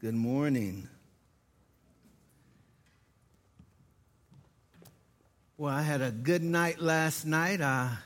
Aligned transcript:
Good 0.00 0.14
morning. 0.14 0.88
Well, 5.56 5.74
I 5.74 5.82
had 5.82 6.02
a 6.02 6.12
good 6.12 6.44
night 6.44 6.80
last 6.80 7.26
night. 7.26 7.60
I 7.60 7.96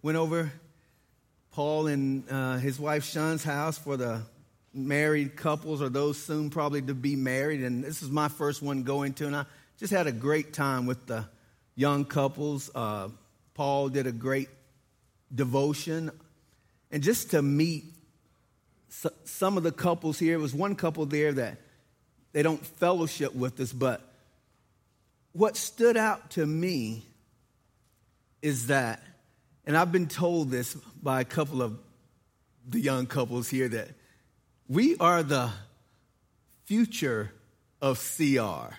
went 0.00 0.16
over 0.16 0.52
Paul 1.50 1.88
and 1.88 2.22
uh, 2.30 2.58
his 2.58 2.78
wife 2.78 3.02
Sean's 3.02 3.42
house 3.42 3.76
for 3.76 3.96
the 3.96 4.22
married 4.72 5.34
couples 5.34 5.82
or 5.82 5.88
those 5.88 6.22
soon 6.22 6.50
probably 6.50 6.82
to 6.82 6.94
be 6.94 7.16
married. 7.16 7.62
And 7.62 7.82
this 7.82 8.00
is 8.00 8.10
my 8.10 8.28
first 8.28 8.62
one 8.62 8.84
going 8.84 9.14
to, 9.14 9.26
and 9.26 9.34
I 9.34 9.44
just 9.76 9.92
had 9.92 10.06
a 10.06 10.12
great 10.12 10.52
time 10.52 10.86
with 10.86 11.08
the 11.08 11.24
young 11.74 12.04
couples. 12.04 12.70
Uh, 12.72 13.08
Paul 13.54 13.88
did 13.88 14.06
a 14.06 14.12
great 14.12 14.50
devotion. 15.34 16.12
And 16.92 17.02
just 17.02 17.32
to 17.32 17.42
meet 17.42 17.86
some 18.90 19.56
of 19.56 19.62
the 19.62 19.72
couples 19.72 20.18
here, 20.18 20.34
it 20.34 20.40
was 20.40 20.54
one 20.54 20.74
couple 20.74 21.06
there 21.06 21.32
that 21.32 21.58
they 22.32 22.42
don't 22.42 22.64
fellowship 22.64 23.34
with 23.34 23.58
us, 23.60 23.72
but 23.72 24.02
what 25.32 25.56
stood 25.56 25.96
out 25.96 26.30
to 26.32 26.46
me 26.46 27.04
is 28.42 28.66
that, 28.66 29.02
and 29.66 29.76
I've 29.76 29.92
been 29.92 30.08
told 30.08 30.50
this 30.50 30.74
by 31.02 31.20
a 31.20 31.24
couple 31.24 31.62
of 31.62 31.78
the 32.68 32.80
young 32.80 33.06
couples 33.06 33.48
here, 33.48 33.68
that 33.68 33.88
we 34.68 34.96
are 34.96 35.22
the 35.22 35.50
future 36.64 37.32
of 37.80 37.98
CR. 37.98 38.74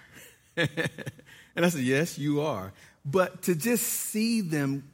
and 0.58 1.66
I 1.66 1.70
said, 1.70 1.82
Yes, 1.82 2.18
you 2.18 2.42
are. 2.42 2.74
But 3.04 3.44
to 3.44 3.56
just 3.56 3.84
see 3.84 4.42
them, 4.42 4.90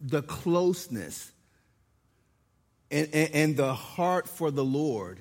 the 0.00 0.22
closeness 0.22 1.30
and, 2.92 3.08
and, 3.14 3.34
and 3.34 3.56
the 3.56 3.74
heart 3.74 4.28
for 4.28 4.50
the 4.50 4.64
Lord, 4.64 5.18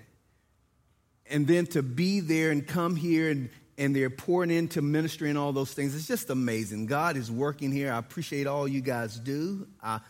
and 1.26 1.48
then 1.48 1.66
to 1.68 1.82
be 1.82 2.20
there 2.20 2.52
and 2.52 2.68
come 2.68 2.98
here 2.98 3.32
and, 3.32 3.50
and 3.78 3.96
they're 3.96 4.10
pouring 4.10 4.52
into 4.52 4.82
ministry 4.82 5.30
and 5.30 5.40
all 5.40 5.54
those 5.54 5.74
things. 5.74 5.96
It's 5.96 6.06
just 6.06 6.30
amazing. 6.30 6.86
God 6.86 7.16
is 7.16 7.32
working 7.32 7.72
here. 7.72 7.92
I 7.92 7.98
appreciate 7.98 8.46
all 8.46 8.68
you 8.68 8.82
guys 8.82 9.18
do. 9.18 9.66
I 9.82 10.02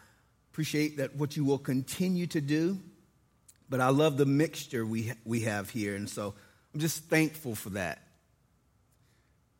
appreciate 0.51 0.97
that 0.97 1.15
what 1.15 1.37
you 1.37 1.45
will 1.45 1.59
continue 1.59 2.25
to 2.27 2.41
do. 2.41 2.79
But 3.69 3.79
I 3.79 3.89
love 3.89 4.17
the 4.17 4.25
mixture 4.25 4.85
we, 4.85 5.13
we 5.23 5.41
have 5.41 5.69
here. 5.69 5.95
And 5.95 6.09
so 6.09 6.33
I'm 6.73 6.79
just 6.79 7.05
thankful 7.05 7.53
for 7.55 7.69
that. 7.69 8.01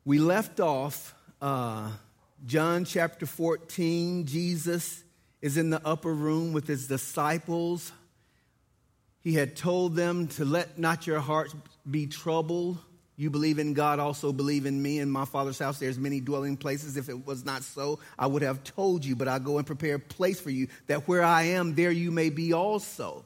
We 0.04 0.18
left 0.18 0.58
off 0.58 1.14
uh, 1.40 1.92
John 2.44 2.84
chapter 2.84 3.24
14. 3.24 4.26
Jesus 4.26 5.04
is 5.42 5.56
in 5.56 5.70
the 5.70 5.84
upper 5.84 6.14
room 6.14 6.52
with 6.52 6.66
his 6.66 6.86
disciples. 6.86 7.92
He 9.20 9.34
had 9.34 9.56
told 9.56 9.96
them 9.96 10.28
to 10.28 10.44
let 10.44 10.78
not 10.78 11.06
your 11.06 11.20
hearts 11.20 11.54
be 11.88 12.06
troubled. 12.06 12.78
You 13.16 13.28
believe 13.28 13.58
in 13.58 13.74
God, 13.74 13.98
also 13.98 14.32
believe 14.32 14.66
in 14.66 14.80
me. 14.80 15.00
In 15.00 15.10
my 15.10 15.24
Father's 15.24 15.58
house, 15.58 15.78
there's 15.78 15.98
many 15.98 16.20
dwelling 16.20 16.56
places. 16.56 16.96
If 16.96 17.08
it 17.08 17.26
was 17.26 17.44
not 17.44 17.62
so, 17.62 17.98
I 18.18 18.26
would 18.26 18.42
have 18.42 18.64
told 18.64 19.04
you, 19.04 19.14
but 19.16 19.28
I 19.28 19.38
go 19.38 19.58
and 19.58 19.66
prepare 19.66 19.96
a 19.96 20.00
place 20.00 20.40
for 20.40 20.50
you, 20.50 20.68
that 20.86 21.06
where 21.06 21.22
I 21.22 21.42
am, 21.42 21.74
there 21.74 21.90
you 21.90 22.10
may 22.10 22.30
be 22.30 22.52
also. 22.52 23.24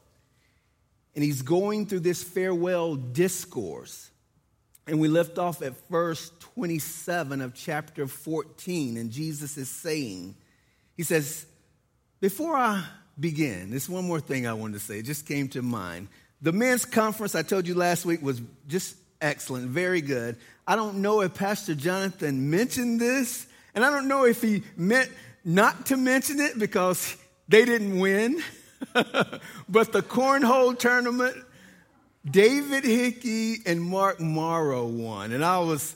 And 1.15 1.23
he's 1.23 1.43
going 1.43 1.87
through 1.87 2.01
this 2.01 2.23
farewell 2.23 2.97
discourse. 2.97 4.11
And 4.87 5.01
we 5.01 5.09
left 5.09 5.39
off 5.39 5.63
at 5.63 5.73
verse 5.89 6.31
27 6.55 7.41
of 7.41 7.55
chapter 7.55 8.07
14. 8.07 8.97
And 8.97 9.11
Jesus 9.11 9.57
is 9.57 9.69
saying, 9.69 10.35
He 10.97 11.03
says, 11.03 11.47
Before 12.21 12.57
I 12.57 12.83
begin, 13.19 13.71
there's 13.71 13.89
one 13.89 14.07
more 14.07 14.21
thing 14.21 14.47
I 14.47 14.55
wanted 14.55 14.75
to 14.75 14.81
say. 14.81 14.99
It 14.99 15.05
just 15.05 15.27
came 15.27 15.49
to 15.51 15.63
mind. 15.63 16.09
The 16.41 16.53
men's 16.53 16.85
conference 16.85 17.35
I 17.35 17.43
told 17.43 17.67
you 17.67 17.75
last 17.75 18.05
week 18.05 18.23
was 18.23 18.41
just 18.69 18.97
excellent, 19.21 19.69
very 19.69 20.01
good. 20.01 20.37
I 20.67 20.77
don't 20.77 21.03
know 21.03 21.21
if 21.21 21.35
Pastor 21.35 21.75
Jonathan 21.75 22.51
mentioned 22.51 23.01
this, 23.01 23.47
and 23.75 23.85
I 23.85 23.91
don't 23.91 24.09
know 24.09 24.25
if 24.25 24.43
he 24.43 24.63
meant 24.77 25.11
not 25.45 25.87
to 25.87 25.97
mention 25.97 26.41
it 26.41 26.59
because 26.59 27.17
they 27.49 27.65
didn't 27.65 27.99
win. 27.99 28.43
but 28.93 29.93
the 29.93 30.03
cornhole 30.03 30.79
tournament, 30.79 31.37
David 32.29 32.85
Hickey 32.85 33.57
and 33.65 33.81
Mark 33.81 34.21
Morrow 34.21 34.87
won. 34.87 35.33
And 35.33 35.45
I 35.45 35.59
was, 35.61 35.95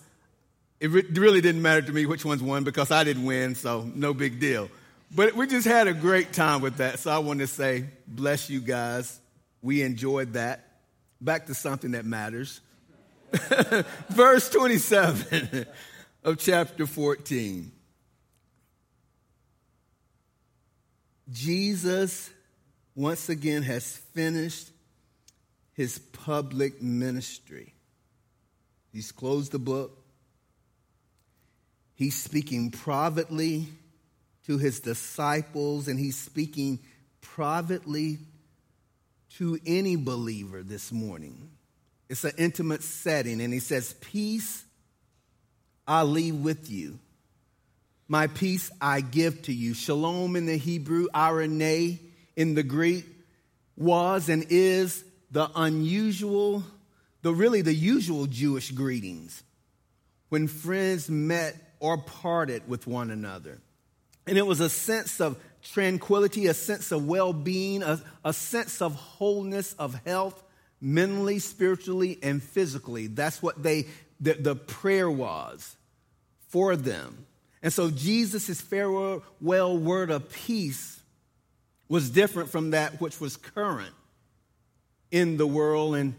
it 0.79 0.91
really 0.91 1.41
didn't 1.41 1.63
matter 1.63 1.83
to 1.83 1.93
me 1.93 2.07
which 2.07 2.25
ones 2.25 2.43
won 2.43 2.65
because 2.65 2.91
I 2.91 3.05
didn't 3.05 3.25
win, 3.25 3.55
so 3.55 3.91
no 3.95 4.15
big 4.15 4.39
deal. 4.39 4.71
But 5.13 5.35
we 5.35 5.47
just 5.47 5.67
had 5.67 5.89
a 5.89 5.95
great 5.95 6.33
time 6.33 6.61
with 6.61 6.77
that. 6.77 7.01
So 7.01 7.11
I 7.11 7.19
want 7.19 7.41
to 7.41 7.47
say, 7.47 7.87
bless 8.07 8.49
you 8.49 8.61
guys. 8.61 9.19
We 9.61 9.83
enjoyed 9.83 10.35
that. 10.35 10.67
Back 11.21 11.47
to 11.47 11.55
something 11.55 11.93
that 11.93 12.05
matters. 12.05 12.61
Verse 14.09 14.49
27 14.51 15.67
of 16.25 16.39
chapter 16.39 16.87
14. 16.87 17.73
Jesus, 21.31 22.31
once 22.95 23.29
again, 23.29 23.63
has 23.63 23.97
finished 24.15 24.71
his 25.75 25.99
public 25.99 26.83
ministry. 26.83 27.75
He's 28.93 29.13
closed 29.13 29.53
the 29.53 29.59
book. 29.59 29.97
He's 31.95 32.21
speaking 32.21 32.71
privately 32.71 33.69
to 34.47 34.59
his 34.59 34.81
disciples, 34.81 35.89
and 35.89 35.99
he's 35.99 36.19
speaking 36.19 36.81
privately 37.21 38.19
to 39.37 39.59
any 39.67 39.97
believer 39.97 40.63
this 40.63 40.93
morning. 40.93 41.51
It's 42.09 42.25
an 42.25 42.33
intimate 42.39 42.83
setting, 42.83 43.41
and 43.41 43.53
he 43.53 43.61
says, 43.61 43.95
Peace 44.01 44.65
I 45.87 46.03
leave 46.03 46.37
with 46.37 46.71
you. 46.71 46.99
My 48.09 48.27
peace 48.27 48.71
I 48.81 49.01
give 49.01 49.43
to 49.43 49.53
you. 49.53 49.75
Shalom 49.75 50.35
in 50.35 50.47
the 50.47 50.57
Hebrew, 50.57 51.07
eirene 51.15 52.01
in 52.37 52.55
the 52.55 52.63
Greek, 52.63 53.05
was 53.77 54.29
and 54.29 54.47
is 54.51 55.05
the 55.31 55.49
unusual, 55.55 56.65
the 57.23 57.33
really 57.33 57.63
the 57.63 57.75
usual 57.75 58.27
Jewish 58.27 58.73
greetings 58.73 59.43
when 60.29 60.49
friends 60.49 61.09
met 61.09 61.57
or 61.79 61.99
parted 61.99 62.69
with 62.69 62.87
one 62.87 63.11
another. 63.11 63.61
And 64.31 64.39
it 64.39 64.47
was 64.47 64.61
a 64.61 64.71
sense 64.71 65.21
of 65.21 65.37
tranquility, 65.61 66.47
a 66.47 66.55
sense 66.55 66.93
of 66.93 67.05
well 67.05 67.33
being, 67.33 67.83
a, 67.83 68.01
a 68.25 68.33
sense 68.33 68.81
of 68.81 68.95
wholeness, 68.95 69.73
of 69.73 69.93
health, 70.07 70.41
mentally, 70.81 71.41
spiritually, 71.41 72.17
and 72.23 72.41
physically. 72.41 73.09
That's 73.09 73.43
what 73.43 73.61
they, 73.61 73.87
the, 74.21 74.35
the 74.35 74.55
prayer 74.55 75.11
was 75.11 75.77
for 76.47 76.77
them. 76.77 77.27
And 77.61 77.73
so 77.73 77.91
Jesus' 77.91 78.61
farewell 78.61 79.77
word 79.77 80.11
of 80.11 80.31
peace 80.31 81.01
was 81.89 82.09
different 82.09 82.51
from 82.51 82.71
that 82.71 83.01
which 83.01 83.21
was 83.21 83.37
current 83.37 83.95
in 85.11 85.39
the 85.39 85.47
world 85.47 85.97
and 85.97 86.15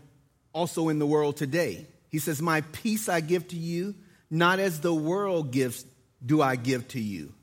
also 0.51 0.89
in 0.89 0.99
the 0.99 1.07
world 1.07 1.37
today. 1.37 1.87
He 2.09 2.19
says, 2.19 2.41
My 2.41 2.59
peace 2.73 3.07
I 3.07 3.21
give 3.21 3.47
to 3.47 3.55
you, 3.55 3.95
not 4.29 4.59
as 4.59 4.81
the 4.81 4.93
world 4.93 5.51
gives, 5.51 5.85
do 6.23 6.41
I 6.41 6.57
give 6.57 6.89
to 6.89 6.99
you. 6.99 7.33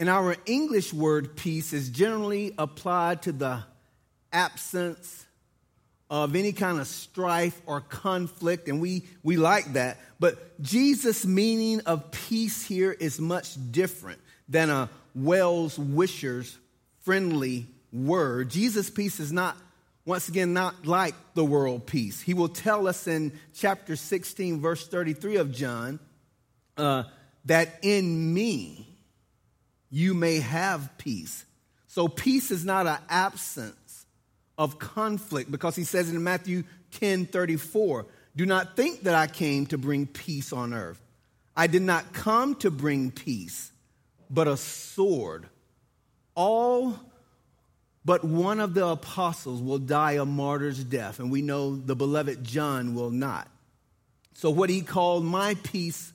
And 0.00 0.08
our 0.08 0.34
English 0.46 0.94
word 0.94 1.36
peace 1.36 1.74
is 1.74 1.90
generally 1.90 2.54
applied 2.56 3.20
to 3.22 3.32
the 3.32 3.62
absence 4.32 5.26
of 6.08 6.34
any 6.34 6.52
kind 6.52 6.80
of 6.80 6.86
strife 6.86 7.60
or 7.66 7.82
conflict, 7.82 8.66
and 8.66 8.80
we, 8.80 9.04
we 9.22 9.36
like 9.36 9.74
that. 9.74 9.98
But 10.18 10.58
Jesus' 10.62 11.26
meaning 11.26 11.82
of 11.82 12.10
peace 12.12 12.64
here 12.64 12.92
is 12.92 13.20
much 13.20 13.56
different 13.70 14.20
than 14.48 14.70
a 14.70 14.88
Wells 15.14 15.78
Wisher's 15.78 16.56
friendly 17.02 17.66
word. 17.92 18.48
Jesus' 18.48 18.88
peace 18.88 19.20
is 19.20 19.30
not, 19.32 19.54
once 20.06 20.30
again, 20.30 20.54
not 20.54 20.86
like 20.86 21.14
the 21.34 21.44
world 21.44 21.86
peace. 21.86 22.22
He 22.22 22.32
will 22.32 22.48
tell 22.48 22.88
us 22.88 23.06
in 23.06 23.38
chapter 23.54 23.96
16, 23.96 24.62
verse 24.62 24.88
33 24.88 25.36
of 25.36 25.52
John, 25.52 26.00
uh, 26.78 27.02
that 27.44 27.78
in 27.82 28.32
me, 28.32 28.89
you 29.90 30.14
may 30.14 30.40
have 30.40 30.96
peace. 30.98 31.44
So, 31.88 32.08
peace 32.08 32.50
is 32.50 32.64
not 32.64 32.86
an 32.86 32.98
absence 33.08 34.06
of 34.56 34.78
conflict 34.78 35.50
because 35.50 35.74
he 35.74 35.84
says 35.84 36.10
in 36.10 36.22
Matthew 36.22 36.64
10 36.92 37.26
34, 37.26 38.06
do 38.36 38.46
not 38.46 38.76
think 38.76 39.02
that 39.02 39.14
I 39.14 39.26
came 39.26 39.66
to 39.66 39.78
bring 39.78 40.06
peace 40.06 40.52
on 40.52 40.72
earth. 40.72 41.00
I 41.56 41.66
did 41.66 41.82
not 41.82 42.12
come 42.12 42.54
to 42.56 42.70
bring 42.70 43.10
peace, 43.10 43.72
but 44.30 44.46
a 44.46 44.56
sword. 44.56 45.46
All 46.34 46.98
but 48.04 48.24
one 48.24 48.60
of 48.60 48.72
the 48.74 48.86
apostles 48.86 49.60
will 49.60 49.78
die 49.78 50.12
a 50.12 50.24
martyr's 50.24 50.82
death, 50.82 51.18
and 51.18 51.30
we 51.30 51.42
know 51.42 51.76
the 51.76 51.94
beloved 51.94 52.42
John 52.44 52.94
will 52.94 53.10
not. 53.10 53.46
So, 54.34 54.50
what 54.50 54.70
he 54.70 54.80
called 54.80 55.24
my 55.24 55.54
peace 55.62 56.12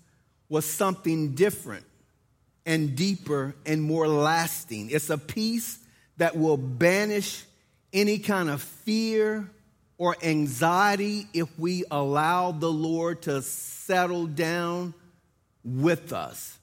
was 0.50 0.66
something 0.66 1.36
different 1.36 1.86
and 2.66 2.96
deeper 2.96 3.56
and 3.66 3.82
more 3.82 4.08
lasting. 4.08 4.90
It's 4.90 5.10
a 5.10 5.18
peace 5.18 5.80
that 6.18 6.38
will 6.38 6.58
banish 6.58 7.44
any 7.94 8.20
kind 8.20 8.50
of 8.50 8.62
fear 8.62 9.50
or 9.98 10.16
anxiety 10.22 11.28
if 11.34 11.48
we 11.58 11.84
allow 11.90 12.52
the 12.52 12.72
Lord 12.72 13.22
to 13.24 13.42
settle 13.42 14.26
down 14.26 14.94
with 15.64 16.12
us. 16.12 16.58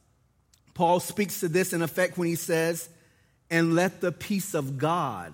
Paul 0.74 1.00
speaks 1.00 1.40
to 1.40 1.48
this 1.48 1.72
in 1.72 1.82
effect 1.82 2.18
when 2.18 2.28
he 2.28 2.34
says, 2.34 2.88
And 3.50 3.74
let 3.74 4.00
the 4.00 4.12
peace 4.12 4.54
of 4.54 4.78
God 4.78 5.32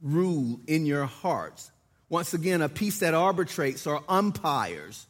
rule 0.00 0.60
in 0.66 0.86
your 0.86 1.06
hearts. 1.06 1.70
Once 2.08 2.34
again, 2.34 2.62
a 2.62 2.68
peace 2.68 3.00
that 3.00 3.14
arbitrates 3.14 3.86
or 3.86 4.02
umpires 4.08 5.06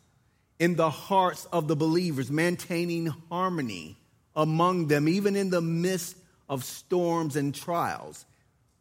in 0.58 0.76
the 0.76 0.88
hearts 0.88 1.44
of 1.46 1.68
the 1.68 1.76
believers, 1.76 2.30
maintaining 2.30 3.06
harmony 3.30 3.98
among 4.36 4.86
them, 4.88 5.08
even 5.08 5.34
in 5.34 5.50
the 5.50 5.62
midst 5.62 6.16
of 6.48 6.62
storms 6.62 7.34
and 7.34 7.54
trials. 7.54 8.24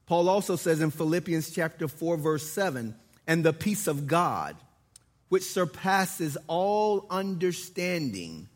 Paul 0.06 0.30
also 0.30 0.56
says 0.56 0.82
in 0.82 0.92
Philippians 0.92 1.50
chapter 1.50 1.88
4, 1.88 2.18
verse 2.18 2.48
7, 2.52 2.96
and 3.26 3.44
the 3.44 3.54
peace 3.54 3.88
of 3.88 4.06
God, 4.06 4.56
which 5.30 5.44
surpasses 5.44 6.38
all 6.48 7.08
understanding, 7.10 8.48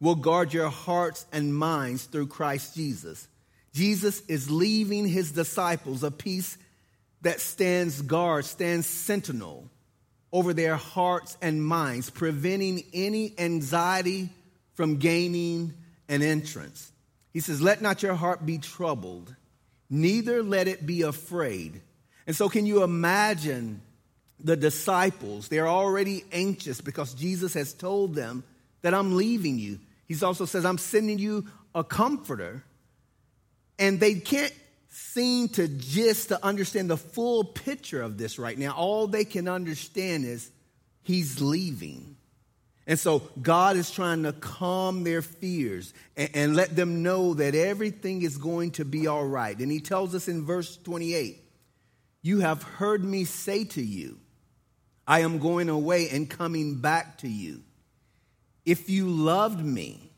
will 0.00 0.16
guard 0.16 0.52
your 0.52 0.68
hearts 0.68 1.24
and 1.32 1.56
minds 1.56 2.04
through 2.04 2.26
Christ 2.26 2.74
Jesus. 2.74 3.26
Jesus 3.72 4.20
is 4.28 4.50
leaving 4.50 5.08
his 5.08 5.32
disciples 5.32 6.02
a 6.02 6.10
peace 6.10 6.58
that 7.22 7.40
stands 7.40 8.02
guard, 8.02 8.44
stands 8.44 8.86
sentinel 8.86 9.70
over 10.30 10.52
their 10.52 10.76
hearts 10.76 11.38
and 11.40 11.64
minds, 11.64 12.10
preventing 12.10 12.84
any 12.92 13.32
anxiety 13.38 14.28
from 14.74 14.96
gaining 14.96 15.72
an 16.08 16.22
entrance. 16.22 16.92
He 17.32 17.40
says, 17.40 17.60
Let 17.60 17.82
not 17.82 18.02
your 18.02 18.14
heart 18.14 18.44
be 18.46 18.58
troubled, 18.58 19.34
neither 19.90 20.42
let 20.42 20.68
it 20.68 20.86
be 20.86 21.02
afraid. 21.02 21.80
And 22.26 22.34
so, 22.34 22.48
can 22.48 22.66
you 22.66 22.82
imagine 22.82 23.82
the 24.40 24.56
disciples? 24.56 25.48
They're 25.48 25.68
already 25.68 26.24
anxious 26.32 26.80
because 26.80 27.14
Jesus 27.14 27.54
has 27.54 27.72
told 27.72 28.14
them 28.14 28.44
that 28.82 28.94
I'm 28.94 29.16
leaving 29.16 29.58
you. 29.58 29.78
He 30.06 30.16
also 30.22 30.44
says, 30.44 30.64
I'm 30.64 30.78
sending 30.78 31.18
you 31.18 31.46
a 31.74 31.84
comforter. 31.84 32.64
And 33.78 33.98
they 33.98 34.14
can't 34.14 34.52
seem 34.88 35.48
to 35.48 35.66
just 35.66 36.28
to 36.28 36.44
understand 36.44 36.88
the 36.88 36.96
full 36.96 37.44
picture 37.44 38.00
of 38.00 38.16
this 38.16 38.38
right 38.38 38.56
now. 38.56 38.72
All 38.72 39.06
they 39.06 39.24
can 39.24 39.48
understand 39.48 40.24
is 40.24 40.50
he's 41.02 41.40
leaving. 41.40 42.13
And 42.86 42.98
so 42.98 43.20
God 43.40 43.76
is 43.76 43.90
trying 43.90 44.24
to 44.24 44.32
calm 44.32 45.04
their 45.04 45.22
fears 45.22 45.94
and, 46.16 46.30
and, 46.34 46.56
let 46.56 46.76
them 46.76 47.02
know 47.02 47.32
that 47.34 47.54
everything 47.54 48.22
is 48.22 48.36
going 48.36 48.72
to 48.72 48.84
be 48.84 49.06
all 49.06 49.26
right. 49.26 49.58
And 49.58 49.72
he 49.72 49.80
tells 49.80 50.14
us 50.14 50.28
in 50.28 50.44
verse 50.44 50.76
28 50.76 51.42
You 52.22 52.40
have 52.40 52.62
heard 52.62 53.02
me 53.02 53.24
say 53.24 53.64
to 53.64 53.82
you, 53.82 54.18
I 55.06 55.20
am 55.20 55.38
going 55.38 55.70
away 55.70 56.10
and 56.10 56.28
coming 56.28 56.80
back 56.80 57.18
to 57.18 57.28
you. 57.28 57.62
If 58.66 58.90
you 58.90 59.08
loved 59.08 59.64
me, 59.64 60.10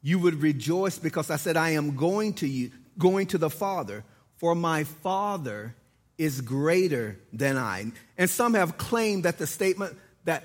you 0.00 0.18
would 0.20 0.42
rejoice 0.42 0.98
because 0.98 1.30
I 1.30 1.36
said, 1.36 1.56
I 1.56 1.70
am 1.70 1.96
going 1.96 2.34
to 2.34 2.46
you, 2.46 2.70
going 2.98 3.26
to 3.28 3.38
the 3.38 3.50
Father 3.50 4.04
for 4.42 4.56
my 4.56 4.82
Father 4.82 5.76
is 6.18 6.40
greater 6.40 7.16
than 7.32 7.56
I. 7.56 7.92
And 8.18 8.28
some 8.28 8.54
have 8.54 8.76
claimed 8.76 9.22
that 9.22 9.38
the 9.38 9.46
statement 9.46 9.96
that 10.24 10.42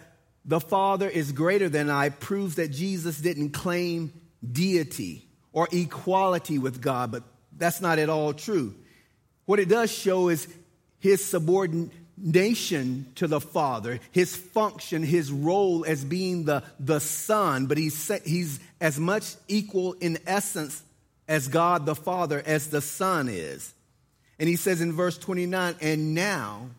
the 0.48 0.62
Father 0.62 1.10
is 1.10 1.34
greater 1.34 1.68
than 1.68 1.90
I 1.90 2.10
proves 2.10 2.56
that 2.56 2.70
Jesus 2.70 3.20
didn't 3.20 3.50
claim 3.50 4.14
deity 4.50 5.28
or 5.52 5.68
equality 5.72 6.58
with 6.58 6.82
God, 6.82 7.12
but 7.12 7.24
that's 7.58 7.82
not 7.82 8.00
at 8.00 8.10
all 8.10 8.34
true. 8.34 8.74
What 9.46 9.60
it 9.60 9.68
does 9.68 9.92
show 9.92 10.30
is 10.30 10.48
his 11.00 11.24
subordination 11.24 13.12
to 13.16 13.28
the 13.28 13.42
Father, 13.42 14.00
his 14.12 14.36
function, 14.36 15.04
his 15.04 15.32
role 15.32 15.86
as 15.86 16.06
being 16.06 16.46
the, 16.46 16.64
the 16.80 17.00
Son, 17.00 17.66
but 17.66 17.78
he's, 17.78 18.10
he's 18.24 18.60
as 18.80 18.98
much 18.98 19.36
equal 19.50 19.94
in 19.94 20.18
essence 20.26 20.82
as 21.28 21.50
God 21.50 21.86
the 21.86 21.96
Father 21.96 22.42
as 22.46 22.70
the 22.70 22.82
Son 22.82 23.28
is. 23.28 23.74
And 24.40 24.48
he 24.48 24.56
says 24.56 24.80
in 24.80 24.94
verse 24.94 25.18
29, 25.18 25.76
and 25.82 26.14
now 26.16 26.70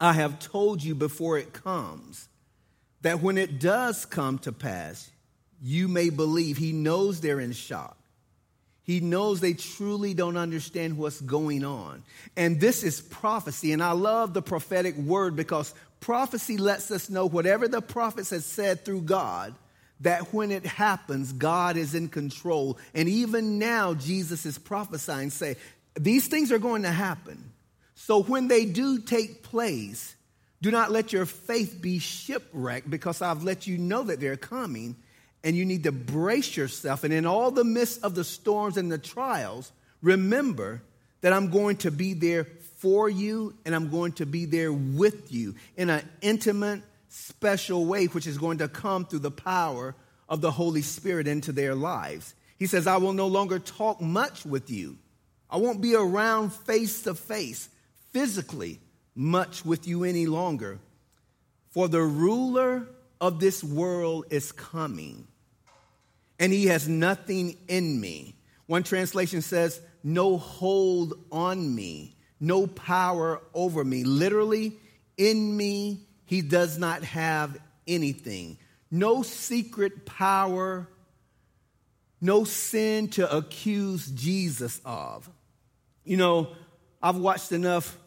I 0.00 0.12
have 0.12 0.38
told 0.38 0.82
you 0.82 0.94
before 0.94 1.38
it 1.38 1.52
comes 1.52 2.28
that 3.04 3.20
when 3.20 3.36
it 3.36 3.60
does 3.60 4.06
come 4.06 4.38
to 4.38 4.50
pass, 4.50 5.10
you 5.62 5.88
may 5.88 6.08
believe. 6.08 6.56
He 6.56 6.72
knows 6.72 7.20
they're 7.20 7.38
in 7.38 7.52
shock. 7.52 7.98
He 8.82 9.00
knows 9.00 9.40
they 9.40 9.52
truly 9.52 10.14
don't 10.14 10.38
understand 10.38 10.96
what's 10.96 11.20
going 11.20 11.66
on. 11.66 12.02
And 12.34 12.58
this 12.58 12.82
is 12.82 13.02
prophecy. 13.02 13.72
And 13.72 13.82
I 13.82 13.92
love 13.92 14.32
the 14.32 14.40
prophetic 14.40 14.96
word 14.96 15.36
because 15.36 15.74
prophecy 16.00 16.56
lets 16.56 16.90
us 16.90 17.10
know 17.10 17.26
whatever 17.26 17.68
the 17.68 17.82
prophets 17.82 18.30
have 18.30 18.42
said 18.42 18.86
through 18.86 19.02
God, 19.02 19.54
that 20.00 20.32
when 20.32 20.50
it 20.50 20.64
happens, 20.64 21.34
God 21.34 21.76
is 21.76 21.94
in 21.94 22.08
control. 22.08 22.78
And 22.94 23.06
even 23.06 23.58
now, 23.58 23.92
Jesus 23.92 24.46
is 24.46 24.56
prophesying, 24.56 25.28
say, 25.28 25.56
these 25.94 26.26
things 26.28 26.50
are 26.50 26.58
going 26.58 26.82
to 26.82 26.90
happen. 26.90 27.52
So 27.96 28.22
when 28.22 28.48
they 28.48 28.64
do 28.64 28.98
take 28.98 29.42
place, 29.42 30.14
do 30.64 30.70
not 30.70 30.90
let 30.90 31.12
your 31.12 31.26
faith 31.26 31.76
be 31.78 31.98
shipwrecked 31.98 32.88
because 32.88 33.20
I've 33.20 33.44
let 33.44 33.66
you 33.66 33.76
know 33.76 34.04
that 34.04 34.18
they're 34.18 34.38
coming 34.38 34.96
and 35.42 35.54
you 35.54 35.66
need 35.66 35.82
to 35.82 35.92
brace 35.92 36.56
yourself. 36.56 37.04
And 37.04 37.12
in 37.12 37.26
all 37.26 37.50
the 37.50 37.64
midst 37.64 38.02
of 38.02 38.14
the 38.14 38.24
storms 38.24 38.78
and 38.78 38.90
the 38.90 38.96
trials, 38.96 39.70
remember 40.00 40.82
that 41.20 41.34
I'm 41.34 41.50
going 41.50 41.76
to 41.78 41.90
be 41.90 42.14
there 42.14 42.46
for 42.78 43.10
you 43.10 43.54
and 43.66 43.74
I'm 43.74 43.90
going 43.90 44.12
to 44.12 44.24
be 44.24 44.46
there 44.46 44.72
with 44.72 45.30
you 45.30 45.54
in 45.76 45.90
an 45.90 46.08
intimate, 46.22 46.80
special 47.10 47.84
way, 47.84 48.06
which 48.06 48.26
is 48.26 48.38
going 48.38 48.58
to 48.58 48.68
come 48.68 49.04
through 49.04 49.18
the 49.18 49.30
power 49.30 49.94
of 50.30 50.40
the 50.40 50.50
Holy 50.50 50.80
Spirit 50.80 51.28
into 51.28 51.52
their 51.52 51.74
lives. 51.74 52.34
He 52.58 52.66
says, 52.66 52.86
I 52.86 52.96
will 52.96 53.12
no 53.12 53.26
longer 53.26 53.58
talk 53.58 54.00
much 54.00 54.46
with 54.46 54.70
you 54.70 54.96
I 55.54 55.56
won't 55.58 55.80
be 55.80 55.94
around 55.94 56.52
face 56.52 57.02
to 57.02 57.14
face, 57.14 57.68
physically, 58.12 58.80
much 59.14 59.64
with 59.64 59.86
you 59.86 60.04
any 60.04 60.26
longer. 60.26 60.78
For 61.70 61.88
the 61.88 62.02
ruler 62.02 62.86
of 63.20 63.40
this 63.40 63.62
world 63.64 64.26
is 64.30 64.52
coming, 64.52 65.26
and 66.38 66.52
he 66.52 66.66
has 66.66 66.88
nothing 66.88 67.56
in 67.68 68.00
me. 68.00 68.36
One 68.66 68.82
translation 68.82 69.42
says, 69.42 69.80
no 70.02 70.36
hold 70.36 71.14
on 71.32 71.74
me, 71.74 72.16
no 72.38 72.66
power 72.66 73.40
over 73.54 73.84
me. 73.84 74.04
Literally, 74.04 74.76
in 75.16 75.56
me, 75.56 76.06
he 76.26 76.42
does 76.42 76.78
not 76.78 77.02
have 77.04 77.58
anything. 77.86 78.58
No 78.90 79.22
secret 79.22 80.06
power, 80.06 80.88
no 82.20 82.44
sin 82.44 83.08
to 83.08 83.36
accuse 83.36 84.06
Jesus 84.10 84.80
of. 84.84 85.28
You 86.04 86.16
know, 86.16 86.48
I've 87.02 87.16
watched 87.16 87.52
enough 87.52 87.98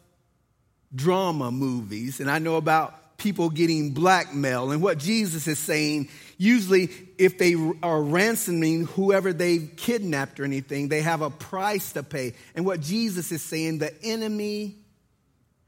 drama 0.94 1.50
movies 1.50 2.20
and 2.20 2.30
I 2.30 2.38
know 2.38 2.56
about 2.56 2.94
people 3.18 3.50
getting 3.50 3.90
blackmail 3.90 4.70
and 4.70 4.80
what 4.80 4.96
Jesus 4.96 5.46
is 5.46 5.58
saying. 5.58 6.08
Usually, 6.38 6.88
if 7.18 7.36
they 7.36 7.54
are 7.82 8.00
ransoming 8.00 8.86
whoever 8.86 9.32
they've 9.32 9.72
kidnapped 9.76 10.38
or 10.38 10.44
anything, 10.44 10.88
they 10.88 11.02
have 11.02 11.20
a 11.20 11.30
price 11.30 11.92
to 11.92 12.04
pay. 12.04 12.34
And 12.54 12.64
what 12.64 12.80
Jesus 12.80 13.32
is 13.32 13.42
saying, 13.42 13.78
the 13.78 13.92
enemy 14.04 14.76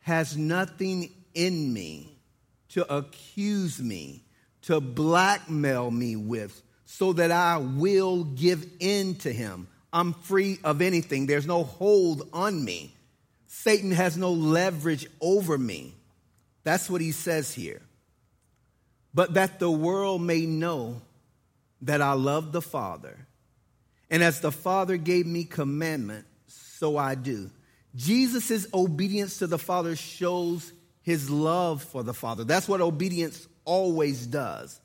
has 0.00 0.36
nothing 0.36 1.10
in 1.34 1.72
me 1.72 2.16
to 2.70 2.94
accuse 2.94 3.80
me, 3.80 4.22
to 4.62 4.80
blackmail 4.80 5.90
me 5.90 6.14
with, 6.14 6.62
so 6.84 7.12
that 7.14 7.32
I 7.32 7.58
will 7.58 8.22
give 8.22 8.64
in 8.78 9.16
to 9.16 9.32
him. 9.32 9.66
I'm 9.92 10.12
free 10.12 10.60
of 10.62 10.80
anything. 10.80 11.26
There's 11.26 11.46
no 11.46 11.64
hold 11.64 12.28
on 12.32 12.64
me. 12.64 12.94
Satan 13.62 13.90
has 13.90 14.16
no 14.16 14.32
leverage 14.32 15.06
over 15.20 15.58
me. 15.58 15.94
That's 16.64 16.88
what 16.88 17.02
he 17.02 17.12
says 17.12 17.52
here. 17.52 17.82
But 19.12 19.34
that 19.34 19.58
the 19.58 19.70
world 19.70 20.22
may 20.22 20.46
know 20.46 21.02
that 21.82 22.00
I 22.00 22.14
love 22.14 22.52
the 22.52 22.62
Father. 22.62 23.18
And 24.08 24.22
as 24.22 24.40
the 24.40 24.50
Father 24.50 24.96
gave 24.96 25.26
me 25.26 25.44
commandment, 25.44 26.24
so 26.46 26.96
I 26.96 27.14
do. 27.14 27.50
Jesus' 27.94 28.66
obedience 28.72 29.38
to 29.40 29.46
the 29.46 29.58
Father 29.58 29.94
shows 29.94 30.72
his 31.02 31.28
love 31.28 31.82
for 31.82 32.02
the 32.02 32.14
Father. 32.14 32.44
That's 32.44 32.68
what 32.68 32.80
obedience 32.80 33.46
always 33.66 34.26
does. 34.26 34.80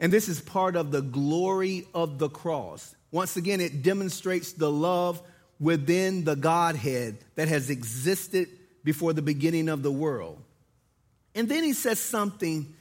And 0.00 0.10
this 0.10 0.30
is 0.30 0.40
part 0.40 0.76
of 0.76 0.92
the 0.92 1.02
glory 1.02 1.86
of 1.92 2.18
the 2.18 2.30
cross. 2.30 2.96
Once 3.10 3.36
again, 3.36 3.60
it 3.60 3.82
demonstrates 3.82 4.52
the 4.52 4.70
love 4.70 5.20
within 5.60 6.24
the 6.24 6.36
Godhead 6.36 7.18
that 7.36 7.48
has 7.48 7.70
existed 7.70 8.48
before 8.82 9.12
the 9.12 9.22
beginning 9.22 9.68
of 9.68 9.82
the 9.82 9.92
world. 9.92 10.42
And 11.34 11.48
then 11.48 11.64
he 11.64 11.72
says 11.72 11.98
something, 11.98 12.74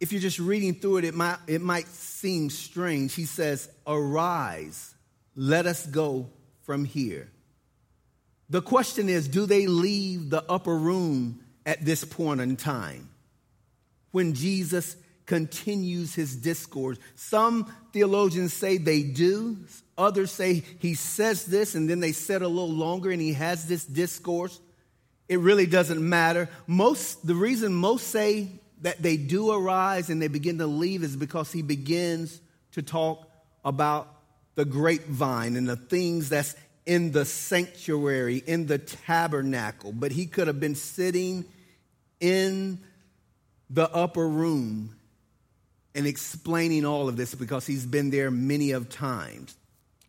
if 0.00 0.12
you're 0.12 0.20
just 0.20 0.38
reading 0.38 0.74
through 0.74 0.98
it, 0.98 1.04
it 1.04 1.14
might, 1.14 1.38
it 1.46 1.60
might 1.60 1.86
seem 1.88 2.50
strange. 2.50 3.14
He 3.14 3.24
says, 3.24 3.68
Arise, 3.86 4.94
let 5.36 5.66
us 5.66 5.86
go 5.86 6.30
from 6.62 6.84
here. 6.84 7.30
The 8.48 8.62
question 8.62 9.08
is 9.08 9.28
do 9.28 9.46
they 9.46 9.66
leave 9.66 10.30
the 10.30 10.44
upper 10.48 10.76
room 10.76 11.40
at 11.64 11.84
this 11.84 12.04
point 12.04 12.40
in 12.40 12.56
time 12.56 13.08
when 14.10 14.34
Jesus 14.34 14.96
continues 15.32 16.14
his 16.14 16.36
discourse. 16.36 16.98
Some 17.14 17.74
theologians 17.94 18.52
say 18.52 18.76
they 18.76 19.02
do, 19.02 19.56
others 19.96 20.30
say 20.30 20.62
he 20.78 20.92
says 20.92 21.46
this 21.46 21.74
and 21.74 21.88
then 21.88 22.00
they 22.00 22.12
said 22.12 22.42
a 22.42 22.48
little 22.48 22.68
longer 22.68 23.10
and 23.10 23.18
he 23.18 23.32
has 23.32 23.66
this 23.66 23.86
discourse. 23.86 24.60
It 25.30 25.38
really 25.38 25.64
doesn't 25.64 26.06
matter. 26.06 26.50
Most 26.66 27.26
the 27.26 27.34
reason 27.34 27.72
most 27.72 28.08
say 28.08 28.60
that 28.82 29.00
they 29.00 29.16
do 29.16 29.52
arise 29.52 30.10
and 30.10 30.20
they 30.20 30.28
begin 30.28 30.58
to 30.58 30.66
leave 30.66 31.02
is 31.02 31.16
because 31.16 31.50
he 31.50 31.62
begins 31.62 32.38
to 32.72 32.82
talk 32.82 33.26
about 33.64 34.14
the 34.54 34.66
grapevine 34.66 35.56
and 35.56 35.66
the 35.66 35.76
things 35.76 36.28
that's 36.28 36.54
in 36.84 37.10
the 37.12 37.24
sanctuary, 37.24 38.42
in 38.46 38.66
the 38.66 38.76
tabernacle. 38.76 39.92
But 39.92 40.12
he 40.12 40.26
could 40.26 40.46
have 40.46 40.60
been 40.60 40.74
sitting 40.74 41.46
in 42.20 42.80
the 43.70 43.90
upper 43.94 44.28
room 44.28 44.94
and 45.94 46.06
explaining 46.06 46.84
all 46.84 47.08
of 47.08 47.16
this 47.16 47.34
because 47.34 47.66
he's 47.66 47.86
been 47.86 48.10
there 48.10 48.30
many 48.30 48.72
of 48.72 48.88
times. 48.88 49.56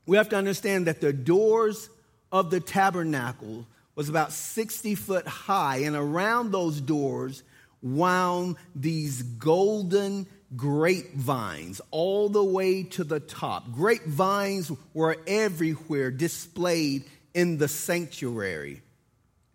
We 0.06 0.18
have 0.18 0.30
to 0.30 0.36
understand 0.36 0.88
that 0.88 1.02
the 1.02 1.14
doors 1.14 1.90
of 2.32 2.50
the 2.50 2.60
tabernacle 2.60 3.66
was 3.96 4.10
about 4.10 4.32
60 4.32 4.96
foot 4.96 5.28
high, 5.28 5.78
and 5.78 5.96
around 5.96 6.52
those 6.52 6.82
doors 6.82 7.44
wound 7.82 8.56
these 8.76 9.22
golden 9.22 10.26
grapevines 10.56 11.82
all 11.92 12.30
the 12.30 12.44
way 12.44 12.84
to 12.84 13.04
the 13.04 13.20
top. 13.20 13.72
Grapevines 13.72 14.72
were 14.94 15.18
everywhere 15.28 16.12
displayed 16.12 17.04
in 17.34 17.58
the 17.58 17.68
sanctuary. 17.68 18.82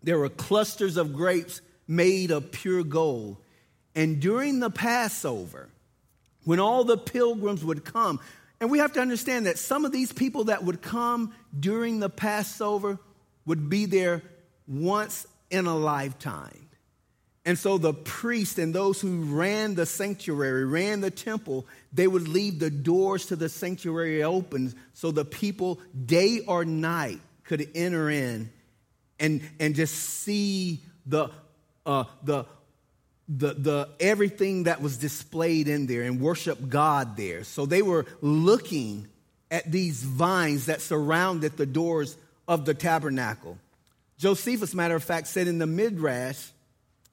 There 0.03 0.19
were 0.19 0.29
clusters 0.29 0.97
of 0.97 1.15
grapes 1.15 1.61
made 1.87 2.31
of 2.31 2.53
pure 2.53 2.85
gold. 2.85 3.39
And 3.95 4.21
during 4.21 4.61
the 4.61 4.71
Passover, 4.71 5.69
when 6.49 6.61
all 6.61 6.83
the 6.83 6.97
pilgrims 6.97 7.63
would 7.63 7.85
come, 7.85 8.19
and 8.59 8.71
we 8.71 8.79
have 8.79 8.95
to 8.95 9.01
understand 9.03 9.45
that 9.45 9.59
some 9.59 9.85
of 9.85 9.93
these 9.93 10.15
people 10.15 10.45
that 10.45 10.65
would 10.65 10.81
come 10.81 11.35
during 11.61 12.01
the 12.01 12.09
Passover 12.09 12.99
would 13.45 13.69
be 13.69 13.85
there 13.85 14.23
once 14.67 15.27
in 15.51 15.67
a 15.67 15.77
lifetime. 15.77 16.71
And 17.45 17.59
so 17.59 17.77
the 17.77 17.93
priest 17.93 18.59
and 18.59 18.75
those 18.75 18.99
who 18.99 19.25
ran 19.25 19.75
the 19.75 19.85
sanctuary, 19.85 20.65
ran 20.65 21.03
the 21.03 21.11
temple, 21.11 21.67
they 21.93 22.07
would 22.07 22.27
leave 22.27 22.61
the 22.61 22.71
doors 22.71 23.27
to 23.27 23.37
the 23.37 23.51
sanctuary 23.51 24.23
open 24.23 24.75
so 24.95 25.11
the 25.11 25.27
people, 25.27 25.79
day 26.07 26.41
or 26.47 26.65
night, 26.65 27.21
could 27.45 27.69
enter 27.75 28.09
in 28.09 28.51
and, 29.21 29.43
and 29.61 29.75
just 29.75 29.95
see 29.95 30.81
the, 31.05 31.29
uh, 31.85 32.05
the, 32.23 32.47
the, 33.29 33.55
the, 33.55 33.89
everything 34.01 34.65
that 34.65 34.81
was 34.81 34.97
displayed 34.97 35.69
in 35.69 35.87
there 35.87 36.03
and 36.03 36.21
worship 36.21 36.69
God 36.69 37.17
there. 37.17 37.45
So 37.45 37.67
they 37.67 37.83
were 37.83 38.07
looking 38.23 39.07
at 39.51 39.71
these 39.71 40.03
vines 40.03 40.67
that 40.67 40.81
surrounded 40.81 41.57
the 41.57 41.67
doors 41.67 42.17
of 42.47 42.65
the 42.65 42.75
tabernacle. 42.75 43.59
Josephus, 44.19 44.75
matter 44.75 44.97
of 44.97 45.05
fact, 45.05 45.27
said 45.27 45.47
in 45.47 45.59
the 45.59 45.67
Midrash, 45.67 46.49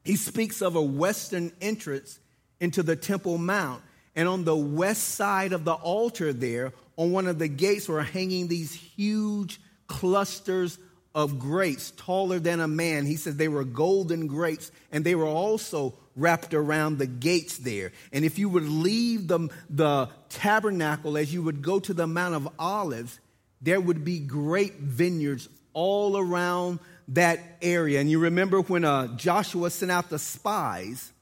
he 0.04 0.16
speaks 0.16 0.62
of 0.62 0.76
a 0.76 0.82
western 0.82 1.52
entrance 1.62 2.20
into 2.60 2.82
the 2.82 2.96
Temple 2.96 3.38
Mount. 3.38 3.82
And 4.16 4.30
on 4.30 4.46
the 4.46 4.56
west 4.56 5.04
side 5.10 5.52
of 5.52 5.66
the 5.66 5.74
altar, 5.74 6.32
there, 6.32 6.72
on 6.96 7.12
one 7.12 7.28
of 7.28 7.38
the 7.38 7.50
gates, 7.50 7.90
were 7.90 8.04
hanging 8.04 8.48
these 8.48 8.74
huge 8.74 9.60
clusters 9.88 10.80
of 11.16 11.40
grapes, 11.40 11.92
taller 11.92 12.40
than 12.40 12.60
a 12.60 12.68
man. 12.68 13.06
He 13.06 13.16
says 13.16 13.38
they 13.38 13.48
were 13.48 13.64
golden 13.64 14.28
grapes, 14.28 14.70
and 14.92 15.06
they 15.06 15.16
were 15.16 15.26
also 15.26 15.94
wrapped 16.18 16.54
around 16.54 16.98
the 16.98 17.08
gates 17.08 17.58
there. 17.58 17.94
And 18.12 18.26
if 18.26 18.38
you 18.38 18.50
would 18.50 18.68
leave 18.68 19.30
the, 19.30 19.50
the 19.70 20.10
tabernacle 20.30 21.18
as 21.18 21.34
you 21.34 21.42
would 21.42 21.62
go 21.62 21.80
to 21.80 21.94
the 21.94 22.06
Mount 22.06 22.36
of 22.36 22.50
Olives, 22.60 23.20
there 23.62 23.80
would 23.80 24.04
be 24.04 24.20
great 24.20 24.76
vineyards 24.76 25.48
all 25.74 26.18
around 26.18 26.80
that 27.10 27.40
area. 27.62 28.02
And 28.02 28.12
you 28.12 28.20
remember 28.20 28.62
when 28.62 28.84
uh, 28.84 29.16
Joshua 29.16 29.70
sent 29.70 29.92
out 29.92 30.10
the 30.10 30.20
spies, 30.20 31.14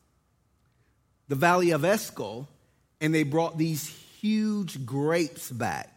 the 1.27 1.35
valley 1.35 1.71
of 1.71 1.85
Eshcol, 1.85 2.47
and 2.99 3.13
they 3.13 3.23
brought 3.23 3.59
these 3.59 3.87
huge 4.19 4.85
grapes 4.85 5.51
back. 5.51 5.92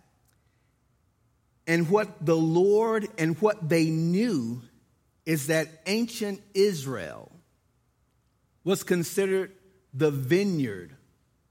And 1.67 1.89
what 1.89 2.25
the 2.25 2.37
Lord 2.37 3.09
and 3.19 3.37
what 3.41 3.69
they 3.69 3.87
knew 3.87 4.63
is 5.25 5.49
that 5.49 5.69
ancient 5.87 6.41
Israel 6.55 7.33
was 8.63 8.83
considered 8.83 9.53
the 9.93 10.11
vineyard 10.11 10.95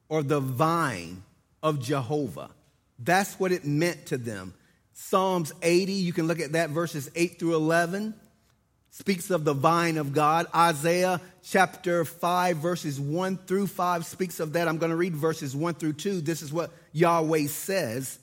or 0.07 0.23
the 0.23 0.39
vine 0.39 1.23
of 1.61 1.81
Jehovah. 1.81 2.51
That's 2.99 3.39
what 3.39 3.51
it 3.51 3.65
meant 3.65 4.07
to 4.07 4.17
them. 4.17 4.53
Psalms 4.93 5.51
80, 5.61 5.91
you 5.91 6.13
can 6.13 6.27
look 6.27 6.39
at 6.39 6.53
that 6.53 6.69
verses 6.69 7.09
8 7.15 7.37
through 7.37 7.55
11 7.55 8.13
speaks 8.91 9.29
of 9.29 9.43
the 9.43 9.53
vine 9.53 9.97
of 9.97 10.13
God. 10.13 10.47
Isaiah 10.55 11.19
chapter 11.43 12.05
5, 12.05 12.57
verses 12.57 12.97
1 12.97 13.39
through 13.45 13.67
5 13.67 14.05
speaks 14.05 14.39
of 14.39 14.53
that. 14.53 14.69
I'm 14.69 14.77
going 14.77 14.91
to 14.91 14.95
read 14.95 15.13
verses 15.13 15.53
1 15.53 15.73
through 15.73 15.93
2. 15.93 16.21
This 16.21 16.41
is 16.41 16.53
what 16.53 16.71
Yahweh 16.93 17.47
says. 17.47 18.17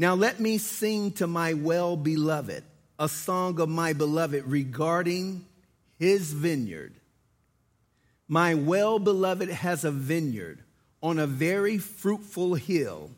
Now 0.00 0.14
let 0.14 0.38
me 0.38 0.58
sing 0.58 1.10
to 1.12 1.26
my 1.26 1.54
well 1.54 1.96
beloved 1.96 2.62
a 3.00 3.08
song 3.08 3.58
of 3.60 3.68
my 3.68 3.92
beloved 3.92 4.44
regarding 4.46 5.44
his 5.98 6.32
vineyard. 6.32 6.94
My 8.28 8.54
well 8.54 9.00
beloved 9.00 9.48
has 9.48 9.84
a 9.84 9.90
vineyard 9.90 10.62
on 11.02 11.18
a 11.18 11.26
very 11.26 11.78
fruitful 11.78 12.54
hill. 12.54 13.10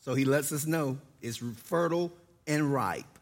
So 0.00 0.14
he 0.14 0.26
lets 0.26 0.52
us 0.52 0.66
know 0.66 0.98
it's 1.22 1.38
fertile 1.64 2.12
and 2.46 2.72
ripe. 2.72 3.18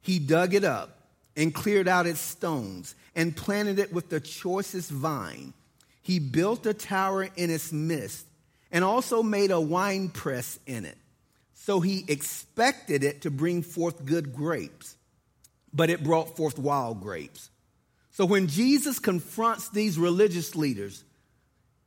He 0.00 0.18
dug 0.18 0.54
it 0.54 0.64
up 0.64 0.98
and 1.36 1.54
cleared 1.54 1.86
out 1.86 2.06
its 2.06 2.20
stones 2.20 2.94
and 3.14 3.36
planted 3.36 3.78
it 3.78 3.92
with 3.92 4.08
the 4.08 4.20
choicest 4.20 4.90
vine. 4.90 5.52
He 6.00 6.18
built 6.18 6.64
a 6.64 6.72
tower 6.72 7.28
in 7.36 7.50
its 7.50 7.72
midst 7.72 8.24
and 8.72 8.84
also 8.84 9.22
made 9.22 9.50
a 9.50 9.60
wine 9.60 10.08
press 10.08 10.58
in 10.66 10.86
it. 10.86 10.96
So 11.66 11.80
he 11.80 12.04
expected 12.06 13.02
it 13.02 13.22
to 13.22 13.30
bring 13.32 13.60
forth 13.62 14.04
good 14.04 14.32
grapes, 14.32 14.96
but 15.72 15.90
it 15.90 16.04
brought 16.04 16.36
forth 16.36 16.60
wild 16.60 17.00
grapes. 17.00 17.50
So 18.12 18.24
when 18.24 18.46
Jesus 18.46 19.00
confronts 19.00 19.68
these 19.70 19.98
religious 19.98 20.54
leaders 20.54 21.02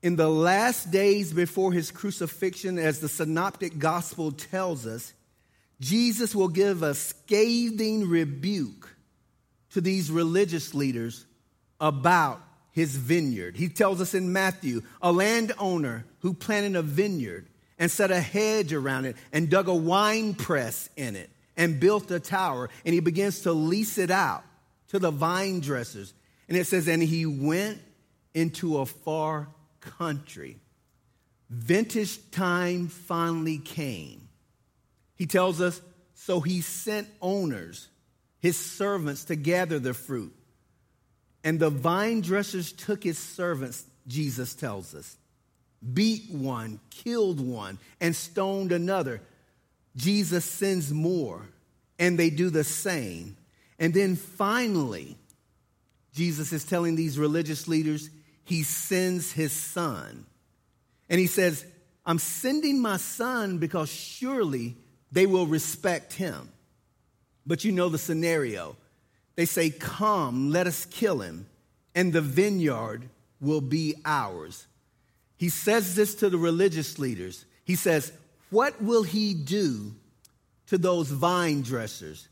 in 0.03 0.17
the 0.17 0.27
last 0.27 0.91
days 0.91 1.31
before 1.31 1.71
his 1.71 1.91
crucifixion, 1.91 2.77
as 2.77 2.99
the 2.99 3.07
synoptic 3.07 3.79
gospel 3.79 4.33
tells 4.33 4.85
us, 4.85 5.13
Jesus 5.79 6.35
will 6.35 6.49
give 6.49 6.83
a 6.83 6.93
scathing 6.93 8.09
rebuke 8.09 8.97
to 9.69 9.79
these 9.79 10.11
religious 10.11 10.73
leaders 10.73 11.25
about 11.79 12.41
his 12.73 12.97
vineyard. 12.97 13.55
He 13.55 13.69
tells 13.69 14.01
us 14.01 14.13
in 14.13 14.33
Matthew 14.33 14.81
a 15.01 15.13
landowner 15.13 16.05
who 16.19 16.33
planted 16.33 16.75
a 16.75 16.81
vineyard 16.81 17.47
and 17.79 17.89
set 17.89 18.11
a 18.11 18.19
hedge 18.19 18.73
around 18.73 19.05
it 19.05 19.15
and 19.33 19.49
dug 19.49 19.67
a 19.67 19.73
wine 19.73 20.35
press 20.35 20.89
in 20.95 21.15
it 21.15 21.29
and 21.57 21.79
built 21.79 22.11
a 22.11 22.19
tower 22.19 22.69
and 22.85 22.93
he 22.93 22.99
begins 22.99 23.41
to 23.41 23.53
lease 23.53 23.97
it 23.97 24.11
out 24.11 24.43
to 24.89 24.99
the 24.99 25.11
vine 25.11 25.61
dressers. 25.61 26.13
And 26.47 26.57
it 26.57 26.67
says, 26.67 26.87
and 26.87 27.01
he 27.01 27.25
went 27.25 27.79
into 28.33 28.79
a 28.79 28.85
far 28.85 29.47
country. 29.79 30.57
Vintage 31.49 32.31
time 32.31 32.87
finally 32.87 33.57
came. 33.57 34.27
He 35.15 35.25
tells 35.25 35.61
us, 35.61 35.81
so 36.13 36.39
he 36.41 36.61
sent 36.61 37.07
owners 37.21 37.87
his 38.39 38.57
servants 38.57 39.25
to 39.25 39.35
gather 39.35 39.79
the 39.79 39.93
fruit. 39.93 40.33
And 41.43 41.59
the 41.59 41.69
vine 41.69 42.21
dressers 42.21 42.71
took 42.71 43.03
his 43.03 43.17
servants, 43.17 43.85
Jesus 44.07 44.55
tells 44.55 44.93
us, 44.93 45.17
beat 45.93 46.29
one, 46.31 46.79
killed 46.89 47.39
one, 47.39 47.79
and 48.01 48.15
stoned 48.15 48.71
another. 48.71 49.21
Jesus 49.95 50.45
sends 50.45 50.91
more, 50.91 51.47
and 51.97 52.17
they 52.17 52.29
do 52.29 52.49
the 52.49 52.63
same. 52.63 53.37
And 53.77 53.93
then 53.93 54.15
finally, 54.15 55.17
Jesus 56.13 56.51
is 56.51 56.65
telling 56.65 56.95
these 56.95 57.17
religious 57.17 57.67
leaders, 57.67 58.09
he 58.43 58.63
sends 58.63 59.31
his 59.31 59.51
son. 59.51 60.25
And 61.09 61.19
he 61.19 61.27
says, 61.27 61.65
I'm 62.05 62.19
sending 62.19 62.81
my 62.81 62.97
son 62.97 63.57
because 63.57 63.89
surely 63.89 64.75
they 65.11 65.25
will 65.25 65.47
respect 65.47 66.13
him. 66.13 66.49
But 67.45 67.63
you 67.63 67.71
know 67.71 67.89
the 67.89 67.97
scenario. 67.97 68.75
They 69.35 69.45
say, 69.45 69.69
Come, 69.69 70.51
let 70.51 70.67
us 70.67 70.85
kill 70.85 71.21
him, 71.21 71.47
and 71.95 72.11
the 72.11 72.21
vineyard 72.21 73.09
will 73.39 73.61
be 73.61 73.95
ours. 74.05 74.67
He 75.39 75.47
says 75.47 75.95
this 75.95 76.15
to 76.15 76.29
the 76.29 76.37
religious 76.37 76.99
leaders. 76.99 77.45
He 77.63 77.77
says, 77.77 78.11
What 78.49 78.81
will 78.81 79.03
he 79.03 79.33
do 79.33 79.95
to 80.67 80.77
those 80.77 81.09
vine 81.09 81.61
dressers? 81.61 82.27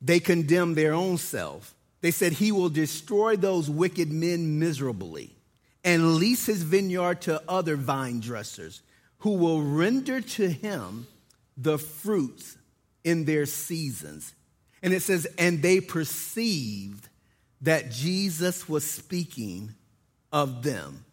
They 0.00 0.20
condemn 0.20 0.74
their 0.74 0.94
own 0.94 1.18
self. 1.18 1.74
they 2.02 2.12
said 2.12 2.32
he 2.34 2.52
will 2.52 2.68
destroy 2.68 3.34
those 3.34 3.68
wicked 3.68 4.12
men 4.12 4.60
miserably 4.60 5.34
and 5.82 6.14
lease 6.14 6.46
his 6.46 6.62
vineyard 6.62 7.20
to 7.22 7.42
other 7.48 7.74
vine 7.74 8.20
dressers 8.20 8.82
who 9.18 9.32
will 9.32 9.62
render 9.62 10.20
to 10.20 10.48
him 10.48 11.08
the 11.56 11.78
fruits 11.78 12.56
in 13.02 13.24
their 13.24 13.46
seasons. 13.46 14.34
And 14.84 14.94
it 14.94 15.02
says, 15.02 15.26
and 15.36 15.62
they 15.62 15.80
perceived 15.80 17.08
that 17.62 17.90
Jesus 17.90 18.68
was 18.68 18.88
speaking 18.88 19.74
of 20.30 20.62
them. 20.62 21.04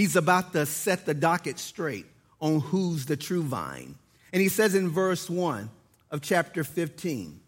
He's 0.00 0.16
about 0.16 0.54
to 0.54 0.64
set 0.64 1.04
the 1.04 1.12
docket 1.12 1.58
straight 1.58 2.06
on 2.40 2.60
who's 2.60 3.04
the 3.04 3.18
true 3.18 3.42
vine. 3.42 3.96
And 4.32 4.40
he 4.40 4.48
says 4.48 4.74
in 4.74 4.88
verse 4.88 5.28
1 5.28 5.68
of 6.10 6.22
chapter 6.22 6.64
15, 6.64 7.38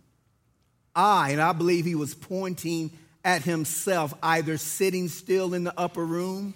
I, 0.94 1.30
and 1.30 1.40
I 1.40 1.54
believe 1.54 1.86
he 1.86 1.94
was 1.94 2.14
pointing 2.14 2.90
at 3.24 3.40
himself, 3.40 4.12
either 4.22 4.58
sitting 4.58 5.08
still 5.08 5.54
in 5.54 5.64
the 5.64 5.72
upper 5.80 6.04
room 6.04 6.52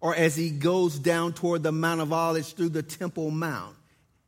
or 0.00 0.14
as 0.14 0.36
he 0.36 0.50
goes 0.50 1.00
down 1.00 1.32
toward 1.32 1.64
the 1.64 1.72
Mount 1.72 2.00
of 2.00 2.12
Olives 2.12 2.52
through 2.52 2.68
the 2.68 2.84
Temple 2.84 3.32
Mount. 3.32 3.74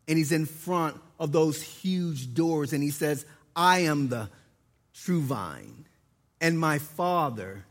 And 0.09 0.19
he's 0.19 0.33
in 0.33 0.45
front 0.45 1.01
of 1.21 1.31
those 1.31 1.63
huge 1.63 2.35
doors 2.35 2.73
and 2.73 2.83
he 2.83 2.91
says, 2.91 3.25
I 3.55 3.83
am 3.83 4.09
the 4.09 4.29
true 4.93 5.21
vine, 5.21 5.87
and 6.41 6.59
my 6.59 6.81
Father 6.81 7.65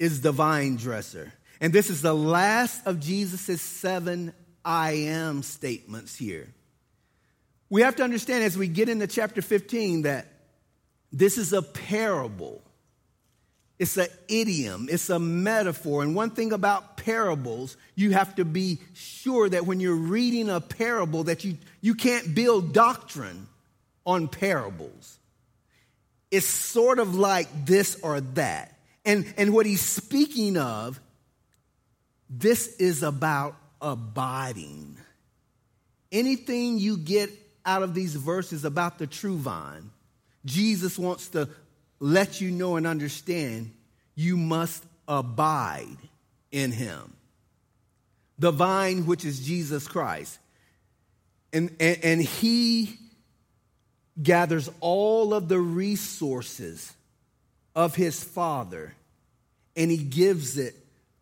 is 0.00 0.22
the 0.22 0.32
vine 0.32 0.74
dresser. 0.74 1.32
And 1.60 1.72
this 1.72 1.90
is 1.90 2.02
the 2.02 2.14
last 2.14 2.86
of 2.86 3.00
Jesus' 3.00 3.60
seven 3.60 4.32
I 4.64 4.92
am 4.92 5.42
statements 5.42 6.16
here. 6.16 6.48
We 7.68 7.82
have 7.82 7.96
to 7.96 8.02
understand 8.02 8.44
as 8.44 8.56
we 8.58 8.66
get 8.66 8.88
into 8.88 9.06
chapter 9.06 9.42
15 9.42 10.02
that 10.02 10.26
this 11.12 11.38
is 11.38 11.52
a 11.52 11.62
parable. 11.62 12.62
It's 13.78 13.96
an 13.96 14.08
idiom, 14.28 14.88
it's 14.90 15.08
a 15.08 15.18
metaphor. 15.18 16.02
And 16.02 16.14
one 16.14 16.30
thing 16.30 16.52
about 16.52 16.96
parables, 16.98 17.76
you 17.94 18.10
have 18.10 18.34
to 18.34 18.44
be 18.44 18.78
sure 18.92 19.48
that 19.48 19.66
when 19.66 19.80
you're 19.80 19.94
reading 19.94 20.50
a 20.50 20.60
parable 20.60 21.24
that 21.24 21.44
you, 21.44 21.56
you 21.80 21.94
can't 21.94 22.34
build 22.34 22.74
doctrine 22.74 23.46
on 24.04 24.28
parables. 24.28 25.18
It's 26.30 26.46
sort 26.46 26.98
of 26.98 27.14
like 27.14 27.66
this 27.66 27.98
or 28.02 28.20
that. 28.20 28.76
And, 29.04 29.32
and 29.36 29.54
what 29.54 29.64
he's 29.64 29.80
speaking 29.80 30.56
of, 30.56 31.00
this 32.30 32.76
is 32.76 33.02
about 33.02 33.56
abiding. 33.82 34.96
Anything 36.12 36.78
you 36.78 36.96
get 36.96 37.30
out 37.66 37.82
of 37.82 37.92
these 37.92 38.14
verses 38.14 38.64
about 38.64 38.98
the 38.98 39.06
true 39.08 39.36
vine, 39.36 39.90
Jesus 40.44 40.98
wants 40.98 41.28
to 41.30 41.48
let 41.98 42.40
you 42.40 42.52
know 42.52 42.76
and 42.76 42.86
understand 42.86 43.72
you 44.14 44.36
must 44.36 44.84
abide 45.08 45.98
in 46.52 46.70
him. 46.70 47.12
The 48.38 48.52
vine, 48.52 49.06
which 49.06 49.24
is 49.24 49.44
Jesus 49.44 49.86
Christ. 49.86 50.38
And, 51.52 51.74
and, 51.80 51.98
and 52.02 52.22
he 52.22 52.96
gathers 54.22 54.70
all 54.80 55.34
of 55.34 55.48
the 55.48 55.58
resources 55.58 56.92
of 57.74 57.94
his 57.94 58.22
father 58.22 58.94
and 59.76 59.90
he 59.90 59.96
gives 59.96 60.58
it 60.58 60.74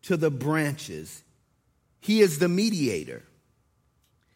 to 0.09 0.17
the 0.17 0.31
branches. 0.31 1.21
He 1.99 2.21
is 2.21 2.39
the 2.39 2.49
mediator. 2.49 3.21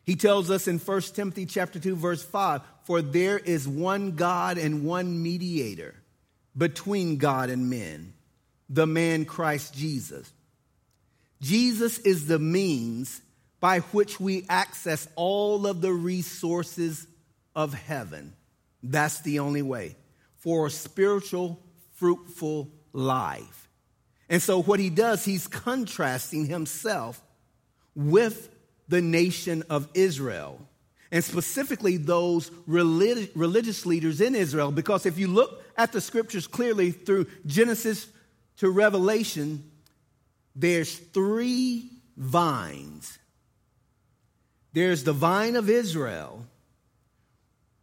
He 0.04 0.16
tells 0.16 0.52
us 0.52 0.68
in 0.68 0.78
1 0.78 1.02
Timothy 1.16 1.48
chapter 1.48 1.80
2 1.80 1.96
verse 1.96 2.22
5, 2.22 2.62
for 2.84 3.02
there 3.02 3.40
is 3.40 3.68
one 3.68 4.12
God 4.12 4.60
and 4.60 4.86
one 4.86 5.24
mediator 5.24 5.96
between 6.56 7.18
God 7.18 7.50
and 7.50 7.72
men, 7.72 8.14
the 8.70 8.86
man 8.86 9.26
Christ 9.26 9.74
Jesus. 9.74 10.32
Jesus 11.42 11.98
is 11.98 12.28
the 12.28 12.38
means 12.38 13.24
by 13.60 13.80
which 13.80 14.20
we 14.20 14.46
access 14.50 15.08
all 15.16 15.66
of 15.66 15.82
the 15.82 15.92
resources 15.92 17.08
of 17.56 17.74
heaven. 17.74 18.36
That's 18.84 19.22
the 19.22 19.40
only 19.40 19.64
way 19.64 19.96
for 20.36 20.68
a 20.68 20.70
spiritual, 20.70 21.60
fruitful 21.96 22.70
life. 22.92 23.63
And 24.34 24.42
so, 24.42 24.64
what 24.64 24.80
he 24.80 24.90
does, 24.90 25.24
he's 25.24 25.46
contrasting 25.46 26.48
himself 26.48 27.22
with 27.94 28.50
the 28.88 29.00
nation 29.00 29.62
of 29.70 29.88
Israel, 29.94 30.60
and 31.12 31.24
specifically 31.24 31.98
those 31.98 32.50
relig- 32.66 33.30
religious 33.36 33.86
leaders 33.86 34.22
in 34.22 34.34
Israel. 34.34 34.72
Because 34.72 35.06
if 35.06 35.20
you 35.20 35.28
look 35.28 35.62
at 35.78 35.92
the 35.92 36.02
scriptures 36.02 36.48
clearly 36.48 36.90
through 36.90 37.28
Genesis 37.46 38.08
to 38.58 38.72
Revelation, 38.72 39.70
there's 40.56 40.98
three 40.98 41.92
vines. 42.18 43.20
There's 44.74 45.04
the 45.04 45.14
vine 45.14 45.56
of 45.56 45.70
Israel 45.70 46.44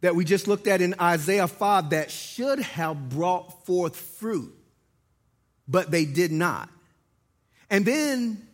that 0.01 0.17
we 0.17 0.25
just 0.25 0.49
looked 0.49 0.67
at 0.67 0.81
in 0.81 0.95
Isaiah 0.99 1.47
5 1.47 1.91
that 1.91 2.11
should 2.11 2.59
have 2.59 3.07
brought 3.07 3.65
forth 3.65 3.95
fruit, 3.95 4.53
but 5.67 5.91
they 5.91 6.05
did 6.05 6.31
not. 6.31 6.69
And 7.69 7.85
then 7.85 8.47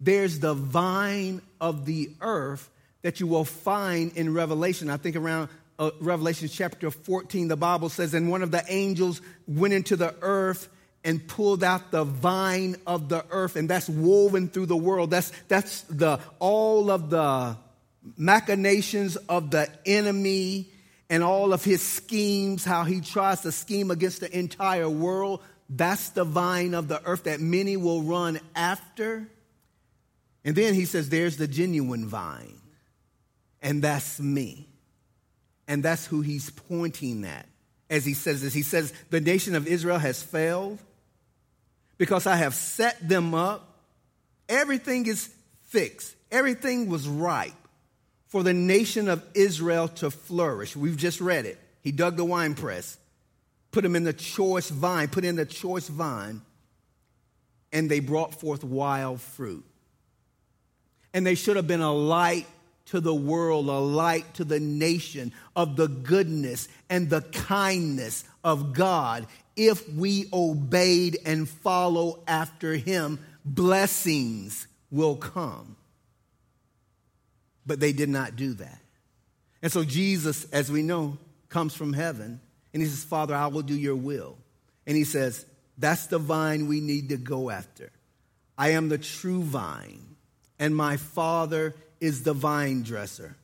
there's 0.00 0.38
the 0.38 0.54
vine 0.54 1.42
of 1.60 1.86
the 1.86 2.10
earth 2.20 2.68
that 3.02 3.20
you 3.20 3.26
will 3.26 3.44
find 3.44 4.16
in 4.16 4.34
Revelation. 4.34 4.90
I 4.90 4.96
think 4.96 5.16
around 5.16 5.48
uh, 5.78 5.90
Revelation 6.00 6.48
chapter 6.48 6.90
14, 6.90 7.48
the 7.48 7.56
Bible 7.56 7.88
says, 7.88 8.14
And 8.14 8.30
one 8.30 8.42
of 8.42 8.50
the 8.50 8.64
angels 8.68 9.20
went 9.46 9.74
into 9.74 9.96
the 9.96 10.14
earth 10.20 10.68
and 11.04 11.26
pulled 11.26 11.62
out 11.62 11.90
the 11.90 12.04
vine 12.04 12.76
of 12.86 13.08
the 13.08 13.24
earth, 13.30 13.56
and 13.56 13.70
that's 13.70 13.88
woven 13.88 14.48
through 14.48 14.66
the 14.66 14.76
world. 14.76 15.10
That's, 15.10 15.32
that's 15.46 15.82
the, 15.82 16.20
all 16.38 16.90
of 16.90 17.08
the 17.10 17.56
machinations 18.16 19.16
of 19.16 19.50
the 19.50 19.68
enemy 19.86 20.68
and 21.08 21.22
all 21.22 21.52
of 21.52 21.64
his 21.64 21.80
schemes, 21.80 22.64
how 22.64 22.84
he 22.84 23.00
tries 23.00 23.40
to 23.42 23.52
scheme 23.52 23.90
against 23.90 24.20
the 24.20 24.38
entire 24.38 24.88
world. 24.90 25.42
That's 25.68 26.10
the 26.10 26.24
vine 26.24 26.74
of 26.74 26.88
the 26.88 27.02
earth 27.04 27.24
that 27.24 27.40
many 27.40 27.76
will 27.76 28.02
run 28.02 28.40
after. 28.54 29.28
And 30.44 30.56
then 30.56 30.74
he 30.74 30.84
says, 30.84 31.08
There's 31.08 31.36
the 31.36 31.48
genuine 31.48 32.06
vine, 32.06 32.58
and 33.60 33.82
that's 33.82 34.18
me. 34.18 34.68
And 35.66 35.82
that's 35.82 36.06
who 36.06 36.22
he's 36.22 36.48
pointing 36.48 37.24
at 37.24 37.46
as 37.90 38.04
he 38.04 38.14
says 38.14 38.42
this. 38.42 38.54
He 38.54 38.62
says, 38.62 38.92
The 39.10 39.20
nation 39.20 39.54
of 39.54 39.66
Israel 39.66 39.98
has 39.98 40.22
failed 40.22 40.78
because 41.98 42.26
I 42.26 42.36
have 42.36 42.54
set 42.54 43.06
them 43.06 43.34
up. 43.34 43.64
Everything 44.48 45.06
is 45.06 45.28
fixed, 45.64 46.14
everything 46.30 46.88
was 46.88 47.06
ripe 47.06 47.52
for 48.28 48.42
the 48.42 48.54
nation 48.54 49.08
of 49.08 49.22
Israel 49.34 49.88
to 49.88 50.10
flourish. 50.10 50.76
We've 50.76 50.96
just 50.96 51.20
read 51.20 51.46
it. 51.46 51.58
He 51.80 51.92
dug 51.92 52.16
the 52.16 52.24
wine 52.24 52.54
press, 52.54 52.98
put 53.70 53.82
them 53.82 53.96
in 53.96 54.04
the 54.04 54.12
choice 54.12 54.70
vine, 54.70 55.08
put 55.08 55.24
in 55.24 55.36
the 55.36 55.46
choice 55.46 55.88
vine, 55.88 56.42
and 57.72 57.90
they 57.90 58.00
brought 58.00 58.34
forth 58.34 58.64
wild 58.64 59.20
fruit 59.20 59.64
and 61.14 61.26
they 61.26 61.34
should 61.34 61.56
have 61.56 61.66
been 61.66 61.80
a 61.80 61.92
light 61.92 62.46
to 62.86 63.00
the 63.00 63.14
world, 63.14 63.68
a 63.68 63.72
light 63.78 64.34
to 64.34 64.44
the 64.44 64.60
nation 64.60 65.32
of 65.54 65.76
the 65.76 65.88
goodness 65.88 66.68
and 66.88 67.10
the 67.10 67.22
kindness 67.22 68.24
of 68.44 68.72
God. 68.72 69.26
If 69.56 69.92
we 69.92 70.28
obeyed 70.32 71.18
and 71.26 71.48
follow 71.48 72.22
after 72.26 72.74
Him, 72.74 73.18
blessings 73.44 74.66
will 74.90 75.16
come. 75.16 75.76
But 77.66 77.80
they 77.80 77.92
did 77.92 78.08
not 78.08 78.36
do 78.36 78.54
that. 78.54 78.78
And 79.60 79.72
so 79.72 79.84
Jesus, 79.84 80.44
as 80.50 80.70
we 80.70 80.82
know, 80.82 81.18
comes 81.48 81.74
from 81.74 81.92
heaven 81.92 82.40
and 82.78 82.86
he 82.86 82.88
says, 82.88 83.02
Father, 83.02 83.34
I 83.34 83.48
will 83.48 83.62
do 83.62 83.74
your 83.74 83.96
will. 83.96 84.38
And 84.86 84.96
he 84.96 85.02
says, 85.02 85.44
That's 85.76 86.06
the 86.06 86.18
vine 86.18 86.68
we 86.68 86.80
need 86.80 87.08
to 87.08 87.16
go 87.16 87.50
after. 87.50 87.90
I 88.56 88.70
am 88.70 88.88
the 88.88 88.98
true 88.98 89.42
vine 89.42 90.16
and 90.58 90.76
my 90.76 90.96
Father 90.96 91.74
is 92.00 92.22
the 92.22 92.32
vine 92.32 92.82
dresser. 92.82 93.36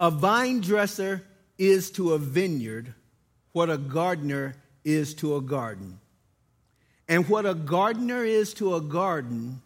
A 0.00 0.10
vine 0.10 0.60
dresser 0.60 1.22
is 1.58 1.90
to 1.92 2.12
a 2.12 2.18
vineyard 2.18 2.94
what 3.52 3.70
a 3.70 3.78
gardener 3.78 4.54
is 4.84 5.14
to 5.14 5.36
a 5.36 5.40
garden. 5.40 5.98
And 7.08 7.28
what 7.28 7.46
a 7.46 7.54
gardener 7.54 8.24
is 8.24 8.54
to 8.54 8.76
a 8.76 8.80
garden 8.80 9.60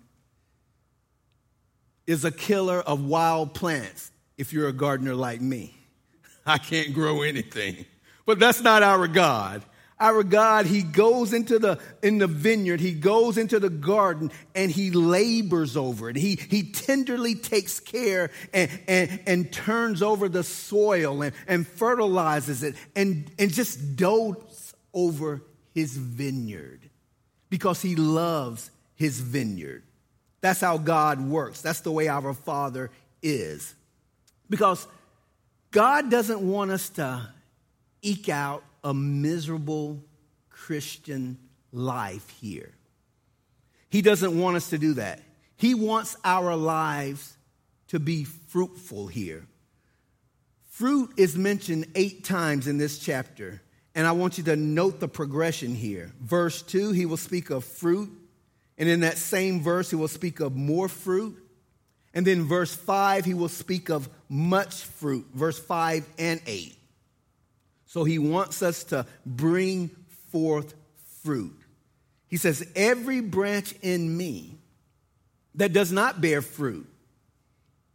is 2.07 2.25
a 2.25 2.31
killer 2.31 2.81
of 2.81 3.05
wild 3.05 3.55
plants 3.55 4.11
if 4.39 4.53
you're 4.53 4.69
a 4.69 4.73
gardener 4.73 5.15
like 5.15 5.41
me. 5.41 5.75
I 6.47 6.59
can't 6.59 6.93
grow 6.93 7.23
anything. 7.23 7.85
But 8.27 8.39
that's 8.39 8.61
not 8.61 8.83
our 8.83 9.09
God. 9.09 9.63
Our 10.01 10.23
God, 10.25 10.67
He 10.67 10.83
goes 10.83 11.33
into 11.33 11.59
the, 11.59 11.79
in 12.03 12.19
the 12.19 12.27
vineyard, 12.27 12.81
He 12.81 12.93
goes 12.93 13.39
into 13.39 13.61
the 13.61 13.71
garden, 13.71 14.33
and 14.55 14.71
He 14.71 14.91
labors 14.91 15.77
over 15.77 16.11
it. 16.11 16.17
He, 16.17 16.37
he 16.37 16.65
tenderly 16.65 17.35
takes 17.37 17.79
care 17.79 18.31
and, 18.53 18.71
and, 18.89 19.21
and 19.27 19.53
turns 19.53 20.03
over 20.03 20.29
the 20.29 20.43
soil 20.43 21.23
and, 21.23 21.35
and 21.47 21.67
fertilizes 21.67 22.63
it 22.65 22.75
and, 22.97 23.31
and 23.39 23.53
just 23.53 23.97
dotes 23.97 24.75
over 24.93 25.43
His 25.75 25.97
vineyard. 25.97 26.81
because 27.49 27.83
he 27.83 27.97
loves 27.97 28.71
his 28.95 29.21
vineyard. 29.21 29.83
That's 30.41 30.61
how 30.63 30.79
God 30.79 31.21
works. 31.21 31.61
That's 31.61 31.81
the 31.83 31.93
way 31.93 32.09
our 32.09 32.33
Father 32.33 32.91
is. 33.23 33.75
Because 34.49 34.89
God 35.71 36.11
doesn't 36.11 36.41
want 36.41 36.71
us 36.71 36.89
to 36.91 37.29
eke 38.03 38.29
out 38.29 38.65
a 38.85 38.93
miserable 38.93 40.05
Christian 40.51 41.39
life 41.73 42.29
here. 42.41 42.73
He 43.89 44.03
doesn't 44.03 44.39
want 44.39 44.57
us 44.57 44.71
to 44.71 44.79
do 44.79 44.95
that. 44.95 45.21
He 45.57 45.75
wants 45.75 46.17
our 46.25 46.57
lives 46.57 47.37
to 47.89 48.01
be 48.01 48.25
fruitful 48.25 49.07
here. 49.07 49.47
Fruit 50.71 51.11
is 51.17 51.37
mentioned 51.37 51.87
eight 51.95 52.25
times 52.25 52.67
in 52.67 52.79
this 52.79 52.99
chapter, 52.99 53.61
and 53.95 54.07
I 54.07 54.13
want 54.13 54.39
you 54.39 54.45
to 54.45 54.57
note 54.57 55.01
the 55.01 55.09
progression 55.09 55.75
here. 55.75 56.11
Verse 56.21 56.63
2, 56.63 56.93
he 56.93 57.07
will 57.07 57.19
speak 57.19 57.51
of 57.51 57.65
fruit, 57.65 58.11
and 58.79 58.89
in 58.89 59.01
that 59.01 59.19
same 59.19 59.61
verse, 59.61 59.91
he 59.91 59.97
will 59.97 60.09
speak 60.09 60.41
of 60.41 60.57
more 60.57 60.89
fruit. 60.89 61.39
And 62.15 62.27
then 62.27 62.45
verse 62.45 62.75
5, 62.75 63.25
he 63.25 63.35
will 63.35 63.49
speak 63.49 63.91
of 63.91 64.09
much 64.29 64.85
fruit, 64.85 65.27
verse 65.35 65.59
5 65.59 66.07
and 66.19 66.41
8. 66.47 66.75
So 67.93 68.05
he 68.05 68.19
wants 68.19 68.63
us 68.63 68.85
to 68.85 69.05
bring 69.27 69.91
forth 70.31 70.73
fruit. 71.23 71.61
He 72.27 72.39
says, 72.39 72.67
Every 72.75 73.21
branch 73.21 73.75
in 73.83 74.17
me 74.17 74.57
that 75.57 75.75
does 75.75 75.93
not 75.93 76.19
bear 76.19 76.41
fruit, 76.41 76.89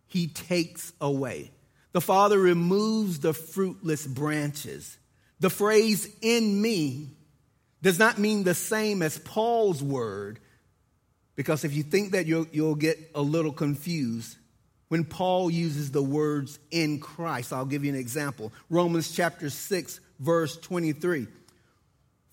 he 0.05 0.27
takes 0.27 0.93
away. 1.01 1.49
The 1.93 2.01
Father 2.01 2.37
removes 2.37 3.21
the 3.21 3.33
fruitless 3.33 4.05
branches. 4.05 4.99
The 5.39 5.49
phrase 5.49 6.07
in 6.21 6.61
me 6.61 7.09
does 7.81 7.97
not 7.97 8.19
mean 8.19 8.43
the 8.43 8.53
same 8.53 9.01
as 9.01 9.17
Paul's 9.17 9.81
word, 9.81 10.39
because 11.35 11.63
if 11.63 11.73
you 11.73 11.81
think 11.81 12.11
that, 12.11 12.27
you'll, 12.27 12.45
you'll 12.51 12.75
get 12.75 12.99
a 13.15 13.21
little 13.23 13.51
confused. 13.51 14.37
When 14.89 15.03
Paul 15.03 15.51
uses 15.51 15.91
the 15.91 16.01
words 16.01 16.59
in 16.71 16.99
Christ, 16.99 17.51
I'll 17.51 17.65
give 17.65 17.83
you 17.83 17.91
an 17.91 17.99
example. 17.99 18.53
Romans 18.69 19.11
chapter 19.11 19.49
6, 19.49 19.99
verse 20.19 20.57
23. 20.57 21.27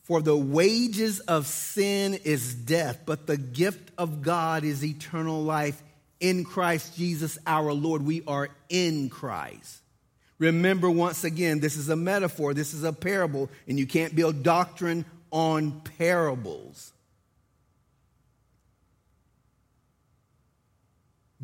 For 0.05 0.21
the 0.21 0.37
wages 0.37 1.21
of 1.21 1.47
sin 1.47 2.15
is 2.25 2.55
death, 2.55 3.01
but 3.07 3.27
the 3.27 3.39
gift 3.39 3.91
of 3.99 4.23
God 4.23 4.63
is 4.63 4.85
eternal 4.85 5.43
life 5.43 5.83
in 6.21 6.45
Christ 6.45 6.97
Jesus 6.97 7.39
our 7.47 7.73
Lord. 7.73 8.03
We 8.03 8.23
are 8.27 8.51
in 8.69 9.09
Christ. 9.09 9.81
Remember, 10.39 10.91
once 10.91 11.25
again, 11.25 11.61
this 11.61 11.77
is 11.77 11.89
a 11.89 11.97
metaphor, 11.97 12.55
this 12.55 12.75
is 12.75 12.85
a 12.85 12.93
parable, 12.93 13.49
and 13.67 13.79
you 13.79 13.87
can't 13.87 14.15
build 14.15 14.43
doctrine 14.43 15.05
on 15.31 15.81
parables. 15.99 16.93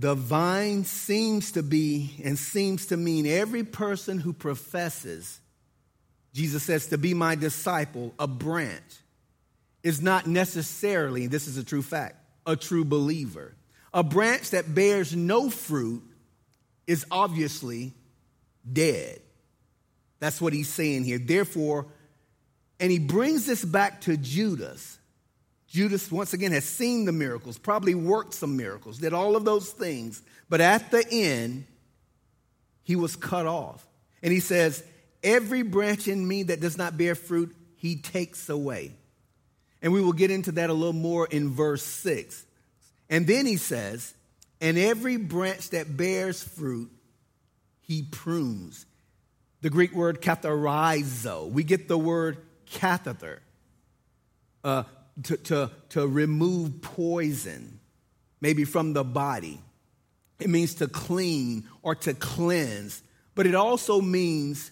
The 0.00 0.14
vine 0.14 0.84
seems 0.84 1.52
to 1.52 1.62
be 1.62 2.14
and 2.24 2.38
seems 2.38 2.86
to 2.86 2.96
mean 2.96 3.26
every 3.26 3.64
person 3.64 4.18
who 4.18 4.32
professes 4.32 5.40
Jesus 6.32 6.62
says, 6.62 6.88
to 6.88 6.98
be 6.98 7.14
my 7.14 7.34
disciple, 7.34 8.14
a 8.18 8.26
branch, 8.26 8.82
is 9.82 10.00
not 10.00 10.26
necessarily, 10.26 11.26
this 11.26 11.48
is 11.48 11.56
a 11.56 11.64
true 11.64 11.82
fact, 11.82 12.16
a 12.46 12.56
true 12.56 12.84
believer. 12.84 13.54
A 13.92 14.04
branch 14.04 14.50
that 14.50 14.72
bears 14.72 15.16
no 15.16 15.50
fruit 15.50 16.02
is 16.86 17.04
obviously 17.10 17.92
dead. 18.70 19.20
That's 20.20 20.40
what 20.40 20.52
he's 20.52 20.68
saying 20.68 21.04
here. 21.04 21.18
Therefore, 21.18 21.86
and 22.78 22.92
he 22.92 22.98
brings 22.98 23.46
this 23.46 23.64
back 23.64 24.02
to 24.02 24.16
Judas. 24.16 24.98
Judas, 25.70 26.10
once 26.10 26.32
again, 26.32 26.50
has 26.50 26.64
seen 26.64 27.04
the 27.04 27.12
miracles, 27.12 27.56
probably 27.56 27.94
worked 27.94 28.34
some 28.34 28.56
miracles, 28.56 28.98
did 28.98 29.14
all 29.14 29.36
of 29.36 29.44
those 29.44 29.70
things, 29.70 30.20
but 30.48 30.60
at 30.60 30.90
the 30.90 31.06
end, 31.08 31.64
he 32.82 32.96
was 32.96 33.14
cut 33.14 33.46
off. 33.46 33.86
And 34.20 34.32
he 34.32 34.40
says, 34.40 34.82
Every 35.22 35.62
branch 35.62 36.08
in 36.08 36.26
me 36.26 36.44
that 36.44 36.60
does 36.60 36.76
not 36.76 36.98
bear 36.98 37.14
fruit, 37.14 37.54
he 37.76 37.96
takes 37.96 38.48
away. 38.48 38.92
And 39.80 39.92
we 39.92 40.02
will 40.02 40.12
get 40.12 40.32
into 40.32 40.52
that 40.52 40.70
a 40.70 40.72
little 40.72 40.92
more 40.92 41.26
in 41.26 41.50
verse 41.50 41.84
6. 41.84 42.44
And 43.08 43.26
then 43.26 43.46
he 43.46 43.56
says, 43.56 44.12
And 44.60 44.76
every 44.76 45.18
branch 45.18 45.70
that 45.70 45.96
bears 45.96 46.42
fruit, 46.42 46.90
he 47.82 48.02
prunes. 48.02 48.86
The 49.60 49.70
Greek 49.70 49.94
word 49.94 50.20
katharizo. 50.20 51.48
We 51.48 51.62
get 51.62 51.86
the 51.86 51.98
word 51.98 52.38
catheter 52.66 53.40
uh, 54.64 54.82
to, 55.24 55.36
to, 55.36 55.70
to 55.90 56.06
remove 56.06 56.82
poison, 56.82 57.80
maybe 58.40 58.64
from 58.64 58.92
the 58.92 59.04
body. 59.04 59.60
It 60.38 60.48
means 60.48 60.74
to 60.76 60.88
clean 60.88 61.68
or 61.82 61.94
to 61.96 62.14
cleanse, 62.14 63.02
but 63.34 63.46
it 63.46 63.54
also 63.54 64.00
means 64.00 64.70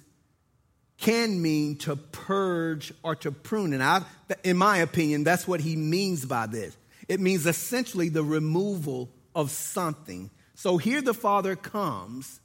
can 0.98 1.40
mean 1.40 1.76
to 1.76 1.96
purge 1.96 2.92
or 3.02 3.14
to 3.16 3.30
prune. 3.30 3.72
And 3.72 3.82
I, 3.82 4.02
in 4.42 4.56
my 4.56 4.78
opinion, 4.78 5.24
that's 5.24 5.46
what 5.46 5.60
he 5.60 5.76
means 5.76 6.24
by 6.24 6.46
this. 6.46 6.76
It 7.08 7.20
means 7.20 7.46
essentially 7.46 8.08
the 8.08 8.24
removal 8.24 9.10
of 9.34 9.50
something. 9.50 10.30
So 10.54 10.76
here 10.76 11.00
the 11.00 11.14
Father 11.14 11.54
comes, 11.54 12.40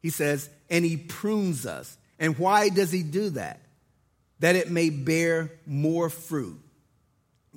he 0.00 0.10
says, 0.10 0.48
and 0.70 0.84
he 0.84 0.96
prunes 0.96 1.66
us. 1.66 1.96
And 2.20 2.38
why 2.38 2.68
does 2.68 2.92
he 2.92 3.02
do 3.02 3.30
that? 3.30 3.60
That 4.38 4.54
it 4.54 4.70
may 4.70 4.90
bear 4.90 5.50
more 5.66 6.08
fruit. 6.08 6.60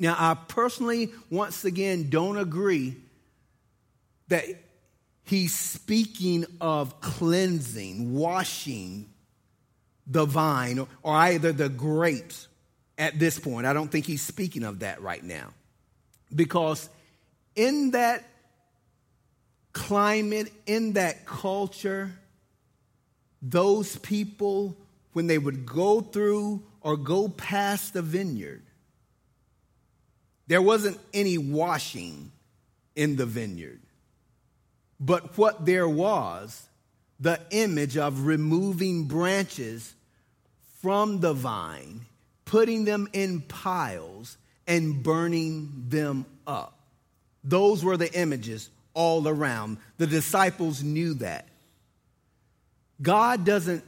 Now, 0.02 0.16
I 0.18 0.34
personally, 0.34 1.12
once 1.30 1.64
again, 1.64 2.10
don't 2.10 2.36
agree 2.36 2.96
that 4.30 4.46
he's 5.26 5.54
speaking 5.54 6.48
of 6.60 7.00
cleansing, 7.02 8.12
washing, 8.12 9.08
the 10.08 10.26
vine 10.26 10.88
or 11.04 11.14
either 11.14 11.52
the 11.52 11.70
grapes 11.70 12.48
at 12.98 13.20
this 13.20 13.38
point. 13.38 13.68
I 13.68 13.74
don't 13.74 13.92
think 13.92 14.08
he's 14.08 14.24
speaking 14.24 14.64
of 14.64 14.80
that 14.80 15.04
right 15.04 15.24
now. 15.24 15.54
Because 16.34 16.90
in 17.56 17.92
that 17.92 18.28
climate, 19.72 20.52
in 20.66 20.94
that 20.94 21.28
culture, 21.28 22.12
those 23.40 23.98
people, 23.98 24.76
when 25.14 25.28
they 25.28 25.38
would 25.38 25.64
go 25.64 26.02
through 26.02 26.64
or 26.82 26.98
go 26.98 27.30
past 27.30 27.94
the 27.94 28.02
vineyard, 28.02 28.64
there 30.52 30.62
wasn't 30.62 31.00
any 31.14 31.38
washing 31.38 32.30
in 32.94 33.16
the 33.16 33.26
vineyard. 33.26 33.80
But 35.00 35.38
what 35.38 35.66
there 35.66 35.88
was, 35.88 36.68
the 37.22 37.40
image 37.52 37.96
of 37.96 38.26
removing 38.26 39.06
branches 39.06 39.96
from 40.82 41.22
the 41.22 41.32
vine, 41.32 42.02
putting 42.44 42.84
them 42.84 43.08
in 43.14 43.40
piles, 43.40 44.38
and 44.68 45.02
burning 45.02 45.86
them 45.88 46.26
up. 46.46 46.78
Those 47.46 47.82
were 47.86 47.96
the 47.96 48.14
images 48.14 48.70
all 48.94 49.26
around. 49.30 49.78
The 50.00 50.08
disciples 50.08 50.84
knew 50.84 51.14
that. 51.14 51.48
God 53.02 53.46
doesn't 53.46 53.86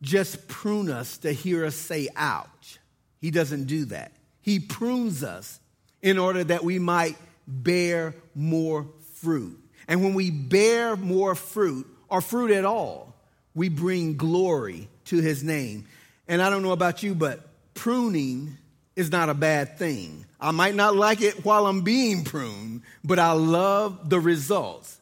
just 0.00 0.48
prune 0.48 0.90
us 0.90 1.18
to 1.18 1.32
hear 1.32 1.66
us 1.66 1.74
say, 1.74 2.08
ouch. 2.16 2.78
He 3.20 3.30
doesn't 3.30 3.64
do 3.66 3.84
that. 3.86 4.12
He 4.40 4.58
prunes 4.58 5.22
us 5.22 5.60
in 6.06 6.18
order 6.18 6.44
that 6.44 6.62
we 6.62 6.78
might 6.78 7.16
bear 7.48 8.14
more 8.32 8.86
fruit. 9.14 9.58
And 9.88 10.04
when 10.04 10.14
we 10.14 10.30
bear 10.30 10.94
more 10.94 11.34
fruit, 11.34 11.84
or 12.08 12.20
fruit 12.20 12.52
at 12.52 12.64
all, 12.64 13.12
we 13.56 13.68
bring 13.68 14.16
glory 14.16 14.86
to 15.06 15.16
his 15.16 15.42
name. 15.42 15.88
And 16.28 16.40
I 16.40 16.48
don't 16.48 16.62
know 16.62 16.70
about 16.70 17.02
you, 17.02 17.12
but 17.16 17.40
pruning 17.74 18.56
is 18.94 19.10
not 19.10 19.30
a 19.30 19.34
bad 19.34 19.78
thing. 19.78 20.24
I 20.40 20.52
might 20.52 20.76
not 20.76 20.94
like 20.94 21.22
it 21.22 21.44
while 21.44 21.66
I'm 21.66 21.80
being 21.80 22.22
pruned, 22.22 22.82
but 23.02 23.18
I 23.18 23.32
love 23.32 24.08
the 24.08 24.20
results. 24.20 25.00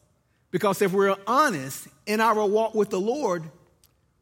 Because 0.49 0.81
if 0.81 0.91
we're 0.91 1.15
honest 1.27 1.87
in 2.07 2.19
our 2.19 2.43
walk 2.47 2.73
with 2.73 2.89
the 2.89 2.99
Lord, 2.99 3.43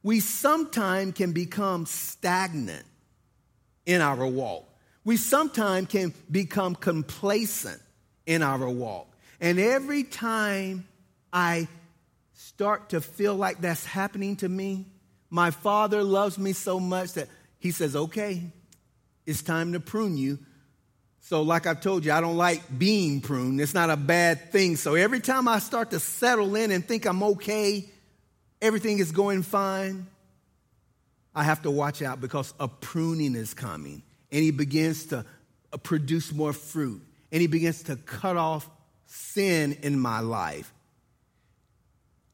we 0.04 0.19
sometimes 0.19 1.13
can 1.13 1.32
become 1.32 1.86
stagnant 1.86 2.86
in 3.86 4.02
our 4.02 4.28
walk. 4.28 4.67
We 5.05 5.17
sometimes 5.17 5.87
can 5.89 6.13
become 6.31 6.75
complacent 6.75 7.81
in 8.25 8.41
our 8.41 8.69
walk. 8.69 9.07
And 9.41 9.59
every 9.59 10.03
time 10.03 10.87
I 11.31 11.67
start 12.33 12.89
to 12.89 13.01
feel 13.01 13.35
like 13.35 13.59
that's 13.59 13.85
happening 13.85 14.37
to 14.37 14.47
me, 14.47 14.85
my 15.29 15.51
father 15.51 16.03
loves 16.03 16.37
me 16.37 16.53
so 16.53 16.79
much 16.79 17.13
that 17.13 17.27
he 17.59 17.71
says, 17.71 17.95
okay, 17.95 18.43
it's 19.25 19.41
time 19.41 19.73
to 19.73 19.79
prune 19.79 20.15
you. 20.17 20.39
So, 21.21 21.41
like 21.41 21.65
I've 21.65 21.79
told 21.79 22.03
you, 22.03 22.11
I 22.11 22.19
don't 22.19 22.35
like 22.35 22.61
being 22.77 23.21
pruned. 23.21 23.59
It's 23.61 23.73
not 23.73 23.89
a 23.89 23.95
bad 23.95 24.51
thing. 24.51 24.75
So, 24.75 24.95
every 24.95 25.21
time 25.21 25.47
I 25.47 25.59
start 25.59 25.91
to 25.91 25.99
settle 25.99 26.55
in 26.55 26.69
and 26.69 26.85
think 26.85 27.05
I'm 27.05 27.23
okay, 27.23 27.85
everything 28.61 28.99
is 28.99 29.13
going 29.13 29.41
fine, 29.41 30.05
I 31.33 31.43
have 31.43 31.61
to 31.61 31.71
watch 31.71 32.01
out 32.01 32.19
because 32.19 32.53
a 32.59 32.67
pruning 32.67 33.35
is 33.35 33.53
coming. 33.53 34.03
And 34.34 34.41
he 34.41 34.52
begins 34.52 35.06
to 35.06 35.26
uh, 35.72 35.78
produce 35.78 36.34
more 36.34 36.52
fruit. 36.52 37.02
And 37.32 37.39
he 37.39 37.48
begins 37.48 37.84
to 37.84 37.96
cut 37.96 38.36
off 38.36 38.69
sin 39.06 39.78
in 39.82 39.98
my 39.98 40.19
life. 40.19 40.74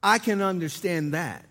I 0.02 0.18
can 0.18 0.42
understand 0.42 1.14
that. 1.14 1.46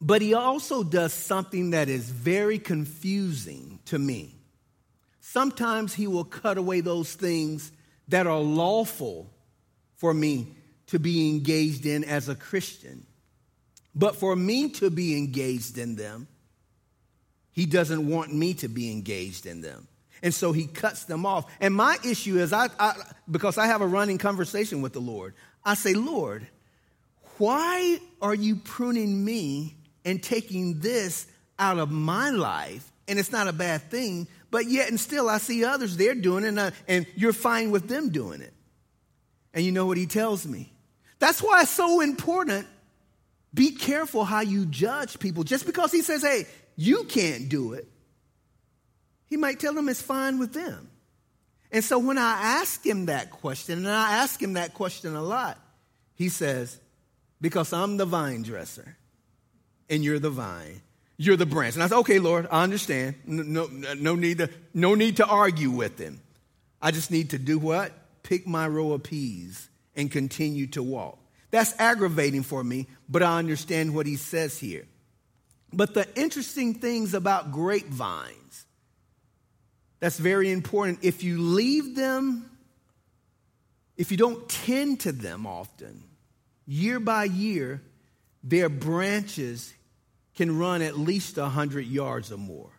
But 0.00 0.20
he 0.20 0.34
also 0.34 0.82
does 0.82 1.12
something 1.12 1.70
that 1.70 1.88
is 1.88 2.10
very 2.10 2.58
confusing 2.58 3.78
to 3.86 3.98
me. 3.98 4.34
Sometimes 5.20 5.94
he 5.94 6.06
will 6.06 6.24
cut 6.24 6.58
away 6.58 6.80
those 6.80 7.14
things 7.14 7.72
that 8.08 8.26
are 8.26 8.40
lawful 8.40 9.32
for 9.96 10.12
me 10.12 10.48
to 10.88 10.98
be 10.98 11.30
engaged 11.30 11.86
in 11.86 12.04
as 12.04 12.28
a 12.28 12.34
Christian. 12.34 13.06
But 13.94 14.16
for 14.16 14.36
me 14.36 14.68
to 14.70 14.90
be 14.90 15.16
engaged 15.16 15.78
in 15.78 15.96
them, 15.96 16.26
he 17.54 17.66
doesn't 17.66 18.06
want 18.06 18.34
me 18.34 18.52
to 18.54 18.68
be 18.68 18.90
engaged 18.90 19.46
in 19.46 19.62
them. 19.62 19.88
And 20.22 20.34
so 20.34 20.52
he 20.52 20.66
cuts 20.66 21.04
them 21.04 21.24
off. 21.24 21.46
And 21.60 21.74
my 21.74 21.96
issue 22.04 22.38
is, 22.38 22.52
I, 22.52 22.68
I, 22.78 22.94
because 23.30 23.58
I 23.58 23.66
have 23.66 23.80
a 23.80 23.86
running 23.86 24.18
conversation 24.18 24.82
with 24.82 24.92
the 24.92 25.00
Lord, 25.00 25.34
I 25.64 25.74
say, 25.74 25.94
Lord, 25.94 26.46
why 27.38 27.98
are 28.20 28.34
you 28.34 28.56
pruning 28.56 29.24
me 29.24 29.76
and 30.04 30.22
taking 30.22 30.80
this 30.80 31.26
out 31.58 31.78
of 31.78 31.90
my 31.90 32.30
life? 32.30 32.90
And 33.06 33.18
it's 33.18 33.32
not 33.32 33.48
a 33.48 33.52
bad 33.52 33.82
thing, 33.90 34.26
but 34.50 34.66
yet 34.66 34.88
and 34.88 34.98
still 34.98 35.28
I 35.28 35.38
see 35.38 35.64
others, 35.64 35.96
they're 35.96 36.14
doing 36.14 36.44
it, 36.44 36.48
and, 36.48 36.60
I, 36.60 36.72
and 36.88 37.06
you're 37.14 37.32
fine 37.32 37.70
with 37.70 37.88
them 37.88 38.10
doing 38.10 38.40
it. 38.40 38.52
And 39.52 39.64
you 39.64 39.70
know 39.70 39.86
what 39.86 39.96
he 39.96 40.06
tells 40.06 40.46
me? 40.46 40.72
That's 41.20 41.40
why 41.40 41.62
it's 41.62 41.70
so 41.70 42.00
important. 42.00 42.66
Be 43.52 43.70
careful 43.72 44.24
how 44.24 44.40
you 44.40 44.66
judge 44.66 45.20
people. 45.20 45.44
Just 45.44 45.66
because 45.66 45.92
he 45.92 46.02
says, 46.02 46.22
hey, 46.22 46.46
you 46.76 47.04
can't 47.04 47.48
do 47.48 47.72
it, 47.72 47.86
he 49.26 49.36
might 49.36 49.60
tell 49.60 49.74
them 49.74 49.88
it's 49.88 50.02
fine 50.02 50.38
with 50.38 50.52
them. 50.52 50.88
And 51.72 51.82
so 51.82 51.98
when 51.98 52.18
I 52.18 52.60
ask 52.60 52.84
him 52.84 53.06
that 53.06 53.30
question, 53.30 53.78
and 53.78 53.88
I 53.88 54.16
ask 54.18 54.40
him 54.40 54.52
that 54.52 54.74
question 54.74 55.16
a 55.16 55.22
lot, 55.22 55.58
he 56.14 56.28
says, 56.28 56.78
because 57.40 57.72
I'm 57.72 57.96
the 57.96 58.06
vine 58.06 58.42
dresser 58.42 58.96
and 59.90 60.04
you're 60.04 60.18
the 60.18 60.30
vine. 60.30 60.80
You're 61.16 61.36
the 61.36 61.46
branch. 61.46 61.74
And 61.74 61.82
I 61.82 61.88
said, 61.88 61.98
okay, 61.98 62.18
Lord, 62.18 62.48
I 62.50 62.62
understand. 62.62 63.16
No, 63.26 63.66
no, 63.66 64.14
need 64.14 64.38
to, 64.38 64.50
no 64.72 64.94
need 64.94 65.16
to 65.18 65.26
argue 65.26 65.70
with 65.70 65.98
him. 65.98 66.20
I 66.80 66.90
just 66.90 67.10
need 67.10 67.30
to 67.30 67.38
do 67.38 67.58
what? 67.58 67.92
Pick 68.22 68.46
my 68.46 68.66
row 68.66 68.92
of 68.92 69.02
peas 69.02 69.68
and 69.94 70.10
continue 70.10 70.66
to 70.68 70.82
walk. 70.82 71.18
That's 71.50 71.78
aggravating 71.78 72.42
for 72.42 72.64
me, 72.64 72.88
but 73.08 73.22
I 73.22 73.38
understand 73.38 73.94
what 73.94 74.06
he 74.06 74.16
says 74.16 74.58
here. 74.58 74.86
But 75.74 75.94
the 75.94 76.06
interesting 76.14 76.74
things 76.74 77.14
about 77.14 77.50
grapevines, 77.52 78.64
that's 80.00 80.18
very 80.18 80.50
important. 80.50 81.00
If 81.02 81.24
you 81.24 81.38
leave 81.40 81.96
them, 81.96 82.48
if 83.96 84.10
you 84.10 84.16
don't 84.16 84.48
tend 84.48 85.00
to 85.00 85.12
them 85.12 85.46
often, 85.46 86.02
year 86.66 87.00
by 87.00 87.24
year, 87.24 87.82
their 88.42 88.68
branches 88.68 89.72
can 90.36 90.58
run 90.58 90.82
at 90.82 90.98
least 90.98 91.36
100 91.36 91.86
yards 91.86 92.30
or 92.30 92.38
more. 92.38 92.70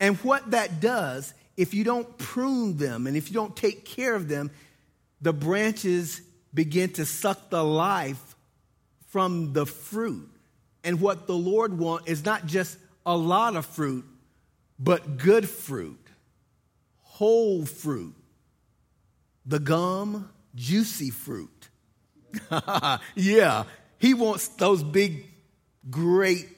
And 0.00 0.16
what 0.18 0.50
that 0.50 0.80
does, 0.80 1.32
if 1.56 1.74
you 1.74 1.84
don't 1.84 2.18
prune 2.18 2.76
them 2.76 3.06
and 3.06 3.16
if 3.16 3.28
you 3.28 3.34
don't 3.34 3.56
take 3.56 3.84
care 3.84 4.14
of 4.14 4.28
them, 4.28 4.50
the 5.20 5.32
branches 5.32 6.20
begin 6.54 6.90
to 6.94 7.04
suck 7.04 7.50
the 7.50 7.64
life 7.64 8.36
from 9.08 9.52
the 9.52 9.66
fruit. 9.66 10.37
And 10.84 11.00
what 11.00 11.26
the 11.26 11.34
Lord 11.34 11.78
wants 11.78 12.08
is 12.08 12.24
not 12.24 12.46
just 12.46 12.78
a 13.04 13.16
lot 13.16 13.56
of 13.56 13.66
fruit, 13.66 14.04
but 14.78 15.16
good 15.18 15.48
fruit, 15.48 15.98
whole 17.02 17.64
fruit, 17.66 18.14
the 19.44 19.58
gum, 19.58 20.30
juicy 20.54 21.10
fruit. 21.10 21.68
yeah, 23.14 23.64
he 23.98 24.14
wants 24.14 24.48
those 24.48 24.82
big, 24.82 25.26
great, 25.90 26.48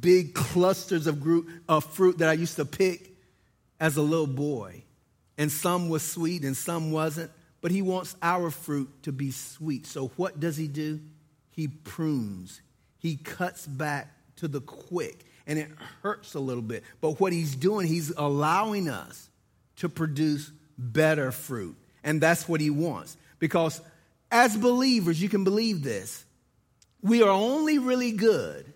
big 0.00 0.34
clusters 0.34 1.06
of, 1.06 1.20
group, 1.20 1.48
of 1.68 1.84
fruit 1.84 2.18
that 2.18 2.28
I 2.28 2.34
used 2.34 2.56
to 2.56 2.64
pick 2.64 3.16
as 3.80 3.96
a 3.96 4.02
little 4.02 4.26
boy. 4.26 4.84
And 5.38 5.50
some 5.50 5.88
was 5.88 6.02
sweet 6.02 6.44
and 6.44 6.56
some 6.56 6.92
wasn't, 6.92 7.30
but 7.60 7.70
he 7.70 7.80
wants 7.80 8.16
our 8.22 8.50
fruit 8.50 8.90
to 9.04 9.12
be 9.12 9.30
sweet. 9.30 9.86
So 9.86 10.08
what 10.16 10.38
does 10.38 10.56
he 10.56 10.68
do? 10.68 11.00
He 11.50 11.68
prunes, 11.68 12.60
he 13.02 13.16
cuts 13.16 13.66
back 13.66 14.08
to 14.36 14.46
the 14.46 14.60
quick, 14.60 15.26
and 15.46 15.58
it 15.58 15.68
hurts 16.02 16.34
a 16.34 16.40
little 16.40 16.62
bit. 16.62 16.84
But 17.00 17.18
what 17.18 17.32
he's 17.32 17.56
doing, 17.56 17.88
he's 17.88 18.10
allowing 18.16 18.88
us 18.88 19.28
to 19.76 19.88
produce 19.88 20.52
better 20.78 21.32
fruit. 21.32 21.76
And 22.04 22.20
that's 22.20 22.48
what 22.48 22.60
he 22.60 22.70
wants. 22.70 23.16
Because 23.40 23.80
as 24.30 24.56
believers, 24.56 25.20
you 25.20 25.28
can 25.28 25.42
believe 25.42 25.82
this. 25.82 26.24
We 27.02 27.22
are 27.22 27.30
only 27.30 27.78
really 27.78 28.12
good 28.12 28.72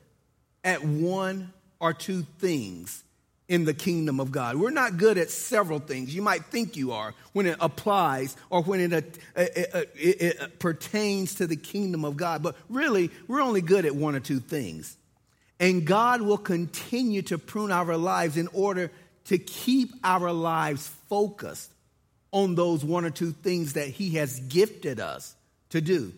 at 0.65 0.85
one 0.85 1.53
or 1.79 1.93
two 1.93 2.27
things 2.41 3.05
in 3.49 3.65
the 3.65 3.75
kingdom 3.75 4.19
of 4.19 4.33
God. 4.33 4.57
We're 4.57 4.71
not 4.71 4.97
good 4.97 5.19
at 5.19 5.31
several 5.31 5.79
things. 5.79 6.15
You 6.15 6.23
might 6.23 6.47
think 6.47 6.77
you 6.77 6.93
are 6.93 7.15
when 7.33 7.47
it 7.47 7.57
applies 7.61 8.37
or 8.51 8.63
when 8.63 8.81
it, 8.81 8.93
it, 8.93 9.21
it, 9.37 9.89
it, 9.95 10.59
pertains 10.59 11.37
to 11.37 11.47
the 11.47 11.57
kingdom 11.57 12.05
of 12.05 12.17
God. 12.17 12.43
But 12.43 12.57
really, 12.69 13.11
we're 13.29 13.41
only 13.41 13.61
good 13.61 13.85
at 13.85 13.95
one 13.95 14.17
or 14.17 14.21
two 14.21 14.41
things. 14.41 14.97
And 15.61 15.87
God 15.87 16.23
will 16.23 16.39
continue 16.39 17.23
to 17.23 17.39
prune 17.39 17.71
our 17.71 17.97
lives 17.97 18.37
in 18.37 18.49
order 18.53 18.91
to 19.27 19.39
keep 19.39 19.93
our 20.03 20.33
lives 20.33 20.89
focused 21.09 21.73
on 22.33 22.55
those 22.55 22.85
one 22.85 23.05
or 23.05 23.11
two 23.11 23.31
things 23.31 23.75
that 23.75 23.89
He 23.89 24.11
has 24.17 24.41
gifted 24.41 25.01
us 25.01 25.35
to 25.71 25.81
do. 25.81 26.13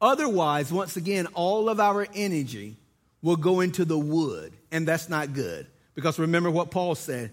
Otherwise, 0.00 0.72
once 0.72 0.96
again, 0.96 1.26
all 1.34 1.68
of 1.68 1.80
our 1.80 2.06
energy 2.14 2.76
will 3.22 3.36
go 3.36 3.60
into 3.60 3.84
the 3.84 3.98
wood, 3.98 4.52
and 4.70 4.86
that's 4.86 5.08
not 5.08 5.32
good. 5.32 5.66
Because 5.98 6.20
remember 6.20 6.48
what 6.48 6.70
Paul 6.70 6.94
said 6.94 7.32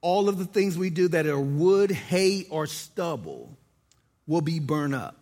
all 0.00 0.30
of 0.30 0.38
the 0.38 0.46
things 0.46 0.78
we 0.78 0.88
do 0.88 1.08
that 1.08 1.26
are 1.26 1.38
wood, 1.38 1.90
hay, 1.90 2.46
or 2.48 2.66
stubble 2.66 3.54
will 4.26 4.40
be 4.40 4.60
burned 4.60 4.94
up, 4.94 5.18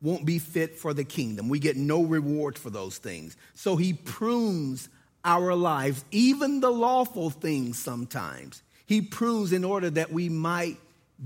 won't 0.00 0.24
be 0.24 0.38
fit 0.38 0.78
for 0.78 0.94
the 0.94 1.04
kingdom. 1.04 1.50
We 1.50 1.58
get 1.58 1.76
no 1.76 2.02
reward 2.02 2.56
for 2.56 2.70
those 2.70 2.96
things. 2.96 3.36
So 3.52 3.76
he 3.76 3.92
prunes 3.92 4.88
our 5.22 5.54
lives, 5.54 6.02
even 6.10 6.60
the 6.60 6.70
lawful 6.70 7.28
things 7.28 7.78
sometimes. 7.78 8.62
He 8.86 9.02
prunes 9.02 9.52
in 9.52 9.62
order 9.62 9.90
that 9.90 10.10
we 10.10 10.30
might 10.30 10.78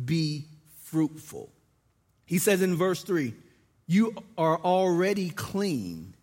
be 0.04 0.46
fruitful. 0.86 1.52
He 2.26 2.38
says 2.38 2.60
in 2.60 2.74
verse 2.74 3.04
3 3.04 3.32
you 3.86 4.16
are 4.36 4.58
already 4.58 5.30
clean 5.30 6.16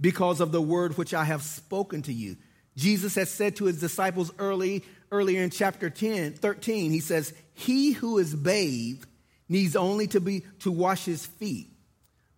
because 0.00 0.40
of 0.40 0.52
the 0.52 0.62
word 0.62 0.96
which 0.96 1.12
I 1.12 1.24
have 1.24 1.42
spoken 1.42 2.00
to 2.00 2.14
you. 2.14 2.38
Jesus 2.76 3.14
has 3.14 3.30
said 3.30 3.56
to 3.56 3.64
his 3.64 3.80
disciples 3.80 4.30
early, 4.38 4.84
earlier 5.10 5.42
in 5.42 5.50
chapter 5.50 5.88
10, 5.88 6.34
13, 6.34 6.90
he 6.90 7.00
says, 7.00 7.32
He 7.54 7.92
who 7.92 8.18
is 8.18 8.34
bathed 8.34 9.08
needs 9.48 9.76
only 9.76 10.06
to 10.08 10.20
be 10.20 10.42
to 10.60 10.70
wash 10.70 11.04
his 11.04 11.24
feet, 11.24 11.70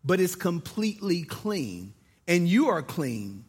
but 0.04 0.20
is 0.20 0.36
completely 0.36 1.22
clean. 1.22 1.94
And 2.26 2.46
you 2.46 2.68
are 2.68 2.82
clean, 2.82 3.44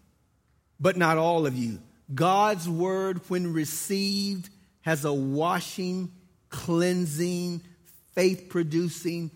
but 0.80 0.98
not 0.98 1.18
all 1.18 1.46
of 1.46 1.56
you. 1.56 1.80
God's 2.14 2.68
word, 2.68 3.22
when 3.28 3.54
received, 3.54 4.50
has 4.82 5.06
a 5.06 5.14
washing, 5.14 6.12
cleansing, 6.50 7.62
faith 8.16 8.48
producing, 8.50 9.30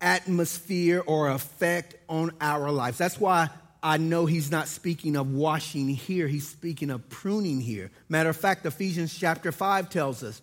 atmosphere 0.00 1.02
or 1.06 1.30
effect 1.30 1.94
on 2.08 2.32
our 2.40 2.70
lives. 2.70 2.98
That's 2.98 3.18
why 3.18 3.48
I 3.82 3.98
know 3.98 4.26
he's 4.26 4.50
not 4.50 4.68
speaking 4.68 5.16
of 5.16 5.32
washing 5.32 5.88
here, 5.88 6.28
he's 6.28 6.48
speaking 6.48 6.90
of 6.90 7.08
pruning 7.08 7.60
here. 7.60 7.90
Matter 8.08 8.30
of 8.30 8.36
fact, 8.36 8.66
Ephesians 8.66 9.16
chapter 9.16 9.52
5 9.52 9.90
tells 9.90 10.22
us 10.22 10.42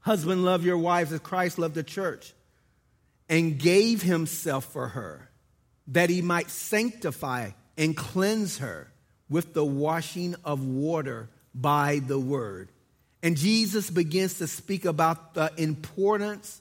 Husband, 0.00 0.44
love 0.44 0.64
your 0.64 0.76
wives 0.76 1.12
as 1.12 1.20
Christ 1.20 1.58
loved 1.58 1.74
the 1.74 1.82
church 1.82 2.34
and 3.28 3.58
gave 3.58 4.02
himself 4.02 4.66
for 4.66 4.88
her 4.88 5.30
that 5.88 6.10
he 6.10 6.20
might 6.22 6.50
sanctify 6.50 7.50
and 7.76 7.96
cleanse 7.96 8.58
her 8.58 8.92
with 9.28 9.54
the 9.54 9.64
washing 9.64 10.34
of 10.44 10.64
water 10.64 11.30
by 11.54 12.00
the 12.06 12.18
word. 12.18 12.70
And 13.22 13.36
Jesus 13.36 13.90
begins 13.90 14.34
to 14.34 14.46
speak 14.46 14.84
about 14.84 15.34
the 15.34 15.50
importance 15.56 16.60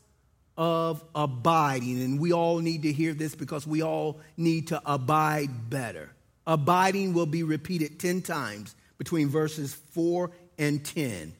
of 0.58 1.04
abiding. 1.16 2.02
And 2.02 2.20
we 2.20 2.34
all 2.34 2.60
need 2.60 2.84
to 2.84 2.92
hear 2.92 3.14
this 3.14 3.36
because 3.36 3.66
we 3.66 3.82
all 3.82 4.20
need 4.38 4.68
to 4.68 4.82
abide 4.86 5.70
better. 5.70 6.10
Abiding 6.46 7.14
will 7.14 7.26
be 7.26 7.44
repeated 7.44 8.00
10 8.00 8.22
times 8.22 8.76
between 8.98 9.30
verses 9.30 9.74
4 9.92 10.32
and 10.58 10.84
10. 10.84 11.34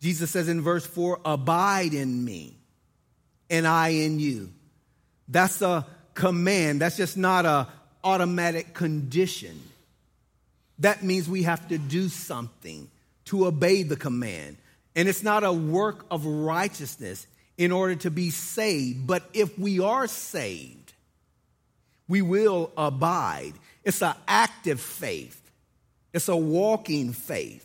Jesus 0.00 0.30
says 0.30 0.48
in 0.48 0.60
verse 0.60 0.86
4, 0.86 1.20
Abide 1.24 1.94
in 1.94 2.24
me, 2.24 2.56
and 3.50 3.66
I 3.66 3.88
in 3.88 4.18
you. 4.20 4.52
That's 5.28 5.62
a 5.62 5.86
command. 6.14 6.80
That's 6.80 6.96
just 6.96 7.16
not 7.16 7.46
a 7.46 7.68
automatic 8.02 8.74
condition. 8.74 9.60
That 10.80 11.02
means 11.02 11.28
we 11.28 11.44
have 11.44 11.68
to 11.68 11.78
do 11.78 12.08
something 12.08 12.90
to 13.26 13.46
obey 13.46 13.82
the 13.82 13.96
command. 13.96 14.56
And 14.96 15.08
it's 15.08 15.22
not 15.22 15.42
a 15.44 15.52
work 15.52 16.04
of 16.10 16.26
righteousness 16.26 17.26
in 17.56 17.72
order 17.72 17.94
to 17.96 18.10
be 18.10 18.30
saved. 18.30 19.06
But 19.06 19.22
if 19.32 19.58
we 19.58 19.80
are 19.80 20.06
saved, 20.06 20.92
we 22.08 22.22
will 22.22 22.70
abide. 22.76 23.54
It's 23.82 24.02
an 24.02 24.14
active 24.26 24.80
faith, 24.80 25.40
it's 26.12 26.28
a 26.28 26.36
walking 26.36 27.12
faith. 27.12 27.64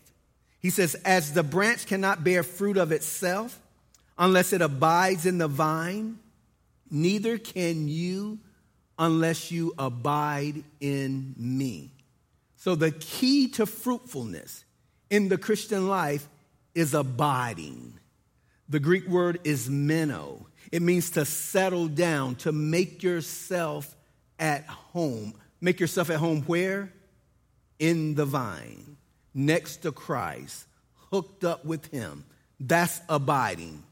He 0.60 0.70
says, 0.70 0.96
As 1.06 1.34
the 1.34 1.44
branch 1.44 1.86
cannot 1.86 2.24
bear 2.24 2.44
fruit 2.44 2.78
of 2.78 2.92
itself 2.92 3.60
unless 4.18 4.52
it 4.52 4.62
abides 4.62 5.26
in 5.26 5.38
the 5.38 5.48
vine, 5.48 6.20
neither 6.92 7.38
can 7.38 7.88
you 7.88 8.40
unless 8.98 9.50
you 9.52 9.74
abide 9.80 10.64
in 10.82 11.34
me. 11.38 11.92
So, 12.58 12.76
the 12.76 12.92
key 12.92 13.48
to 13.52 13.66
fruitfulness 13.66 14.66
in 15.10 15.30
the 15.30 15.38
Christian 15.38 15.88
life 15.88 16.28
is 16.76 16.94
abiding. 16.94 17.99
The 18.70 18.80
Greek 18.80 19.08
word 19.08 19.40
is 19.44 19.70
meno. 19.70 20.46
It 20.72 20.84
means 20.84 21.10
to 21.12 21.26
settle 21.26 21.88
down, 21.88 22.36
to 22.36 22.52
make 22.52 23.02
yourself 23.02 23.96
at 24.38 24.66
home. 24.68 25.34
Make 25.60 25.80
yourself 25.80 26.12
at 26.12 26.18
home 26.18 26.44
where? 26.44 26.94
In 27.80 28.14
the 28.14 28.26
vine, 28.26 28.98
next 29.34 29.78
to 29.78 29.92
Christ, 29.92 30.68
hooked 31.12 31.44
up 31.44 31.66
with 31.66 31.88
Him. 31.88 32.26
That's 32.60 33.02
abiding. 33.10 33.84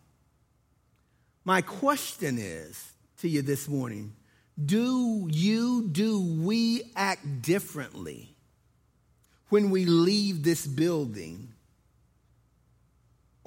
My 1.43 1.61
question 1.61 2.37
is 2.37 2.91
to 3.19 3.29
you 3.29 3.41
this 3.41 3.67
morning 3.67 4.13
do 4.63 5.27
you, 5.29 5.87
do 5.91 6.19
we 6.19 6.91
act 6.95 7.43
differently 7.43 8.35
when 9.49 9.69
we 9.69 9.85
leave 9.85 10.43
this 10.43 10.65
building? 10.65 11.53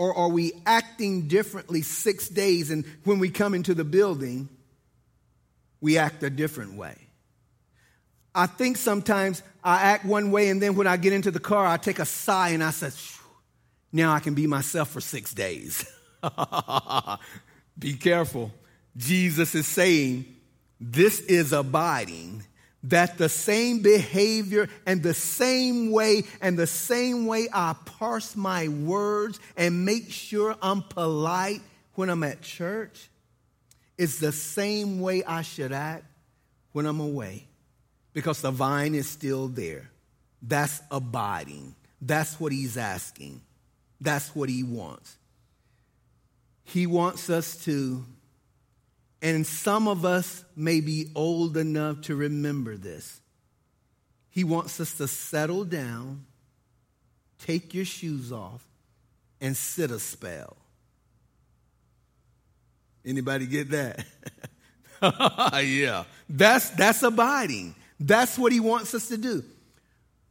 Or 0.01 0.17
are 0.17 0.31
we 0.31 0.55
acting 0.65 1.29
differently 1.29 1.83
six 1.83 2.27
days 2.27 2.71
and 2.71 2.87
when 3.05 3.19
we 3.19 3.29
come 3.29 3.53
into 3.53 3.75
the 3.75 3.85
building, 3.85 4.49
we 5.83 5.99
act 5.99 6.23
a 6.23 6.31
different 6.31 6.73
way? 6.73 6.97
I 8.35 8.47
think 8.47 8.79
sometimes 8.79 9.43
I 9.63 9.83
act 9.83 10.07
one 10.07 10.31
way 10.31 10.49
and 10.49 10.63
then 10.63 10.75
when 10.75 10.87
I 10.87 10.97
get 10.97 11.13
into 11.13 11.31
the 11.31 11.39
car, 11.39 11.67
I 11.67 11.77
take 11.77 11.99
a 11.99 12.07
sigh 12.07 12.49
and 12.49 12.65
I 12.65 12.71
say, 12.71 12.89
now 13.93 14.15
I 14.15 14.21
can 14.21 14.33
be 14.33 14.47
myself 14.47 14.89
for 14.89 15.03
six 15.03 15.35
days. 15.35 15.85
be 17.79 17.93
careful. 17.93 18.53
Jesus 18.97 19.55
is 19.55 19.67
saying, 19.67 20.25
this 20.81 21.21
is 21.21 21.53
abiding 21.53 22.43
that 22.85 23.19
the 23.19 23.29
same 23.29 23.81
behavior 23.81 24.69
and 24.87 25.03
the 25.03 25.15
same 25.15 25.91
way 25.91 26.25
and 26.41 26.59
the 26.59 26.67
same 26.67 27.27
way 27.27 27.49
I 27.53 27.75
parse 27.85 28.37
my 28.37 28.69
words 28.69 29.39
and 29.57 29.85
make 29.85 30.11
sure 30.11 30.57
I'm 30.63 30.83
polite 30.83 31.61
when 31.95 32.09
I'm 32.09 32.23
at 32.23 32.41
church 32.41 33.09
is 33.99 34.19
the 34.19 34.33
same 34.33 35.01
way 35.01 35.23
I 35.25 35.43
should 35.43 35.73
act 35.73 36.05
when 36.73 36.87
I'm 36.87 37.01
away 37.01 37.47
because 38.15 38.41
the 38.41 38.51
vine 38.51 38.95
is 38.95 39.09
still 39.09 39.49
there. 39.49 39.91
That's 40.43 40.81
abiding. 40.91 41.75
That's 42.01 42.41
what 42.41 42.51
he's 42.51 42.79
asking. 42.79 43.43
That's 44.01 44.35
what 44.35 44.49
he 44.49 44.63
wants. 44.63 45.17
He 46.65 46.87
wants 46.87 47.29
us 47.29 47.63
to 47.65 48.07
and 49.23 49.47
some 49.47 49.87
of 49.89 50.05
us 50.05 50.45
may 50.57 50.81
be 50.81 51.11
old 51.15 51.57
enough 51.57 52.03
to 52.03 52.17
remember 52.17 52.77
this. 52.77 53.21
He 54.31 54.45
wants 54.45 54.81
us 54.81 54.95
to 54.95 55.09
settle 55.09 55.65
down, 55.65 56.25
take 57.39 57.75
your 57.75 57.85
shoes 57.85 58.33
off, 58.33 58.65
and 59.41 59.57
sit 59.57 59.91
a 59.91 59.99
spell. 59.99 60.57
Anybody 63.05 63.47
get 63.47 63.71
that? 63.71 64.05
yeah. 65.65 66.05
That's 66.29 66.71
that's 66.71 67.03
abiding. 67.03 67.75
That's 67.99 68.39
what 68.39 68.53
he 68.53 68.61
wants 68.61 68.95
us 68.95 69.09
to 69.09 69.17
do. 69.17 69.43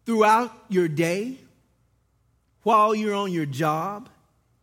Throughout 0.06 0.52
your 0.70 0.88
day, 0.88 1.38
while 2.64 2.96
you're 2.96 3.16
on 3.16 3.32
your 3.32 3.46
job, 3.46 4.10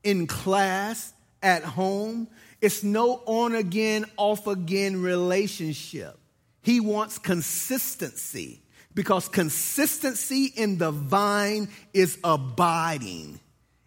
in 0.03 0.27
class, 0.27 1.13
at 1.43 1.63
home, 1.63 2.29
it's 2.67 2.83
no 2.83 3.23
on 3.27 3.55
again, 3.55 4.07
off 4.17 4.49
again 4.49 5.01
relationship. 5.01 6.19
He 6.63 6.81
wants 6.81 7.17
consistency 7.17 8.61
because 8.93 9.29
consistency 9.29 10.47
in 10.47 10.77
the 10.77 10.91
vine 10.91 11.69
is 11.95 12.19
abiding. 12.25 13.39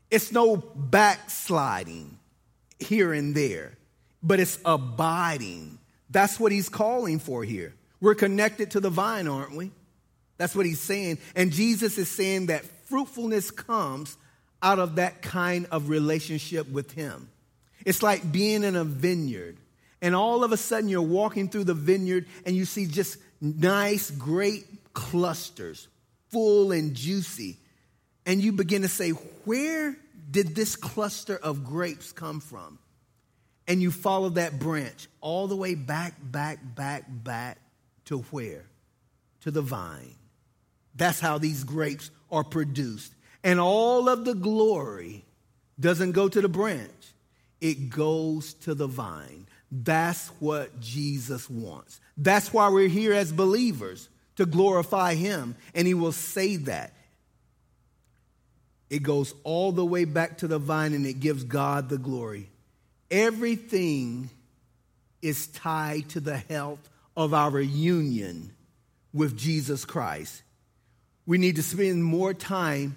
It's 0.09 0.31
no 0.31 0.55
backsliding 0.55 2.17
here 2.79 3.11
and 3.11 3.35
there, 3.35 3.77
but 4.23 4.39
it's 4.39 4.57
abiding. 4.63 5.77
That's 6.09 6.39
what 6.39 6.53
he's 6.53 6.69
calling 6.69 7.19
for 7.19 7.43
here. 7.43 7.75
We're 7.99 8.15
connected 8.15 8.71
to 8.71 8.79
the 8.79 8.89
vine, 8.89 9.27
aren't 9.27 9.57
we? 9.57 9.71
That's 10.37 10.55
what 10.55 10.65
he's 10.65 10.79
saying. 10.79 11.17
And 11.35 11.51
Jesus 11.51 11.97
is 11.97 12.09
saying 12.09 12.45
that 12.45 12.63
fruitfulness 12.85 13.51
comes 13.51 14.15
out 14.63 14.79
of 14.79 14.95
that 14.95 15.21
kind 15.21 15.65
of 15.69 15.89
relationship 15.89 16.71
with 16.71 16.93
him. 16.93 17.27
It's 17.85 18.03
like 18.03 18.31
being 18.31 18.63
in 18.63 18.75
a 18.75 18.83
vineyard, 18.83 19.57
and 20.01 20.15
all 20.15 20.43
of 20.43 20.51
a 20.51 20.57
sudden 20.57 20.89
you're 20.89 21.01
walking 21.01 21.49
through 21.49 21.65
the 21.65 21.73
vineyard 21.73 22.25
and 22.45 22.55
you 22.55 22.65
see 22.65 22.85
just 22.85 23.17
nice, 23.41 24.09
great 24.11 24.65
clusters, 24.93 25.87
full 26.29 26.71
and 26.71 26.93
juicy. 26.93 27.57
And 28.25 28.41
you 28.41 28.51
begin 28.51 28.83
to 28.83 28.87
say, 28.87 29.11
Where 29.11 29.97
did 30.29 30.55
this 30.55 30.75
cluster 30.75 31.35
of 31.35 31.63
grapes 31.63 32.11
come 32.11 32.39
from? 32.39 32.79
And 33.67 33.81
you 33.81 33.91
follow 33.91 34.29
that 34.29 34.57
branch 34.57 35.07
all 35.21 35.47
the 35.47 35.55
way 35.55 35.75
back, 35.75 36.15
back, 36.21 36.59
back, 36.63 37.05
back 37.07 37.59
to 38.05 38.19
where? 38.31 38.65
To 39.41 39.51
the 39.51 39.61
vine. 39.61 40.15
That's 40.95 41.19
how 41.19 41.37
these 41.37 41.63
grapes 41.63 42.09
are 42.31 42.43
produced. 42.43 43.13
And 43.43 43.59
all 43.59 44.09
of 44.09 44.25
the 44.25 44.33
glory 44.33 45.23
doesn't 45.79 46.11
go 46.11 46.27
to 46.27 46.41
the 46.41 46.49
branch 46.49 47.13
it 47.61 47.89
goes 47.89 48.53
to 48.55 48.73
the 48.73 48.87
vine. 48.87 49.47
That's 49.71 50.27
what 50.39 50.79
Jesus 50.79 51.49
wants. 51.49 51.99
That's 52.17 52.53
why 52.53 52.69
we're 52.69 52.87
here 52.87 53.13
as 53.13 53.31
believers 53.31 54.09
to 54.37 54.45
glorify 54.45 55.15
Him, 55.15 55.55
and 55.75 55.85
He 55.85 55.93
will 55.93 56.11
say 56.11 56.55
that. 56.57 56.93
It 58.89 59.03
goes 59.03 59.33
all 59.43 59.71
the 59.71 59.85
way 59.85 60.05
back 60.05 60.39
to 60.39 60.47
the 60.47 60.57
vine 60.57 60.93
and 60.93 61.05
it 61.05 61.19
gives 61.19 61.43
God 61.43 61.89
the 61.89 61.97
glory. 61.97 62.49
Everything 63.11 64.31
is 65.21 65.47
tied 65.47 66.09
to 66.09 66.19
the 66.19 66.37
health 66.37 66.79
of 67.15 67.33
our 67.33 67.59
union 67.59 68.51
with 69.13 69.37
Jesus 69.37 69.85
Christ. 69.85 70.41
We 71.27 71.37
need 71.37 71.57
to 71.57 71.63
spend 71.63 72.03
more 72.03 72.33
time 72.33 72.95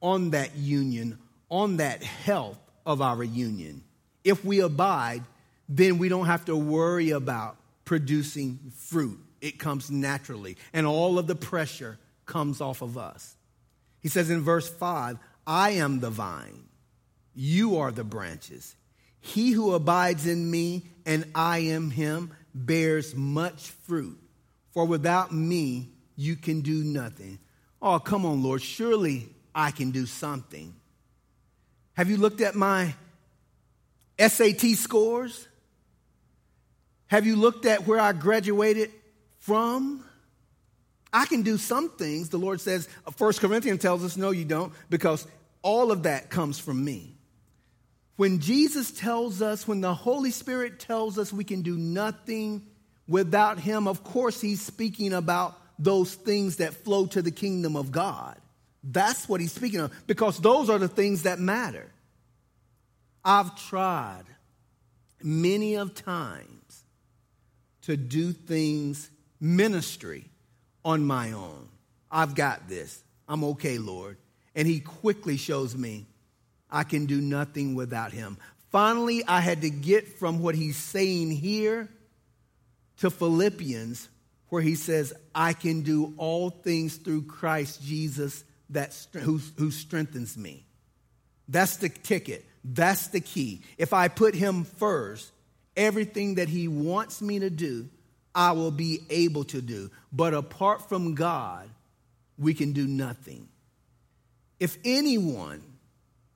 on 0.00 0.30
that 0.30 0.54
union, 0.56 1.18
on 1.50 1.78
that 1.78 2.02
health 2.02 2.58
of 2.86 3.00
our 3.00 3.22
union. 3.22 3.82
If 4.22 4.44
we 4.44 4.60
abide, 4.60 5.22
then 5.68 5.98
we 5.98 6.08
don't 6.08 6.26
have 6.26 6.44
to 6.46 6.56
worry 6.56 7.10
about 7.10 7.56
producing 7.84 8.58
fruit. 8.76 9.18
It 9.40 9.58
comes 9.58 9.90
naturally, 9.90 10.56
and 10.72 10.86
all 10.86 11.18
of 11.18 11.26
the 11.26 11.34
pressure 11.34 11.98
comes 12.26 12.60
off 12.60 12.82
of 12.82 12.96
us. 12.96 13.36
He 14.00 14.08
says 14.08 14.30
in 14.30 14.42
verse 14.42 14.68
5 14.68 15.18
I 15.46 15.70
am 15.70 16.00
the 16.00 16.10
vine, 16.10 16.64
you 17.34 17.78
are 17.78 17.90
the 17.90 18.04
branches. 18.04 18.76
He 19.20 19.52
who 19.52 19.72
abides 19.72 20.26
in 20.26 20.50
me 20.50 20.84
and 21.06 21.24
I 21.34 21.58
am 21.58 21.90
him 21.90 22.32
bears 22.54 23.14
much 23.14 23.70
fruit, 23.70 24.18
for 24.72 24.84
without 24.84 25.32
me 25.32 25.90
you 26.16 26.36
can 26.36 26.60
do 26.60 26.84
nothing. 26.84 27.38
Oh, 27.82 27.98
come 27.98 28.24
on, 28.24 28.42
Lord, 28.42 28.62
surely 28.62 29.28
I 29.54 29.70
can 29.70 29.90
do 29.90 30.06
something. 30.06 30.74
Have 31.94 32.10
you 32.10 32.16
looked 32.16 32.40
at 32.40 32.54
my 32.54 32.94
SAT 34.18 34.60
scores? 34.76 35.48
Have 37.06 37.26
you 37.26 37.36
looked 37.36 37.66
at 37.66 37.86
where 37.86 38.00
I 38.00 38.12
graduated 38.12 38.90
from? 39.38 40.04
I 41.12 41.26
can 41.26 41.42
do 41.42 41.58
some 41.58 41.90
things. 41.90 42.28
The 42.30 42.38
Lord 42.38 42.60
says, 42.60 42.88
First 43.16 43.40
Corinthians 43.40 43.80
tells 43.80 44.04
us, 44.04 44.16
no, 44.16 44.30
you 44.30 44.44
don't, 44.44 44.72
because 44.90 45.26
all 45.62 45.92
of 45.92 46.02
that 46.02 46.28
comes 46.28 46.58
from 46.58 46.84
me. 46.84 47.14
When 48.16 48.40
Jesus 48.40 48.90
tells 48.90 49.40
us, 49.42 49.66
when 49.66 49.80
the 49.80 49.94
Holy 49.94 50.30
Spirit 50.30 50.80
tells 50.80 51.18
us 51.18 51.32
we 51.32 51.44
can 51.44 51.62
do 51.62 51.76
nothing 51.76 52.66
without 53.08 53.58
Him, 53.58 53.86
of 53.86 54.02
course, 54.04 54.40
He's 54.40 54.60
speaking 54.60 55.12
about 55.12 55.56
those 55.78 56.14
things 56.14 56.56
that 56.56 56.74
flow 56.74 57.06
to 57.06 57.22
the 57.22 57.32
kingdom 57.32 57.76
of 57.76 57.90
God. 57.90 58.36
That's 58.84 59.28
what 59.28 59.40
he's 59.40 59.52
speaking 59.52 59.80
of 59.80 59.92
because 60.06 60.38
those 60.38 60.68
are 60.68 60.78
the 60.78 60.88
things 60.88 61.22
that 61.22 61.38
matter. 61.38 61.90
I've 63.24 63.56
tried 63.68 64.24
many 65.22 65.76
of 65.76 65.94
times 65.94 66.84
to 67.82 67.96
do 67.96 68.32
things 68.32 69.10
ministry 69.40 70.26
on 70.84 71.06
my 71.06 71.32
own. 71.32 71.68
I've 72.10 72.34
got 72.34 72.68
this. 72.68 73.02
I'm 73.26 73.42
okay, 73.44 73.78
Lord. 73.78 74.18
And 74.54 74.68
he 74.68 74.80
quickly 74.80 75.38
shows 75.38 75.74
me 75.74 76.06
I 76.70 76.84
can 76.84 77.06
do 77.06 77.20
nothing 77.20 77.74
without 77.74 78.12
him. 78.12 78.36
Finally, 78.70 79.24
I 79.26 79.40
had 79.40 79.62
to 79.62 79.70
get 79.70 80.08
from 80.18 80.42
what 80.42 80.54
he's 80.54 80.76
saying 80.76 81.30
here 81.30 81.88
to 82.98 83.10
Philippians, 83.10 84.08
where 84.48 84.62
he 84.62 84.74
says, 84.74 85.14
I 85.34 85.52
can 85.52 85.82
do 85.82 86.14
all 86.16 86.50
things 86.50 86.96
through 86.96 87.22
Christ 87.22 87.82
Jesus 87.82 88.44
that, 88.70 88.96
who, 89.12 89.40
who 89.58 89.70
strengthens 89.70 90.36
me. 90.36 90.64
That's 91.48 91.76
the 91.76 91.88
ticket. 91.88 92.44
That's 92.64 93.08
the 93.08 93.20
key. 93.20 93.62
If 93.76 93.92
I 93.92 94.08
put 94.08 94.34
him 94.34 94.64
first, 94.64 95.30
everything 95.76 96.36
that 96.36 96.48
he 96.48 96.68
wants 96.68 97.20
me 97.20 97.40
to 97.40 97.50
do, 97.50 97.88
I 98.34 98.52
will 98.52 98.70
be 98.70 99.00
able 99.10 99.44
to 99.44 99.60
do. 99.60 99.90
But 100.12 100.34
apart 100.34 100.88
from 100.88 101.14
God, 101.14 101.68
we 102.38 102.54
can 102.54 102.72
do 102.72 102.86
nothing. 102.86 103.48
If 104.58 104.78
anyone 104.84 105.62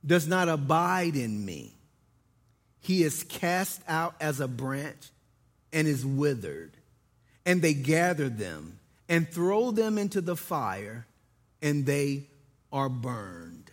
does 0.04 0.28
not 0.28 0.48
abide 0.48 1.16
in 1.16 1.44
me, 1.44 1.72
he 2.80 3.02
is 3.02 3.24
cast 3.24 3.82
out 3.88 4.14
as 4.20 4.40
a 4.40 4.48
branch 4.48 5.10
and 5.72 5.88
is 5.88 6.04
withered. 6.04 6.72
And 7.44 7.62
they 7.62 7.74
gather 7.74 8.28
them 8.28 8.78
and 9.08 9.28
throw 9.28 9.70
them 9.70 9.98
into 9.98 10.20
the 10.20 10.36
fire, 10.36 11.06
and 11.62 11.86
they 11.86 12.24
are 12.72 12.88
burned. 12.88 13.70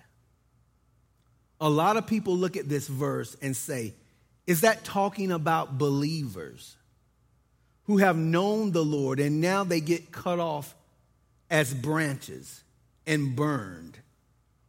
A 1.62 1.70
lot 1.70 1.98
of 1.98 2.08
people 2.08 2.36
look 2.36 2.58
at 2.58 2.70
this 2.70 2.88
verse 2.88 3.36
and 3.42 3.56
say, 3.56 3.94
is 4.46 4.62
that 4.62 4.84
talking 4.84 5.32
about 5.32 5.78
believers 5.78 6.76
who 7.86 7.98
have 7.98 8.18
known 8.18 8.72
the 8.72 8.84
Lord 8.84 9.20
and 9.20 9.42
now 9.42 9.64
they 9.64 9.80
get 9.80 10.12
cut 10.12 10.40
off 10.40 10.76
as 11.50 11.74
branches 11.74 12.64
and 13.08 13.36
burned? 13.36 13.98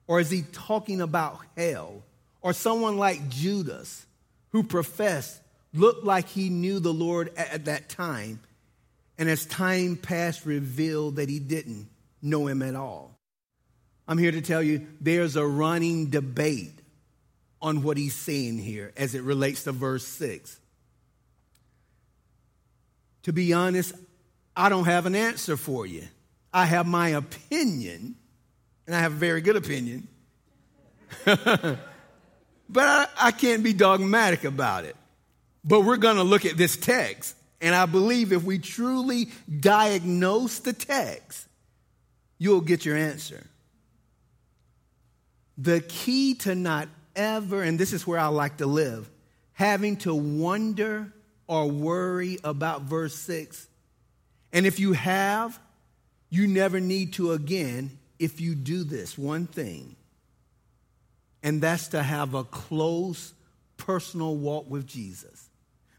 Or 0.06 0.20
is 0.20 0.30
he 0.30 0.42
talking 0.52 1.00
about 1.00 1.40
hell? 1.56 2.02
Or 2.40 2.52
someone 2.52 2.96
like 2.96 3.28
Judas 3.28 4.06
who 4.50 4.62
professed, 4.62 5.40
looked 5.74 6.04
like 6.04 6.28
he 6.28 6.48
knew 6.48 6.78
the 6.78 6.92
Lord 6.92 7.30
at 7.36 7.66
that 7.66 7.88
time, 7.88 8.40
and 9.18 9.28
as 9.28 9.44
time 9.44 9.96
passed, 9.96 10.46
revealed 10.46 11.16
that 11.16 11.28
he 11.28 11.38
didn't 11.38 11.88
know 12.22 12.46
him 12.46 12.62
at 12.62 12.74
all? 12.74 13.18
I'm 14.08 14.18
here 14.18 14.32
to 14.32 14.40
tell 14.40 14.62
you 14.62 14.86
there's 15.00 15.36
a 15.36 15.46
running 15.46 16.10
debate 16.10 16.78
on 17.60 17.82
what 17.82 17.96
he's 17.96 18.14
saying 18.14 18.58
here 18.58 18.92
as 18.96 19.14
it 19.14 19.22
relates 19.22 19.64
to 19.64 19.72
verse 19.72 20.06
6. 20.06 20.60
To 23.24 23.32
be 23.32 23.52
honest, 23.52 23.92
I 24.56 24.68
don't 24.68 24.84
have 24.84 25.06
an 25.06 25.16
answer 25.16 25.56
for 25.56 25.84
you. 25.84 26.04
I 26.52 26.64
have 26.64 26.86
my 26.86 27.10
opinion, 27.10 28.14
and 28.86 28.96
I 28.96 29.00
have 29.00 29.12
a 29.12 29.16
very 29.16 29.40
good 29.40 29.56
opinion. 29.56 30.06
but 31.24 31.78
I, 32.76 33.06
I, 33.20 33.30
can't 33.32 33.62
be 33.62 33.72
dogmatic 33.72 34.44
about 34.44 34.84
it. 34.84 34.96
But 35.64 35.80
we're 35.80 35.96
going 35.96 36.16
to 36.16 36.22
look 36.22 36.44
at 36.44 36.56
this 36.56 36.76
text. 36.76 37.36
And 37.60 37.74
I 37.74 37.86
believe 37.86 38.32
if 38.32 38.44
we 38.44 38.58
truly 38.58 39.28
diagnose 39.60 40.60
the 40.60 40.72
text, 40.72 41.46
you'll 42.38 42.60
get 42.60 42.84
your 42.84 42.96
answer. 42.96 43.44
The 45.58 45.80
key 45.80 46.34
to 46.34 46.54
not 46.54 46.88
ever, 47.14 47.62
and 47.62 47.78
this 47.78 47.92
is 47.92 48.06
where 48.06 48.18
I 48.18 48.26
like 48.26 48.58
to 48.58 48.66
live, 48.66 49.08
having 49.54 49.96
to 49.98 50.14
wonder 50.14 51.12
or 51.46 51.70
worry 51.70 52.38
about 52.44 52.82
verse 52.82 53.14
6. 53.14 53.66
And 54.52 54.66
if 54.66 54.78
you 54.78 54.92
have, 54.92 55.58
you 56.28 56.46
never 56.46 56.80
need 56.80 57.14
to 57.14 57.32
again 57.32 57.98
if 58.18 58.40
you 58.40 58.54
do 58.54 58.84
this 58.84 59.16
one 59.16 59.46
thing, 59.46 59.96
and 61.42 61.60
that's 61.60 61.88
to 61.88 62.02
have 62.02 62.34
a 62.34 62.44
close 62.44 63.32
personal 63.76 64.36
walk 64.36 64.68
with 64.68 64.86
Jesus. 64.86 65.48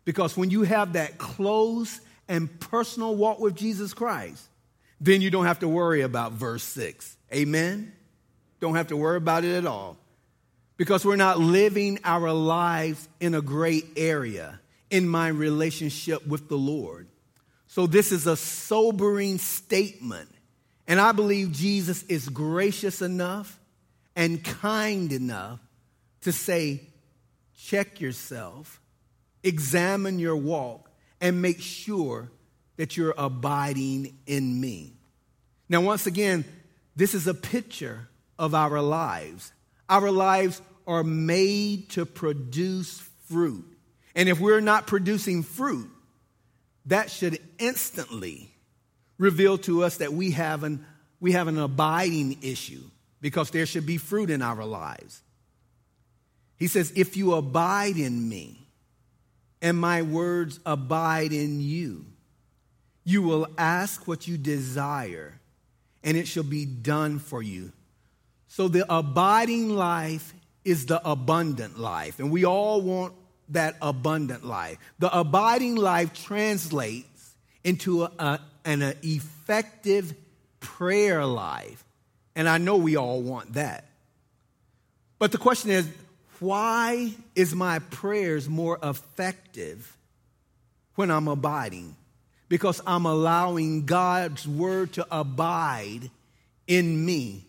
Because 0.03 0.35
when 0.35 0.49
you 0.49 0.63
have 0.63 0.93
that 0.93 1.17
close 1.17 2.01
and 2.27 2.59
personal 2.59 3.15
walk 3.15 3.39
with 3.39 3.55
Jesus 3.55 3.93
Christ, 3.93 4.43
then 4.99 5.21
you 5.21 5.29
don't 5.29 5.45
have 5.45 5.59
to 5.59 5.67
worry 5.67 6.01
about 6.01 6.33
verse 6.33 6.63
6. 6.63 7.17
Amen? 7.33 7.93
Don't 8.59 8.75
have 8.75 8.87
to 8.87 8.97
worry 8.97 9.17
about 9.17 9.43
it 9.43 9.55
at 9.55 9.65
all 9.65 9.97
because 10.77 11.03
we're 11.05 11.15
not 11.15 11.39
living 11.39 11.99
our 12.03 12.31
lives 12.31 13.07
in 13.19 13.35
a 13.35 13.41
gray 13.41 13.83
area 13.95 14.59
in 14.89 15.07
my 15.07 15.27
relationship 15.27 16.25
with 16.25 16.47
the 16.47 16.57
Lord. 16.57 17.07
So, 17.67 17.85
this 17.85 18.11
is 18.11 18.25
a 18.27 18.37
sobering 18.37 19.37
statement. 19.37 20.29
And 20.87 21.01
I 21.01 21.11
believe 21.11 21.51
Jesus 21.51 22.03
is 22.03 22.29
gracious 22.29 23.01
enough 23.01 23.59
and 24.15 24.41
kind 24.41 25.11
enough 25.11 25.59
to 26.21 26.31
say, 26.31 26.81
check 27.57 27.99
yourself, 27.99 28.79
examine 29.43 30.17
your 30.17 30.37
walk, 30.37 30.89
and 31.19 31.41
make 31.41 31.59
sure 31.59 32.31
that 32.77 32.95
you're 32.95 33.13
abiding 33.17 34.17
in 34.25 34.59
me. 34.59 34.93
Now, 35.69 35.81
once 35.81 36.07
again, 36.07 36.45
this 36.95 37.13
is 37.13 37.27
a 37.27 37.33
picture 37.33 38.07
of 38.39 38.55
our 38.55 38.81
lives. 38.81 39.51
Our 39.89 40.11
lives 40.11 40.61
are 40.85 41.03
made 41.03 41.89
to 41.89 42.05
produce 42.05 43.03
fruit. 43.25 43.65
And 44.15 44.29
if 44.29 44.39
we're 44.39 44.61
not 44.61 44.87
producing 44.87 45.43
fruit, 45.43 45.89
that 46.85 47.11
should 47.11 47.39
instantly 47.59 48.49
reveal 49.17 49.57
to 49.59 49.83
us 49.83 49.97
that 49.97 50.13
we 50.13 50.31
have 50.31 50.63
an, 50.63 50.85
we 51.19 51.33
have 51.33 51.47
an 51.47 51.59
abiding 51.59 52.37
issue 52.41 52.83
because 53.21 53.51
there 53.51 53.65
should 53.65 53.85
be 53.85 53.97
fruit 53.97 54.29
in 54.29 54.41
our 54.41 54.63
lives. 54.63 55.21
He 56.57 56.67
says, 56.67 56.91
If 56.95 57.17
you 57.17 57.33
abide 57.33 57.97
in 57.97 58.27
me 58.27 58.57
and 59.61 59.77
my 59.77 60.01
words 60.01 60.59
abide 60.65 61.33
in 61.33 61.59
you, 61.59 62.05
you 63.07 63.21
will 63.21 63.47
ask 63.57 64.05
what 64.05 64.27
you 64.27 64.37
desire 64.37 65.39
and 66.03 66.17
it 66.17 66.27
shall 66.27 66.43
be 66.43 66.65
done 66.65 67.19
for 67.19 67.41
you. 67.41 67.71
So 68.49 68.67
the 68.67 68.85
abiding 68.93 69.69
life 69.69 70.33
is 70.65 70.87
the 70.87 70.99
abundant 71.09 71.79
life. 71.79 72.19
And 72.19 72.31
we 72.31 72.43
all 72.43 72.81
want 72.81 73.13
that 73.47 73.77
abundant 73.81 74.43
life. 74.43 74.77
The 74.99 75.17
abiding 75.17 75.77
life 75.77 76.13
translates 76.25 77.33
into 77.63 78.03
a, 78.03 78.11
a, 78.19 78.39
an 78.65 78.81
effective 79.03 80.13
prayer 80.59 81.25
life. 81.25 81.85
And 82.35 82.49
I 82.49 82.57
know 82.57 82.75
we 82.75 82.97
all 82.97 83.21
want 83.21 83.53
that. 83.53 83.85
But 85.17 85.31
the 85.31 85.37
question 85.37 85.71
is 85.71 85.89
why 86.41 87.13
is 87.35 87.55
my 87.55 87.79
prayers 87.79 88.49
more 88.49 88.77
effective 88.83 89.95
when 90.95 91.09
I'm 91.09 91.29
abiding? 91.29 91.95
Because 92.49 92.81
I'm 92.87 93.05
allowing 93.05 93.85
God's 93.85 94.47
word 94.47 94.93
to 94.93 95.07
abide 95.11 96.09
in 96.67 97.05
me 97.05 97.47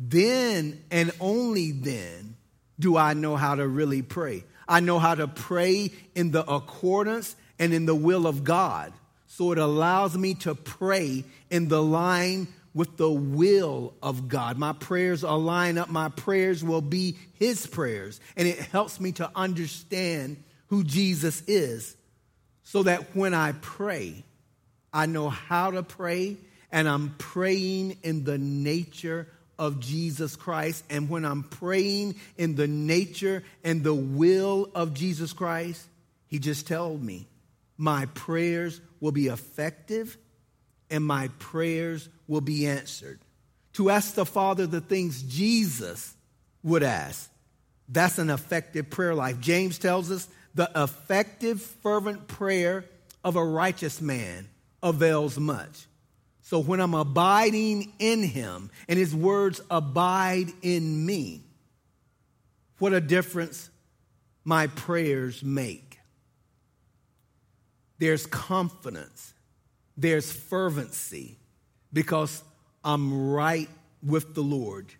then 0.00 0.82
and 0.90 1.10
only 1.20 1.72
then 1.72 2.36
do 2.78 2.96
I 2.96 3.12
know 3.12 3.36
how 3.36 3.54
to 3.54 3.66
really 3.66 4.02
pray. 4.02 4.44
I 4.66 4.80
know 4.80 4.98
how 4.98 5.14
to 5.14 5.28
pray 5.28 5.90
in 6.14 6.30
the 6.30 6.48
accordance 6.50 7.36
and 7.58 7.74
in 7.74 7.84
the 7.84 7.94
will 7.94 8.26
of 8.26 8.44
God. 8.44 8.92
So 9.26 9.52
it 9.52 9.58
allows 9.58 10.16
me 10.16 10.34
to 10.34 10.54
pray 10.54 11.24
in 11.50 11.68
the 11.68 11.82
line 11.82 12.48
with 12.72 12.96
the 12.96 13.10
will 13.10 13.94
of 14.02 14.28
God. 14.28 14.56
My 14.56 14.72
prayers 14.72 15.22
align 15.24 15.76
up, 15.76 15.90
my 15.90 16.08
prayers 16.08 16.64
will 16.64 16.80
be 16.80 17.16
His 17.34 17.66
prayers. 17.66 18.20
And 18.36 18.46
it 18.48 18.58
helps 18.58 19.00
me 19.00 19.12
to 19.12 19.30
understand 19.34 20.42
who 20.68 20.84
Jesus 20.84 21.42
is 21.42 21.96
so 22.62 22.84
that 22.84 23.14
when 23.14 23.34
I 23.34 23.52
pray, 23.52 24.24
I 24.92 25.06
know 25.06 25.28
how 25.28 25.70
to 25.70 25.82
pray 25.82 26.36
and 26.72 26.88
I'm 26.88 27.14
praying 27.18 27.98
in 28.02 28.24
the 28.24 28.38
nature 28.38 29.28
of 29.58 29.80
Jesus 29.80 30.36
Christ. 30.36 30.84
And 30.88 31.08
when 31.08 31.24
I'm 31.24 31.42
praying 31.42 32.16
in 32.38 32.54
the 32.54 32.66
nature 32.66 33.44
and 33.62 33.82
the 33.84 33.94
will 33.94 34.70
of 34.74 34.94
Jesus 34.94 35.32
Christ, 35.32 35.86
he 36.26 36.38
just 36.38 36.66
told 36.66 37.02
me 37.02 37.26
my 37.76 38.06
prayers 38.06 38.80
will 39.00 39.12
be 39.12 39.26
effective 39.26 40.16
and 40.90 41.04
my 41.04 41.28
prayers 41.38 42.08
will 42.26 42.40
be 42.40 42.66
answered. 42.66 43.20
To 43.74 43.90
ask 43.90 44.14
the 44.14 44.26
Father 44.26 44.66
the 44.66 44.80
things 44.80 45.22
Jesus 45.22 46.14
would 46.62 46.82
ask, 46.82 47.30
that's 47.88 48.18
an 48.18 48.30
effective 48.30 48.90
prayer 48.90 49.14
life. 49.14 49.40
James 49.40 49.78
tells 49.78 50.10
us 50.10 50.28
the 50.54 50.70
effective, 50.74 51.60
fervent 51.60 52.28
prayer 52.28 52.84
of 53.24 53.36
a 53.36 53.44
righteous 53.44 54.00
man 54.00 54.48
avails 54.82 55.38
much. 55.38 55.86
So 56.42 56.58
when 56.58 56.80
I'm 56.80 56.94
abiding 56.94 57.92
in 57.98 58.22
him 58.22 58.70
and 58.88 58.98
his 58.98 59.14
words 59.14 59.60
abide 59.70 60.48
in 60.62 61.06
me, 61.06 61.42
what 62.78 62.92
a 62.92 63.00
difference 63.00 63.70
my 64.44 64.66
prayers 64.66 65.42
make. 65.44 66.00
There's 67.98 68.26
confidence, 68.26 69.34
there's 69.96 70.32
fervency 70.32 71.36
because 71.92 72.42
I'm 72.82 73.30
right 73.30 73.68
with 74.02 74.34
the 74.34 74.42
Lord. 74.42 74.92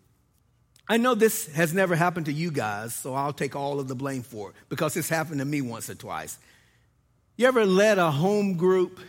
I 0.87 0.99
know 0.99 1.15
this 1.15 1.47
has 1.55 1.73
never 1.73 1.95
happened 1.97 2.27
to 2.27 2.33
you 2.33 2.51
guys, 2.51 2.95
so 2.95 3.15
I'll 3.15 3.33
take 3.33 3.57
all 3.57 3.81
of 3.81 3.89
the 3.89 3.95
blame 3.95 4.23
for 4.23 4.51
it 4.51 4.57
because 4.69 4.97
it's 4.97 5.09
happened 5.09 5.39
to 5.39 5.45
me 5.45 5.63
once 5.63 5.89
or 5.89 5.95
twice. 5.95 6.39
You 7.37 7.47
ever 7.47 7.65
led 7.65 7.99
a 7.99 8.11
home 8.11 8.55
group 8.55 9.01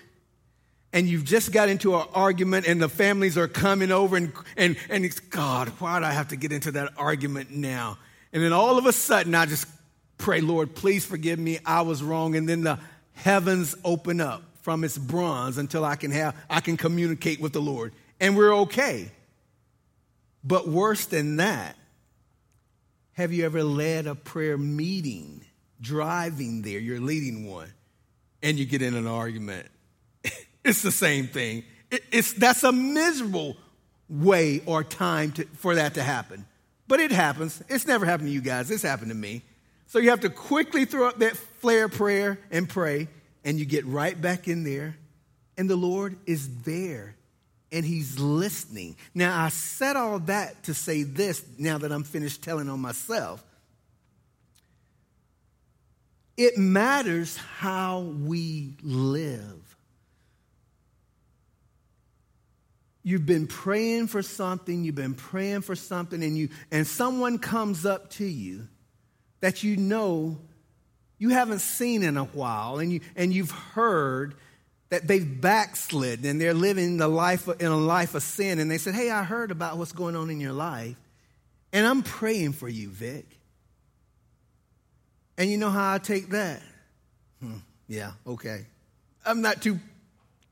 and 0.93 1.07
you've 1.07 1.23
just 1.23 1.51
got 1.51 1.69
into 1.69 1.95
an 1.95 2.05
argument 2.13 2.67
and 2.67 2.81
the 2.81 2.89
families 2.89 3.37
are 3.37 3.47
coming 3.47 3.91
over 3.91 4.17
and, 4.17 4.33
and, 4.57 4.75
and 4.89 5.05
it's, 5.05 5.19
God, 5.19 5.69
why 5.79 5.99
do 5.99 6.05
I 6.05 6.11
have 6.11 6.29
to 6.29 6.35
get 6.35 6.51
into 6.51 6.71
that 6.73 6.93
argument 6.97 7.51
now? 7.51 7.97
And 8.33 8.43
then 8.43 8.51
all 8.53 8.77
of 8.77 8.85
a 8.85 8.93
sudden 8.93 9.33
I 9.33 9.45
just 9.45 9.67
pray, 10.17 10.41
Lord, 10.41 10.75
please 10.75 11.05
forgive 11.05 11.39
me. 11.39 11.59
I 11.65 11.81
was 11.81 12.03
wrong. 12.03 12.35
And 12.35 12.47
then 12.47 12.61
the 12.61 12.79
heavens 13.13 13.75
open 13.85 14.19
up 14.19 14.43
from 14.61 14.83
its 14.83 14.97
bronze 14.97 15.57
until 15.57 15.85
I 15.85 15.95
can 15.95 16.11
have, 16.11 16.35
I 16.49 16.59
can 16.59 16.77
communicate 16.77 17.39
with 17.39 17.53
the 17.53 17.61
Lord. 17.61 17.93
And 18.19 18.35
we're 18.35 18.55
okay. 18.59 19.11
But 20.43 20.67
worse 20.67 21.05
than 21.05 21.37
that, 21.37 21.75
have 23.13 23.31
you 23.31 23.45
ever 23.45 23.63
led 23.63 24.07
a 24.07 24.15
prayer 24.15 24.57
meeting, 24.57 25.45
driving 25.79 26.61
there, 26.61 26.79
you're 26.79 26.99
leading 26.99 27.47
one, 27.47 27.71
and 28.41 28.57
you 28.57 28.65
get 28.65 28.81
in 28.81 28.95
an 28.95 29.07
argument? 29.07 29.67
It's 30.63 30.81
the 30.81 30.91
same 30.91 31.27
thing. 31.27 31.63
it's, 31.89 32.33
that's 32.33 32.63
a 32.63 32.71
miserable 32.71 33.57
way 34.09 34.61
or 34.65 34.83
time 34.83 35.31
to, 35.33 35.45
for 35.55 35.75
that 35.75 35.95
to 35.95 36.03
happen. 36.03 36.45
But 36.87 36.99
it 36.99 37.11
happens. 37.11 37.63
It's 37.69 37.87
never 37.87 38.05
happened 38.05 38.29
to 38.29 38.33
you 38.33 38.41
guys, 38.41 38.69
it's 38.71 38.83
happened 38.83 39.09
to 39.09 39.15
me. 39.15 39.43
So 39.87 39.99
you 39.99 40.09
have 40.09 40.21
to 40.21 40.29
quickly 40.29 40.85
throw 40.85 41.07
up 41.07 41.19
that 41.19 41.35
flare 41.35 41.89
prayer 41.89 42.39
and 42.49 42.67
pray, 42.67 43.07
and 43.43 43.59
you 43.59 43.65
get 43.65 43.85
right 43.85 44.19
back 44.19 44.47
in 44.47 44.63
there, 44.63 44.95
and 45.57 45.69
the 45.69 45.75
Lord 45.75 46.17
is 46.25 46.63
there 46.63 47.15
and 47.71 47.85
he's 47.85 48.19
listening. 48.19 48.95
Now, 49.13 49.41
I 49.41 49.49
said 49.49 49.95
all 49.95 50.19
that 50.19 50.63
to 50.63 50.73
say 50.73 51.03
this 51.03 51.43
now 51.57 51.77
that 51.77 51.91
I'm 51.91 52.03
finished 52.03 52.43
telling 52.43 52.69
on 52.69 52.79
myself. 52.79 53.43
It 56.35 56.57
matters 56.57 57.37
how 57.37 57.99
we 57.99 58.75
live. 58.81 59.70
You've 63.03 63.25
been 63.25 63.47
praying 63.47 64.07
for 64.07 64.21
something, 64.21 64.83
you've 64.83 64.95
been 64.95 65.15
praying 65.15 65.61
for 65.61 65.75
something, 65.75 66.23
and, 66.23 66.37
you, 66.37 66.49
and 66.71 66.85
someone 66.85 67.39
comes 67.39 67.85
up 67.85 68.11
to 68.11 68.25
you 68.25 68.67
that 69.39 69.63
you 69.63 69.75
know 69.75 70.37
you 71.17 71.29
haven't 71.29 71.59
seen 71.59 72.03
in 72.03 72.17
a 72.17 72.25
while, 72.25 72.79
and, 72.79 72.91
you, 72.91 73.01
and 73.15 73.33
you've 73.33 73.51
heard 73.51 74.35
that 74.91 75.07
they've 75.07 75.41
backslid 75.41 76.25
and 76.25 76.39
they're 76.39 76.53
living 76.53 76.97
the 76.97 77.07
life 77.07 77.47
in 77.47 77.67
a 77.67 77.77
life 77.77 78.13
of 78.13 78.21
sin. 78.21 78.59
And 78.59 78.69
they 78.69 78.77
said, 78.77 78.93
Hey, 78.93 79.09
I 79.09 79.23
heard 79.23 79.49
about 79.49 79.77
what's 79.77 79.93
going 79.93 80.17
on 80.17 80.29
in 80.29 80.39
your 80.41 80.51
life. 80.51 80.97
And 81.73 81.87
I'm 81.87 82.03
praying 82.03 82.53
for 82.53 82.67
you, 82.67 82.89
Vic. 82.89 83.25
And 85.37 85.49
you 85.49 85.57
know 85.57 85.69
how 85.69 85.93
I 85.93 85.97
take 85.97 86.29
that? 86.31 86.61
Hmm, 87.39 87.59
yeah, 87.87 88.11
okay. 88.27 88.65
I'm 89.25 89.41
not 89.41 89.61
too, 89.61 89.79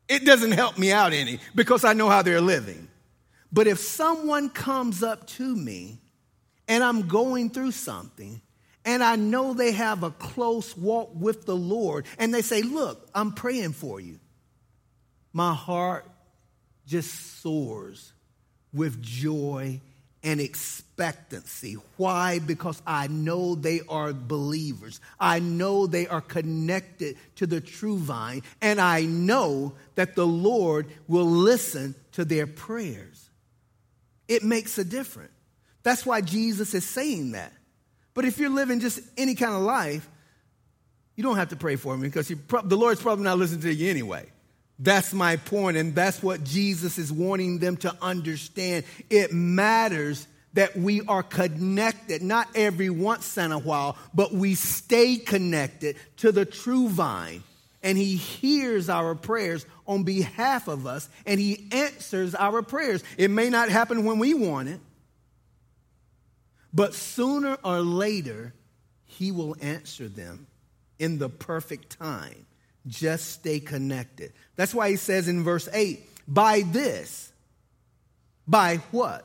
it 0.10 0.26
doesn't 0.26 0.52
help 0.52 0.78
me 0.78 0.92
out 0.92 1.14
any 1.14 1.40
because 1.56 1.86
I 1.86 1.94
know 1.94 2.10
how 2.10 2.22
they're 2.22 2.42
living. 2.42 2.88
But 3.52 3.68
if 3.68 3.80
someone 3.80 4.50
comes 4.50 5.02
up 5.02 5.26
to 5.28 5.56
me 5.56 6.00
and 6.68 6.84
I'm 6.84 7.08
going 7.08 7.50
through 7.50 7.72
something, 7.72 8.42
and 8.86 9.04
I 9.04 9.16
know 9.16 9.54
they 9.54 9.72
have 9.72 10.04
a 10.04 10.12
close 10.12 10.76
walk 10.76 11.12
with 11.14 11.46
the 11.46 11.56
Lord, 11.56 12.06
and 12.18 12.34
they 12.34 12.42
say, 12.42 12.62
Look, 12.62 13.10
I'm 13.14 13.32
praying 13.34 13.74
for 13.74 14.00
you 14.00 14.20
my 15.34 15.54
heart 15.54 16.06
just 16.86 17.42
soars 17.42 18.14
with 18.74 19.02
joy 19.02 19.80
and 20.24 20.42
expectancy. 20.42 21.78
Why? 21.98 22.40
Because 22.40 22.82
I 22.86 23.08
know 23.08 23.56
they 23.56 23.82
are 23.88 24.14
believers. 24.14 25.00
I 25.20 25.40
know 25.40 25.88
they 25.88 26.08
are 26.08 26.22
connected 26.22 27.18
to 27.38 27.48
the 27.48 27.62
true 27.62 27.98
vine, 27.98 28.44
and 28.62 28.82
I 28.82 29.04
know 29.04 29.74
that 29.96 30.16
the 30.16 30.28
Lord 30.28 30.88
will 31.08 31.26
listen 31.26 31.96
to 32.14 32.26
their 32.26 32.48
prayers. 32.48 33.30
It 34.28 34.44
makes 34.44 34.78
a 34.78 34.84
difference. 34.84 35.32
That's 35.84 36.06
why 36.06 36.22
Jesus 36.22 36.74
is 36.74 36.86
saying 36.86 37.32
that. 37.32 37.54
But 38.14 38.26
if 38.26 38.38
you're 38.38 38.50
living 38.50 38.80
just 38.80 39.00
any 39.18 39.36
kind 39.36 39.54
of 39.54 39.62
life, 39.62 40.08
you 41.16 41.24
don't 41.24 41.38
have 41.38 41.50
to 41.50 41.56
pray 41.56 41.78
for 41.78 41.96
me 41.98 42.08
because 42.08 42.28
the 42.28 42.78
Lord's 42.78 43.02
probably 43.02 43.24
not 43.24 43.38
listening 43.38 43.62
to 43.62 43.74
you 43.74 43.90
anyway. 43.90 44.26
That's 44.80 45.14
my 45.14 45.36
point, 45.36 45.76
and 45.76 45.94
that's 45.94 46.24
what 46.24 46.44
Jesus 46.44 46.98
is 46.98 47.12
wanting 47.12 47.60
them 47.60 47.76
to 47.78 47.94
understand. 48.02 48.86
It 49.10 49.34
matters 49.34 50.26
that 50.54 50.76
we 50.76 51.02
are 51.02 51.22
connected, 51.22 52.22
not 52.22 52.48
every 52.56 52.90
once 52.90 53.38
in 53.38 53.52
a 53.52 53.60
while, 53.60 53.98
but 54.14 54.34
we 54.34 54.56
stay 54.56 55.18
connected 55.18 55.98
to 56.18 56.32
the 56.32 56.46
true 56.46 56.88
vine. 56.88 57.44
And 57.84 57.98
he 57.98 58.16
hears 58.16 58.90
our 58.90 59.16
prayers 59.16 59.66
on 59.86 60.04
behalf 60.04 60.68
of 60.68 60.88
us, 60.88 61.10
and 61.26 61.40
he 61.40 61.68
answers 61.72 62.34
our 62.36 62.62
prayers. 62.62 63.04
It 63.18 63.32
may 63.32 63.50
not 63.50 63.70
happen 63.70 64.06
when 64.06 64.18
we 64.18 64.34
want 64.34 64.70
it, 64.70 64.80
but 66.74 66.94
sooner 66.94 67.58
or 67.64 67.80
later, 67.80 68.54
he 69.06 69.32
will 69.32 69.56
answer 69.62 70.08
them 70.08 70.48
in 71.00 71.18
the 71.18 71.30
perfect 71.30 71.98
time. 71.98 72.46
Just 72.88 73.32
stay 73.32 73.60
connected. 73.60 74.34
That's 74.60 74.74
why 74.74 74.90
he 74.90 74.98
says 74.98 75.30
in 75.30 75.46
verse 75.46 75.70
8, 75.72 76.02
by 76.28 76.64
this, 76.64 77.32
by 78.46 78.82
what? 78.92 79.24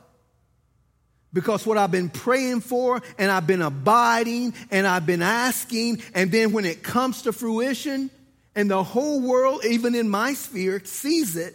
Because 1.33 1.65
what 1.65 1.77
I've 1.77 1.91
been 1.91 2.07
praying 2.07 2.61
for 2.61 3.01
and 3.17 3.29
I've 3.29 3.45
been 3.45 3.61
abiding 3.61 4.53
and 4.71 4.87
I've 4.87 5.05
been 5.05 5.21
asking, 5.21 6.01
and 6.13 6.31
then 6.31 6.53
when 6.53 6.63
it 6.63 6.83
comes 6.83 7.23
to 7.23 7.33
fruition 7.33 8.09
and 8.55 8.71
the 8.71 8.81
whole 8.81 9.19
world, 9.19 9.65
even 9.65 9.93
in 9.93 10.07
my 10.07 10.35
sphere, 10.35 10.81
sees 10.85 11.35
it, 11.35 11.53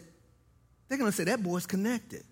they're 0.91 0.99
to 0.99 1.11
say, 1.11 1.25
That 1.25 1.43
boy's 1.43 1.65
connected. 1.65 2.25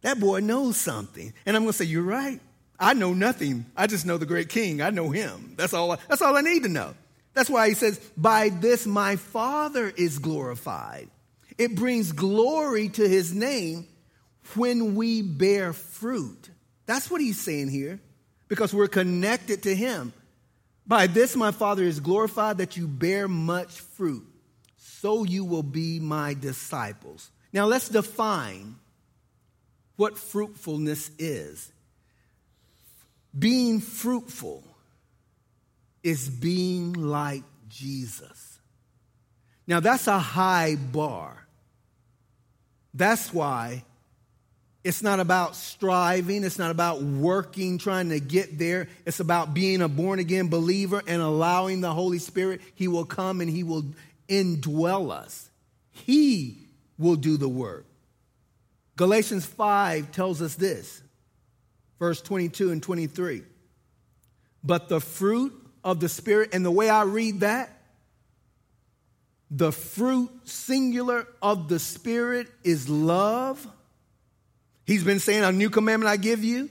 That 0.00 0.18
boy 0.18 0.40
knows 0.40 0.76
something. 0.76 1.32
And 1.46 1.56
I'm 1.56 1.64
to 1.64 1.72
say, 1.74 1.84
You're 1.84 2.02
right. 2.02 2.40
I 2.76 2.94
know 2.94 3.14
nothing. 3.14 3.66
I 3.76 3.86
just 3.86 4.04
know 4.04 4.18
the 4.18 4.26
great 4.26 4.48
king. 4.48 4.82
I 4.82 4.90
know 4.90 5.10
him. 5.10 5.54
That's 5.56 5.74
all 5.74 5.92
I, 5.92 5.98
that's 6.08 6.22
all 6.22 6.36
I 6.36 6.40
need 6.40 6.64
to 6.64 6.68
know. 6.68 6.96
That's 7.36 7.50
why 7.50 7.68
he 7.68 7.74
says, 7.74 7.98
By 8.16 8.48
this 8.48 8.86
my 8.86 9.16
Father 9.16 9.92
is 9.94 10.18
glorified. 10.18 11.10
It 11.58 11.74
brings 11.74 12.12
glory 12.12 12.88
to 12.88 13.06
his 13.06 13.34
name 13.34 13.86
when 14.54 14.94
we 14.94 15.20
bear 15.20 15.74
fruit. 15.74 16.48
That's 16.86 17.10
what 17.10 17.20
he's 17.20 17.38
saying 17.38 17.68
here, 17.68 18.00
because 18.48 18.72
we're 18.72 18.88
connected 18.88 19.64
to 19.64 19.74
him. 19.76 20.14
By 20.86 21.08
this 21.08 21.36
my 21.36 21.50
Father 21.50 21.82
is 21.82 22.00
glorified 22.00 22.56
that 22.56 22.78
you 22.78 22.88
bear 22.88 23.28
much 23.28 23.80
fruit, 23.80 24.26
so 24.78 25.24
you 25.24 25.44
will 25.44 25.62
be 25.62 26.00
my 26.00 26.32
disciples. 26.32 27.30
Now 27.52 27.66
let's 27.66 27.90
define 27.90 28.76
what 29.96 30.16
fruitfulness 30.16 31.10
is. 31.18 31.70
Being 33.38 33.80
fruitful 33.80 34.64
is 36.06 36.28
being 36.28 36.92
like 36.92 37.42
Jesus. 37.68 38.60
Now, 39.66 39.80
that's 39.80 40.06
a 40.06 40.20
high 40.20 40.76
bar. 40.76 41.48
That's 42.94 43.34
why 43.34 43.82
it's 44.84 45.02
not 45.02 45.18
about 45.18 45.56
striving, 45.56 46.44
it's 46.44 46.60
not 46.60 46.70
about 46.70 47.02
working, 47.02 47.76
trying 47.78 48.10
to 48.10 48.20
get 48.20 48.56
there. 48.56 48.86
It's 49.04 49.18
about 49.18 49.52
being 49.52 49.82
a 49.82 49.88
born 49.88 50.20
again 50.20 50.46
believer 50.46 51.02
and 51.08 51.20
allowing 51.20 51.80
the 51.80 51.92
Holy 51.92 52.20
Spirit. 52.20 52.60
He 52.76 52.86
will 52.86 53.04
come 53.04 53.40
and 53.40 53.50
He 53.50 53.64
will 53.64 53.84
indwell 54.28 55.10
us. 55.10 55.50
He 55.90 56.68
will 56.98 57.16
do 57.16 57.36
the 57.36 57.48
work. 57.48 57.84
Galatians 58.94 59.44
5 59.44 60.12
tells 60.12 60.40
us 60.40 60.54
this, 60.54 61.02
verse 61.98 62.22
22 62.22 62.70
and 62.70 62.80
23. 62.80 63.42
But 64.62 64.88
the 64.88 65.00
fruit 65.00 65.65
of 65.86 66.00
the 66.00 66.08
Spirit. 66.08 66.50
And 66.52 66.66
the 66.66 66.70
way 66.70 66.90
I 66.90 67.04
read 67.04 67.40
that, 67.40 67.70
the 69.50 69.70
fruit 69.70 70.28
singular 70.44 71.26
of 71.40 71.68
the 71.68 71.78
Spirit 71.78 72.48
is 72.64 72.88
love. 72.88 73.66
He's 74.84 75.04
been 75.04 75.20
saying, 75.20 75.44
A 75.44 75.52
new 75.52 75.70
commandment 75.70 76.10
I 76.10 76.16
give 76.16 76.44
you, 76.44 76.68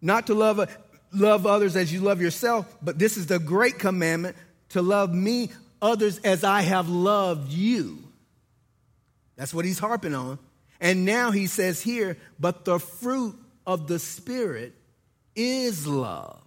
not 0.00 0.28
to 0.28 0.34
love, 0.34 0.74
love 1.12 1.46
others 1.46 1.74
as 1.74 1.92
you 1.92 2.00
love 2.00 2.22
yourself, 2.22 2.72
but 2.80 2.98
this 2.98 3.16
is 3.16 3.26
the 3.26 3.40
great 3.40 3.80
commandment 3.80 4.36
to 4.70 4.80
love 4.80 5.12
me, 5.12 5.50
others 5.82 6.18
as 6.18 6.44
I 6.44 6.62
have 6.62 6.88
loved 6.88 7.52
you. 7.52 7.98
That's 9.36 9.52
what 9.52 9.64
he's 9.64 9.80
harping 9.80 10.14
on. 10.14 10.38
And 10.80 11.04
now 11.04 11.32
he 11.32 11.48
says 11.48 11.80
here, 11.80 12.16
but 12.38 12.64
the 12.64 12.78
fruit 12.78 13.34
of 13.66 13.88
the 13.88 13.98
Spirit 13.98 14.74
is 15.34 15.86
love. 15.86 16.41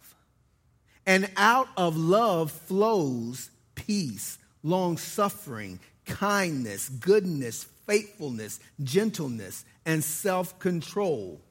And 1.06 1.30
out 1.38 1.68
of 1.78 1.98
love 1.98 2.52
flows 2.52 3.52
peace, 3.76 4.38
long 4.64 4.98
suffering, 4.98 5.80
kindness, 6.06 6.90
goodness, 6.90 7.66
faithfulness, 7.86 8.60
gentleness, 8.84 9.66
and 9.86 10.04
self 10.04 10.58
control. 10.60 11.42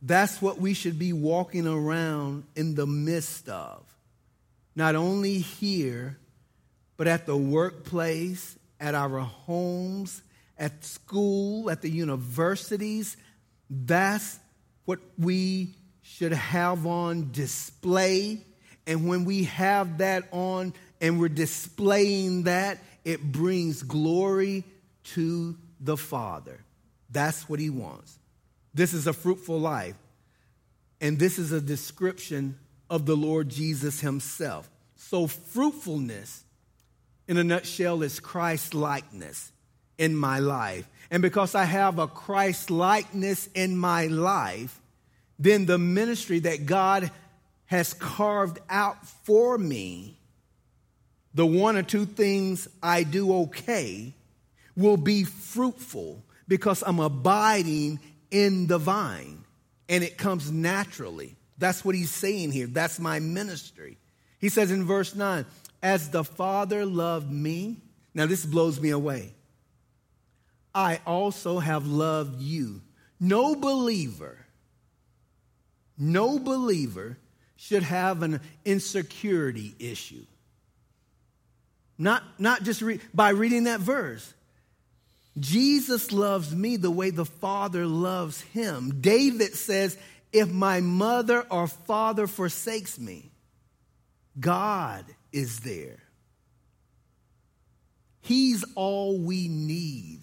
That's 0.00 0.40
what 0.42 0.60
we 0.60 0.74
should 0.74 0.98
be 0.98 1.12
walking 1.12 1.66
around 1.66 2.44
in 2.54 2.74
the 2.74 2.86
midst 2.86 3.48
of. 3.48 3.82
Not 4.76 4.94
only 4.94 5.38
here, 5.38 6.18
but 6.96 7.06
at 7.06 7.26
the 7.26 7.36
workplace, 7.36 8.58
at 8.78 8.94
our 8.94 9.20
homes, 9.20 10.22
at 10.58 10.84
school, 10.84 11.70
at 11.70 11.82
the 11.82 11.90
universities. 11.90 13.16
That's 13.70 14.38
what 14.84 15.00
we 15.18 15.74
should 16.02 16.32
have 16.32 16.86
on 16.86 17.30
display. 17.32 18.42
And 18.86 19.08
when 19.08 19.24
we 19.24 19.44
have 19.44 19.98
that 19.98 20.24
on 20.30 20.74
and 21.00 21.18
we're 21.18 21.28
displaying 21.28 22.44
that, 22.44 22.78
it 23.04 23.22
brings 23.22 23.82
glory 23.82 24.64
to 25.04 25.56
the 25.80 25.96
Father. 25.96 26.60
That's 27.10 27.48
what 27.48 27.60
He 27.60 27.70
wants. 27.70 28.18
This 28.72 28.92
is 28.92 29.06
a 29.06 29.12
fruitful 29.12 29.58
life. 29.58 29.96
And 31.00 31.18
this 31.18 31.38
is 31.38 31.52
a 31.52 31.60
description 31.60 32.58
of 32.88 33.06
the 33.06 33.16
Lord 33.16 33.48
Jesus 33.48 34.00
Himself. 34.00 34.68
So, 34.96 35.26
fruitfulness, 35.26 36.44
in 37.28 37.36
a 37.36 37.44
nutshell, 37.44 38.02
is 38.02 38.20
Christ 38.20 38.74
likeness 38.74 39.52
in 39.98 40.16
my 40.16 40.38
life. 40.38 40.88
And 41.10 41.22
because 41.22 41.54
I 41.54 41.64
have 41.64 41.98
a 41.98 42.06
Christ 42.06 42.70
likeness 42.70 43.48
in 43.54 43.76
my 43.76 44.06
life, 44.06 44.80
then 45.38 45.66
the 45.66 45.78
ministry 45.78 46.40
that 46.40 46.66
God 46.66 47.10
has 47.74 47.94
carved 47.94 48.58
out 48.70 49.06
for 49.06 49.58
me, 49.58 50.18
the 51.34 51.46
one 51.46 51.76
or 51.76 51.82
two 51.82 52.06
things 52.06 52.68
I 52.82 53.02
do 53.02 53.34
okay, 53.42 54.14
will 54.76 54.96
be 54.96 55.24
fruitful 55.24 56.24
because 56.48 56.82
I'm 56.86 57.00
abiding 57.00 58.00
in 58.30 58.66
the 58.66 58.78
vine 58.78 59.44
and 59.88 60.02
it 60.04 60.16
comes 60.16 60.50
naturally. 60.50 61.36
That's 61.58 61.84
what 61.84 61.94
he's 61.94 62.10
saying 62.10 62.52
here. 62.52 62.66
That's 62.66 62.98
my 62.98 63.20
ministry. 63.20 63.96
He 64.38 64.48
says 64.48 64.70
in 64.70 64.84
verse 64.84 65.14
9, 65.14 65.46
As 65.82 66.10
the 66.10 66.24
Father 66.24 66.84
loved 66.84 67.30
me, 67.30 67.78
now 68.14 68.26
this 68.26 68.44
blows 68.44 68.80
me 68.80 68.90
away. 68.90 69.32
I 70.74 71.00
also 71.06 71.60
have 71.60 71.86
loved 71.86 72.40
you. 72.40 72.82
No 73.20 73.54
believer, 73.54 74.44
no 75.96 76.38
believer 76.38 77.16
should 77.56 77.82
have 77.82 78.22
an 78.22 78.40
insecurity 78.64 79.74
issue. 79.78 80.24
Not, 81.96 82.22
not 82.38 82.62
just 82.62 82.82
re- 82.82 83.00
by 83.12 83.30
reading 83.30 83.64
that 83.64 83.80
verse. 83.80 84.34
Jesus 85.38 86.12
loves 86.12 86.54
me 86.54 86.76
the 86.76 86.90
way 86.90 87.10
the 87.10 87.24
Father 87.24 87.86
loves 87.86 88.40
him. 88.40 89.00
David 89.00 89.54
says, 89.54 89.96
If 90.32 90.50
my 90.50 90.80
mother 90.80 91.44
or 91.50 91.66
father 91.66 92.26
forsakes 92.26 92.98
me, 92.98 93.30
God 94.38 95.04
is 95.32 95.60
there. 95.60 95.98
He's 98.20 98.64
all 98.74 99.18
we 99.18 99.48
need. 99.48 100.20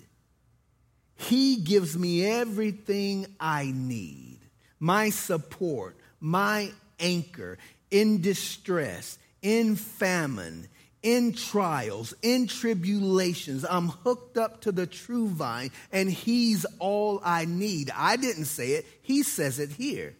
He 1.16 1.58
gives 1.58 1.98
me 1.98 2.26
everything 2.26 3.28
I 3.40 3.72
need 3.76 4.42
my 4.82 5.12
support, 5.12 5.96
my 6.20 6.72
anchor 7.02 7.58
in 7.89 8.22
distress, 8.22 9.18
in 9.41 9.76
famine, 9.76 10.68
in 11.04 11.34
trials, 11.34 12.14
in 12.22 12.47
tribulations. 12.47 13.66
I'm 13.70 13.89
hooked 13.89 14.38
up 14.38 14.62
to 14.62 14.72
the 14.72 14.88
true 14.88 15.28
vine, 15.28 15.72
and 15.91 16.10
He's 16.10 16.66
all 16.80 17.22
I 17.24 17.45
need. 17.45 17.91
I 17.95 18.16
didn't 18.16 18.45
say 18.45 18.74
it, 18.74 18.86
He 19.02 19.24
says 19.24 19.60
it 19.60 19.72
here. 19.72 20.14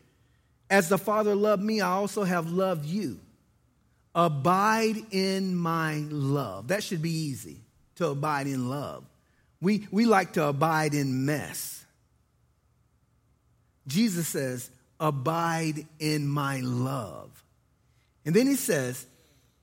As 0.70 0.90
the 0.90 0.98
Father 0.98 1.36
loved 1.36 1.64
me, 1.64 1.82
I 1.82 1.92
also 1.92 2.24
have 2.24 2.50
loved 2.50 2.86
you. 2.86 3.20
Abide 4.16 4.98
in 5.12 5.56
my 5.56 6.04
love. 6.10 6.70
That 6.70 6.84
should 6.84 7.02
be 7.02 7.12
easy 7.12 7.58
to 7.96 8.08
abide 8.08 8.48
in 8.48 8.70
love. 8.70 9.04
We, 9.62 9.88
we 9.92 10.06
like 10.06 10.34
to 10.34 10.46
abide 10.46 10.94
in 10.94 11.26
mess. 11.26 11.86
Jesus 13.88 14.28
says, 14.28 14.70
Abide 15.02 15.86
in 16.00 16.28
my 16.28 16.62
love. 16.62 17.44
And 18.26 18.34
then 18.34 18.48
he 18.48 18.56
says, 18.56 19.06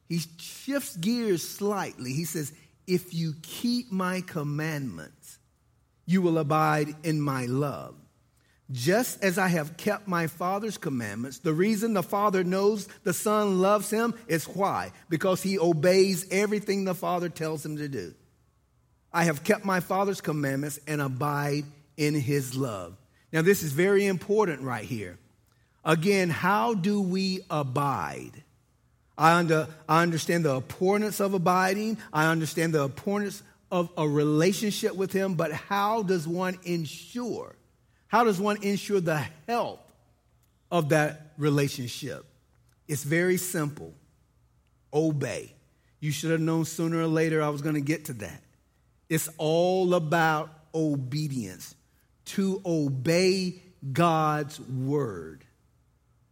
he 0.09 0.21
shifts 0.39 0.97
gears 0.97 1.47
slightly. 1.47 2.13
He 2.13 2.25
says, 2.25 2.53
If 2.87 3.13
you 3.13 3.35
keep 3.43 3.93
my 3.93 4.23
commandments, 4.23 5.39
you 6.07 6.23
will 6.23 6.39
abide 6.39 6.95
in 7.05 7.21
my 7.21 7.45
love. 7.47 7.95
Just 8.71 9.23
as 9.23 9.39
I 9.39 9.49
have 9.49 9.77
kept 9.77 10.09
my 10.09 10.27
Father's 10.27 10.77
commandments, 10.77 11.39
the 11.39 11.55
reason 11.55 11.95
the 11.95 12.03
Father 12.03 12.45
knows 12.45 12.87
the 13.03 13.15
Son 13.15 13.61
loves 13.61 13.89
him 13.91 14.15
is 14.27 14.45
why? 14.45 14.93
Because 15.09 15.43
he 15.43 15.59
obeys 15.59 16.27
everything 16.31 16.85
the 16.85 16.95
Father 16.95 17.31
tells 17.31 17.65
him 17.65 17.77
to 17.79 17.89
do. 17.89 18.15
I 19.11 19.25
have 19.25 19.43
kept 19.43 19.65
my 19.65 19.81
Father's 19.81 20.21
commandments 20.21 20.79
and 20.87 21.01
abide 21.01 21.65
in 21.97 22.15
his 22.15 22.55
love. 22.55 22.95
Now, 23.33 23.41
this 23.41 23.63
is 23.63 23.73
very 23.73 24.07
important 24.07 24.63
right 24.63 24.85
here. 24.85 25.19
Again, 25.89 26.29
how 26.29 26.75
do 26.75 27.01
we 27.01 27.41
abide? 27.49 28.45
I, 29.17 29.33
under, 29.33 29.69
I 29.89 30.03
understand 30.03 30.45
the 30.45 30.55
importance 30.55 31.19
of 31.19 31.33
abiding, 31.33 31.97
I 32.13 32.27
understand 32.27 32.75
the 32.75 32.83
importance 32.83 33.43
of 33.73 33.89
a 33.97 34.07
relationship 34.07 34.95
with 34.95 35.13
him, 35.13 35.35
but 35.35 35.51
how 35.51 36.03
does 36.03 36.29
one 36.29 36.59
ensure? 36.63 37.57
How 38.07 38.25
does 38.25 38.39
one 38.39 38.63
ensure 38.63 39.01
the 39.01 39.25
health 39.47 39.81
of 40.71 40.91
that 40.91 41.33
relationship? 41.39 42.27
It's 42.87 43.03
very 43.03 43.39
simple 43.39 43.95
obey. 44.93 45.55
You 46.01 46.13
should 46.13 46.33
have 46.33 46.41
known 46.41 46.67
sooner 46.67 47.01
or 47.01 47.07
later 47.07 47.43
I 47.43 47.49
was 47.49 47.63
going 47.63 47.77
to 47.77 47.81
get 47.81 48.05
to 48.07 48.13
that. 48.15 48.43
It's 49.09 49.31
all 49.39 49.95
about 49.95 50.51
obedience, 50.75 51.75
to 52.27 52.61
obey 52.67 53.63
God's 53.91 54.61
word. 54.61 55.45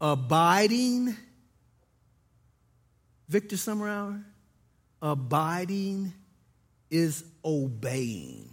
Abiding, 0.00 1.16
Victor 3.28 3.56
Summerhour, 3.56 4.22
abiding 5.00 6.12
is 6.90 7.24
obeying. 7.44 8.50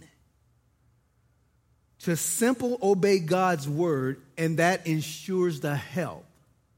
To 2.00 2.16
simple 2.16 2.78
obey 2.82 3.18
God's 3.18 3.68
word, 3.68 4.20
and 4.36 4.58
that 4.58 4.86
ensures 4.86 5.60
the 5.60 5.76
health 5.76 6.24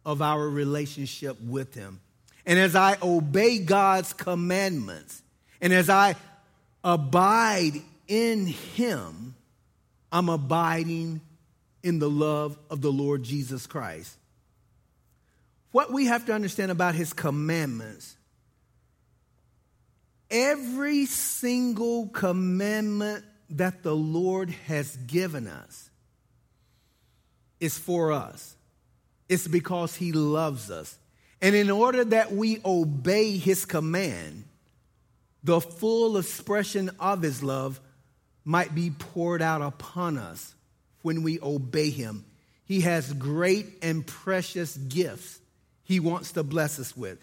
of 0.04 0.22
our 0.22 0.48
relationship 0.48 1.40
with 1.40 1.74
Him. 1.74 2.00
And 2.44 2.58
as 2.58 2.76
I 2.76 2.96
obey 3.02 3.58
God's 3.58 4.12
commandments, 4.12 5.20
and 5.60 5.72
as 5.72 5.90
I 5.90 6.14
abide 6.84 7.72
in 8.06 8.46
him, 8.46 9.34
I'm 10.12 10.28
abiding 10.28 11.20
in 11.82 11.98
the 11.98 12.08
love 12.08 12.56
of 12.70 12.80
the 12.80 12.92
Lord 12.92 13.24
Jesus 13.24 13.66
Christ. 13.66 14.16
What 15.76 15.92
we 15.92 16.06
have 16.06 16.24
to 16.24 16.32
understand 16.32 16.70
about 16.70 16.94
his 16.94 17.12
commandments, 17.12 18.16
every 20.30 21.04
single 21.04 22.08
commandment 22.08 23.26
that 23.50 23.82
the 23.82 23.94
Lord 23.94 24.48
has 24.68 24.96
given 24.96 25.46
us 25.46 25.90
is 27.60 27.76
for 27.76 28.12
us. 28.12 28.56
It's 29.28 29.46
because 29.46 29.94
he 29.94 30.12
loves 30.12 30.70
us. 30.70 30.96
And 31.42 31.54
in 31.54 31.70
order 31.70 32.06
that 32.06 32.32
we 32.32 32.58
obey 32.64 33.36
his 33.36 33.66
command, 33.66 34.44
the 35.44 35.60
full 35.60 36.16
expression 36.16 36.90
of 36.98 37.20
his 37.20 37.42
love 37.42 37.82
might 38.46 38.74
be 38.74 38.92
poured 38.98 39.42
out 39.42 39.60
upon 39.60 40.16
us 40.16 40.54
when 41.02 41.22
we 41.22 41.38
obey 41.38 41.90
him. 41.90 42.24
He 42.64 42.80
has 42.80 43.12
great 43.12 43.66
and 43.82 44.06
precious 44.06 44.74
gifts 44.74 45.40
he 45.86 46.00
wants 46.00 46.32
to 46.32 46.42
bless 46.42 46.78
us 46.80 46.96
with. 46.96 47.18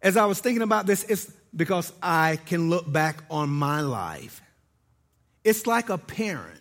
As 0.00 0.16
I 0.16 0.24
was 0.24 0.40
thinking 0.40 0.62
about 0.62 0.86
this, 0.86 1.04
it's 1.04 1.30
because 1.54 1.92
I 2.02 2.38
can 2.46 2.70
look 2.70 2.90
back 2.90 3.22
on 3.30 3.50
my 3.50 3.82
life. 3.82 4.42
It's 5.44 5.66
like 5.66 5.90
a 5.90 5.98
parent 5.98 6.60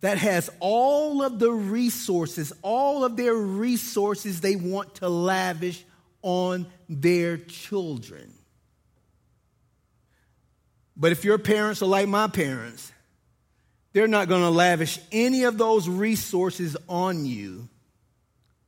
that 0.00 0.16
has 0.16 0.50
all 0.60 1.22
of 1.22 1.38
the 1.38 1.52
resources, 1.52 2.52
all 2.62 3.04
of 3.04 3.16
their 3.16 3.34
resources 3.34 4.40
they 4.40 4.56
want 4.56 4.96
to 4.96 5.08
lavish 5.10 5.84
on 6.22 6.66
their 6.88 7.36
children. 7.36 8.32
But 10.96 11.12
if 11.12 11.24
your 11.24 11.38
parents 11.38 11.82
are 11.82 11.86
like 11.86 12.08
my 12.08 12.28
parents, 12.28 12.90
they're 13.92 14.08
not 14.08 14.28
going 14.28 14.42
to 14.42 14.50
lavish 14.50 14.98
any 15.12 15.44
of 15.44 15.58
those 15.58 15.86
resources 15.86 16.76
on 16.88 17.26
you 17.26 17.68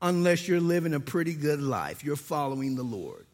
unless 0.00 0.46
you're 0.46 0.60
living 0.60 0.94
a 0.94 1.00
pretty 1.00 1.34
good 1.34 1.60
life. 1.60 2.04
You're 2.04 2.16
following 2.16 2.76
the 2.76 2.82
Lord. 2.82 3.26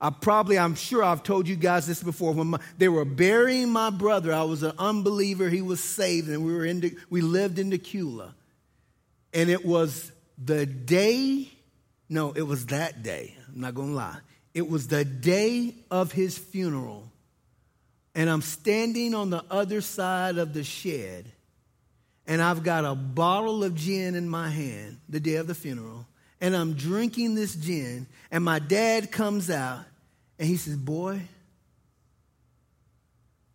I 0.00 0.10
probably, 0.10 0.58
I'm 0.58 0.74
sure 0.74 1.02
I've 1.02 1.22
told 1.22 1.48
you 1.48 1.56
guys 1.56 1.86
this 1.86 2.02
before. 2.02 2.32
When 2.32 2.48
my, 2.48 2.60
they 2.76 2.88
were 2.88 3.04
burying 3.04 3.70
my 3.70 3.90
brother, 3.90 4.32
I 4.32 4.42
was 4.42 4.62
an 4.62 4.72
unbeliever. 4.78 5.48
He 5.48 5.62
was 5.62 5.82
saved, 5.82 6.28
and 6.28 6.44
we 6.44 6.52
were 6.52 6.64
in, 6.64 6.96
we 7.08 7.20
lived 7.22 7.58
in 7.58 7.70
Temecula. 7.70 8.34
And 9.32 9.48
it 9.48 9.64
was 9.64 10.12
the 10.42 10.66
day, 10.66 11.50
no, 12.08 12.32
it 12.32 12.42
was 12.42 12.66
that 12.66 13.02
day. 13.02 13.34
I'm 13.48 13.60
not 13.60 13.74
to 13.74 13.82
lie. 13.82 14.18
It 14.52 14.68
was 14.68 14.88
the 14.88 15.04
day 15.04 15.74
of 15.90 16.12
his 16.12 16.36
funeral. 16.36 17.10
And 18.14 18.30
I'm 18.30 18.42
standing 18.42 19.14
on 19.14 19.30
the 19.30 19.44
other 19.50 19.80
side 19.80 20.38
of 20.38 20.52
the 20.52 20.62
shed. 20.62 21.32
And 22.26 22.40
I've 22.40 22.62
got 22.62 22.84
a 22.84 22.94
bottle 22.94 23.64
of 23.64 23.74
gin 23.74 24.14
in 24.14 24.28
my 24.28 24.48
hand 24.48 24.98
the 25.08 25.20
day 25.20 25.34
of 25.36 25.46
the 25.46 25.54
funeral. 25.54 26.06
And 26.40 26.56
I'm 26.56 26.74
drinking 26.74 27.34
this 27.34 27.54
gin. 27.54 28.06
And 28.30 28.42
my 28.44 28.58
dad 28.58 29.12
comes 29.12 29.50
out 29.50 29.84
and 30.38 30.48
he 30.48 30.56
says, 30.56 30.76
Boy, 30.76 31.20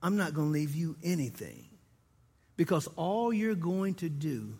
I'm 0.01 0.17
not 0.17 0.33
going 0.33 0.47
to 0.47 0.53
leave 0.53 0.75
you 0.75 0.95
anything 1.03 1.65
because 2.55 2.87
all 2.95 3.33
you're 3.33 3.55
going 3.55 3.95
to 3.95 4.09
do 4.09 4.53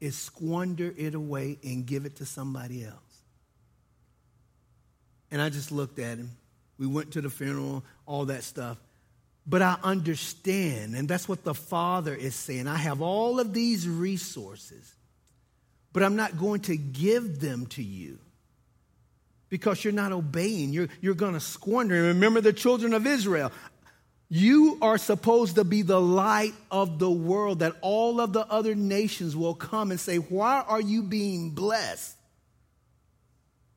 is 0.00 0.16
squander 0.16 0.92
it 0.96 1.14
away 1.14 1.58
and 1.64 1.86
give 1.86 2.04
it 2.04 2.16
to 2.16 2.26
somebody 2.26 2.84
else. 2.84 2.94
And 5.30 5.40
I 5.40 5.48
just 5.48 5.72
looked 5.72 5.98
at 5.98 6.18
him. 6.18 6.30
We 6.78 6.86
went 6.86 7.12
to 7.12 7.20
the 7.20 7.30
funeral, 7.30 7.84
all 8.06 8.26
that 8.26 8.44
stuff. 8.44 8.78
But 9.46 9.60
I 9.60 9.76
understand, 9.82 10.94
and 10.94 11.06
that's 11.06 11.28
what 11.28 11.44
the 11.44 11.54
Father 11.54 12.14
is 12.14 12.34
saying. 12.34 12.66
I 12.66 12.76
have 12.76 13.02
all 13.02 13.40
of 13.40 13.52
these 13.52 13.86
resources, 13.86 14.94
but 15.92 16.02
I'm 16.02 16.16
not 16.16 16.38
going 16.38 16.60
to 16.62 16.76
give 16.76 17.40
them 17.40 17.66
to 17.66 17.82
you 17.82 18.18
because 19.50 19.84
you're 19.84 19.92
not 19.92 20.12
obeying. 20.12 20.72
You're, 20.72 20.88
you're 21.00 21.14
going 21.14 21.34
to 21.34 21.40
squander. 21.40 21.94
And 21.94 22.06
remember 22.06 22.40
the 22.40 22.52
children 22.52 22.94
of 22.94 23.06
Israel. 23.06 23.52
You 24.30 24.78
are 24.80 24.96
supposed 24.98 25.56
to 25.56 25.64
be 25.64 25.82
the 25.82 26.00
light 26.00 26.54
of 26.70 26.98
the 26.98 27.10
world 27.10 27.58
that 27.58 27.76
all 27.82 28.20
of 28.20 28.32
the 28.32 28.46
other 28.46 28.74
nations 28.74 29.36
will 29.36 29.54
come 29.54 29.90
and 29.90 30.00
say, 30.00 30.16
Why 30.16 30.64
are 30.66 30.80
you 30.80 31.02
being 31.02 31.50
blessed? 31.50 32.16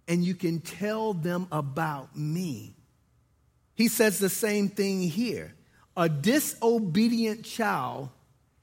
And 0.08 0.24
you 0.24 0.34
can 0.34 0.62
tell 0.62 1.14
them 1.14 1.48
about 1.52 2.18
me. 2.18 2.74
He 3.76 3.90
says 3.90 4.18
the 4.18 4.30
same 4.30 4.70
thing 4.70 5.02
here. 5.02 5.54
A 5.98 6.08
disobedient 6.08 7.44
child 7.44 8.10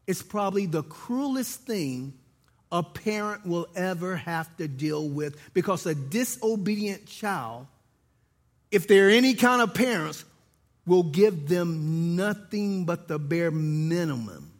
is 0.06 0.22
probably 0.22 0.66
the 0.66 0.84
cruelest 0.84 1.62
thing 1.62 2.14
a 2.70 2.82
parent 2.82 3.44
will 3.44 3.66
ever 3.74 4.16
have 4.16 4.56
to 4.56 4.68
deal 4.68 5.08
with 5.08 5.36
because 5.52 5.84
a 5.84 5.94
disobedient 5.94 7.06
child, 7.06 7.66
if 8.70 8.86
they're 8.86 9.10
any 9.10 9.34
kind 9.34 9.60
of 9.60 9.74
parents, 9.74 10.24
will 10.86 11.02
give 11.02 11.48
them 11.48 12.14
nothing 12.14 12.84
but 12.84 13.08
the 13.08 13.18
bare 13.18 13.50
minimum 13.50 14.52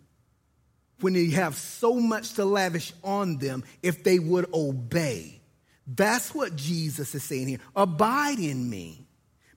when 1.00 1.12
they 1.12 1.26
have 1.30 1.54
so 1.54 1.94
much 1.94 2.34
to 2.34 2.44
lavish 2.44 2.92
on 3.04 3.38
them 3.38 3.62
if 3.82 4.02
they 4.02 4.18
would 4.18 4.46
obey. 4.52 5.40
That's 5.86 6.34
what 6.34 6.56
Jesus 6.56 7.14
is 7.14 7.22
saying 7.22 7.46
here. 7.46 7.58
Abide 7.76 8.38
in 8.38 8.68
me 8.68 9.03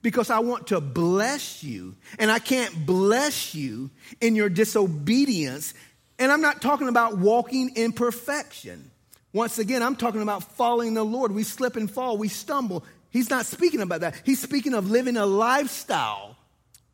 because 0.02 0.30
I 0.30 0.38
want 0.40 0.68
to 0.68 0.80
bless 0.80 1.62
you, 1.62 1.94
and 2.18 2.30
I 2.30 2.38
can't 2.38 2.86
bless 2.86 3.54
you 3.54 3.90
in 4.20 4.36
your 4.36 4.48
disobedience. 4.48 5.74
And 6.18 6.32
I'm 6.32 6.40
not 6.40 6.62
talking 6.62 6.88
about 6.88 7.18
walking 7.18 7.70
in 7.76 7.92
perfection. 7.92 8.90
Once 9.32 9.58
again, 9.58 9.82
I'm 9.82 9.96
talking 9.96 10.22
about 10.22 10.42
following 10.42 10.94
the 10.94 11.04
Lord. 11.04 11.32
We 11.32 11.42
slip 11.42 11.76
and 11.76 11.90
fall, 11.90 12.16
we 12.16 12.28
stumble. 12.28 12.84
He's 13.10 13.30
not 13.30 13.46
speaking 13.46 13.80
about 13.80 14.00
that. 14.00 14.20
He's 14.24 14.40
speaking 14.40 14.74
of 14.74 14.90
living 14.90 15.16
a 15.16 15.26
lifestyle 15.26 16.36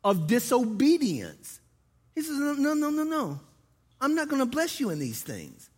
of 0.03 0.27
disobedience. 0.27 1.59
He 2.13 2.21
says, 2.21 2.37
No, 2.37 2.53
no, 2.53 2.73
no, 2.73 2.89
no, 2.89 3.03
no. 3.03 3.39
I'm 3.99 4.15
not 4.15 4.29
going 4.29 4.39
to 4.39 4.45
bless 4.45 4.79
you 4.79 4.89
in 4.89 4.99
these 4.99 5.21
things. 5.21 5.69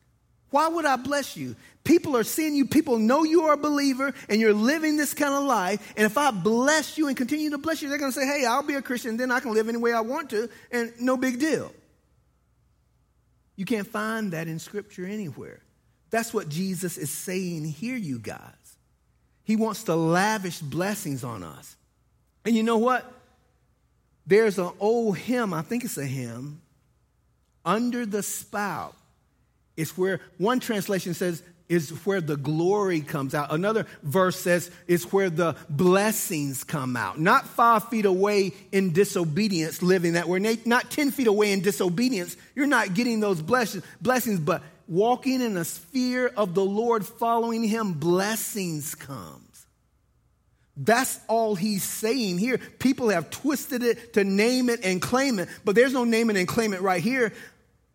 Why 0.49 0.67
would 0.67 0.85
I 0.85 0.95
bless 0.95 1.35
you? 1.35 1.55
People 1.87 2.17
are 2.17 2.25
seeing 2.25 2.53
you, 2.53 2.65
people 2.65 2.99
know 2.99 3.23
you 3.23 3.43
are 3.43 3.53
a 3.53 3.57
believer, 3.57 4.13
and 4.27 4.41
you're 4.41 4.53
living 4.53 4.97
this 4.97 5.13
kind 5.13 5.33
of 5.33 5.45
life. 5.45 5.93
And 5.95 6.05
if 6.05 6.17
I 6.17 6.31
bless 6.31 6.97
you 6.97 7.07
and 7.07 7.15
continue 7.15 7.49
to 7.51 7.57
bless 7.57 7.81
you, 7.81 7.87
they're 7.87 7.97
going 7.97 8.11
to 8.11 8.19
say, 8.19 8.25
Hey, 8.25 8.45
I'll 8.45 8.61
be 8.61 8.73
a 8.73 8.81
Christian, 8.81 9.15
then 9.15 9.31
I 9.31 9.39
can 9.39 9.53
live 9.53 9.69
any 9.69 9.77
way 9.77 9.93
I 9.93 10.01
want 10.01 10.29
to, 10.31 10.49
and 10.69 10.91
no 10.99 11.15
big 11.15 11.39
deal. 11.39 11.71
You 13.55 13.63
can't 13.63 13.87
find 13.87 14.33
that 14.33 14.49
in 14.49 14.59
Scripture 14.59 15.05
anywhere. 15.05 15.61
That's 16.09 16.33
what 16.33 16.49
Jesus 16.49 16.97
is 16.97 17.09
saying 17.09 17.63
here, 17.63 17.95
you 17.95 18.19
guys. 18.19 18.41
He 19.45 19.55
wants 19.55 19.83
to 19.83 19.95
lavish 19.95 20.59
blessings 20.59 21.23
on 21.23 21.41
us. 21.41 21.77
And 22.43 22.53
you 22.53 22.63
know 22.63 22.79
what? 22.79 23.09
There's 24.25 24.59
an 24.59 24.71
old 24.81 25.17
hymn, 25.17 25.53
I 25.53 25.61
think 25.61 25.85
it's 25.85 25.97
a 25.97 26.05
hymn, 26.05 26.59
under 27.63 28.05
the 28.05 28.23
spout. 28.23 28.93
It's 29.77 29.97
where 29.97 30.19
one 30.37 30.59
translation 30.59 31.13
says, 31.13 31.41
is 31.69 31.89
where 32.05 32.21
the 32.21 32.37
glory 32.37 33.01
comes 33.01 33.35
out. 33.35 33.51
Another 33.51 33.85
verse 34.03 34.37
says 34.37 34.71
it's 34.87 35.11
where 35.11 35.29
the 35.29 35.55
blessings 35.69 36.63
come 36.63 36.95
out. 36.95 37.19
Not 37.19 37.45
five 37.45 37.89
feet 37.89 38.05
away 38.05 38.53
in 38.71 38.93
disobedience, 38.93 39.81
living 39.81 40.13
that 40.13 40.29
way. 40.29 40.57
Not 40.65 40.89
10 40.89 41.11
feet 41.11 41.27
away 41.27 41.51
in 41.51 41.61
disobedience. 41.61 42.37
You're 42.55 42.67
not 42.67 42.93
getting 42.93 43.19
those 43.19 43.41
blessings, 43.41 43.83
blessings, 44.01 44.39
but 44.39 44.63
walking 44.87 45.41
in 45.41 45.57
a 45.57 45.65
sphere 45.65 46.31
of 46.37 46.53
the 46.53 46.63
Lord, 46.63 47.05
following 47.05 47.63
Him, 47.63 47.93
blessings 47.93 48.95
come. 48.95 49.43
That's 50.77 51.19
all 51.27 51.55
he's 51.55 51.83
saying 51.83 52.37
here. 52.37 52.59
People 52.77 53.09
have 53.09 53.31
twisted 53.31 53.81
it 53.81 54.13
to 54.13 54.23
name 54.23 54.69
it 54.69 54.81
and 54.83 55.01
claim 55.01 55.39
it, 55.39 55.49
but 55.65 55.75
there's 55.75 55.91
no 55.93 56.03
name 56.03 56.29
it 56.29 56.37
and 56.37 56.47
claim 56.47 56.73
it 56.73 56.81
right 56.81 57.01
here. 57.01 57.33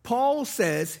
Paul 0.03 0.43
says 0.43 0.99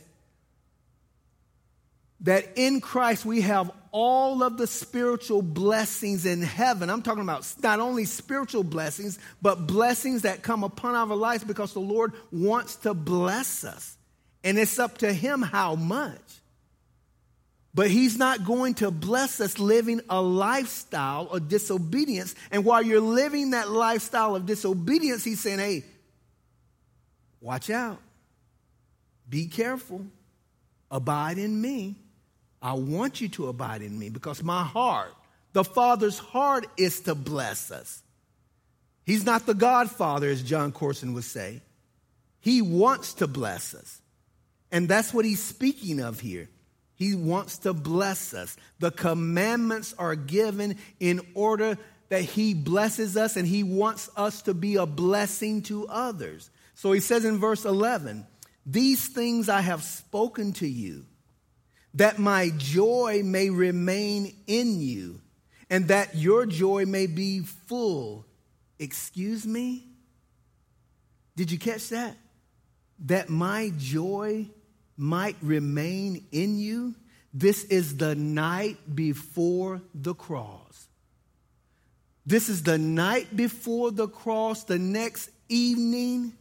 that 2.23 2.53
in 2.55 2.81
Christ 2.81 3.25
we 3.25 3.41
have 3.41 3.71
all 3.91 4.41
of 4.41 4.57
the 4.57 4.65
spiritual 4.65 5.41
blessings 5.41 6.25
in 6.25 6.41
heaven. 6.41 6.89
I'm 6.89 7.03
talking 7.03 7.21
about 7.21 7.47
not 7.61 7.79
only 7.79 8.05
spiritual 8.05 8.63
blessings, 8.63 9.19
but 9.41 9.67
blessings 9.67 10.23
that 10.23 10.41
come 10.41 10.63
upon 10.63 10.95
our 10.95 11.15
lives 11.15 11.43
because 11.43 11.73
the 11.73 11.79
Lord 11.79 12.13
wants 12.31 12.77
to 12.77 12.93
bless 12.93 13.63
us. 13.63 13.95
And 14.43 14.57
it's 14.57 14.79
up 14.79 14.97
to 14.99 15.13
him 15.13 15.41
how 15.41 15.75
much. 15.75 16.19
But 17.75 17.89
he's 17.89 18.17
not 18.17 18.45
going 18.45 18.75
to 18.75 18.91
bless 18.91 19.41
us 19.41 19.57
living 19.57 20.01
a 20.09 20.21
lifestyle 20.21 21.27
of 21.29 21.47
disobedience. 21.47 22.35
And 22.51 22.63
while 22.65 22.83
you're 22.83 23.01
living 23.01 23.51
that 23.51 23.69
lifestyle 23.69 24.35
of 24.35 24.45
disobedience, 24.45 25.23
he's 25.23 25.39
saying, 25.39 25.59
hey, 25.59 25.83
watch 27.41 27.69
out. 27.69 27.99
Be 29.27 29.47
careful. 29.47 30.05
Abide 30.91 31.39
in 31.39 31.59
me. 31.59 31.95
I 32.63 32.73
want 32.73 33.21
you 33.21 33.27
to 33.29 33.49
abide 33.49 33.81
in 33.81 33.99
me 33.99 34.09
because 34.09 34.41
my 34.41 34.63
heart, 34.63 35.13
the 35.51 35.65
Father's 35.65 36.17
heart, 36.17 36.65
is 36.77 37.01
to 37.01 37.13
bless 37.13 37.69
us. 37.69 38.01
He's 39.05 39.25
not 39.25 39.45
the 39.45 39.53
Godfather, 39.53 40.29
as 40.29 40.41
Jon 40.41 40.71
Courson 40.71 41.13
would 41.13 41.25
say. 41.25 41.61
He 42.39 42.61
wants 42.61 43.15
to 43.15 43.27
bless 43.27 43.75
us. 43.75 44.01
And 44.71 44.87
that's 44.87 45.13
what 45.13 45.25
he's 45.25 45.43
speaking 45.43 45.99
of 45.99 46.21
here. 46.21 46.49
He 46.95 47.15
wants 47.15 47.59
to 47.59 47.73
bless 47.73 48.33
us. 48.33 48.55
The 48.79 48.91
commandments 48.91 49.93
are 49.99 50.15
given 50.15 50.77
in 50.99 51.19
order 51.33 51.77
that 52.09 52.21
He 52.21 52.53
blesses 52.53 53.17
us 53.17 53.35
and 53.35 53.47
He 53.47 53.63
wants 53.63 54.09
us 54.15 54.43
to 54.43 54.53
be 54.53 54.75
a 54.75 54.85
blessing 54.85 55.63
to 55.63 55.87
others. 55.87 56.49
So 56.75 56.91
He 56.91 56.99
says 56.99 57.25
in 57.25 57.39
verse 57.39 57.65
11, 57.65 58.25
These 58.65 59.07
things 59.07 59.49
I 59.49 59.61
have 59.61 59.83
spoken 59.83 60.53
to 60.53 60.67
you, 60.67 61.05
that 61.93 62.19
my 62.19 62.51
joy 62.57 63.21
may 63.23 63.49
remain 63.49 64.35
in 64.47 64.79
you, 64.79 65.21
and 65.69 65.87
that 65.87 66.15
your 66.15 66.45
joy 66.45 66.85
may 66.85 67.07
be 67.07 67.39
full. 67.39 68.25
Excuse 68.79 69.45
me? 69.45 69.87
Did 71.35 71.51
you 71.51 71.59
catch 71.59 71.89
that? 71.89 72.17
That 73.05 73.29
my 73.29 73.71
joy 73.77 74.47
might 74.97 75.35
remain 75.41 76.25
in 76.31 76.59
you. 76.59 76.95
This 77.33 77.63
is 77.65 77.97
the 77.97 78.15
night 78.15 78.77
before 78.95 79.81
the 79.93 80.13
cross. 80.13 80.87
This 82.25 82.49
is 82.49 82.63
the 82.63 82.77
night 82.77 83.35
before 83.35 83.91
the 83.91 84.07
cross. 84.07 84.63
The 84.63 84.79
next 84.79 85.29
evening, 85.49 86.33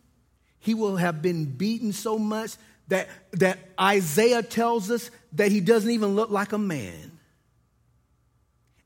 he 0.59 0.75
will 0.75 0.97
have 0.97 1.23
been 1.23 1.45
beaten 1.47 1.93
so 1.93 2.19
much 2.19 2.57
that, 2.89 3.09
that 3.33 3.59
Isaiah 3.81 4.43
tells 4.43 4.91
us 4.91 5.11
that 5.35 5.51
he 5.51 5.61
doesn't 5.61 5.91
even 5.91 6.15
look 6.15 6.31
like 6.31 6.53
a 6.53 6.59
man. 6.59 7.19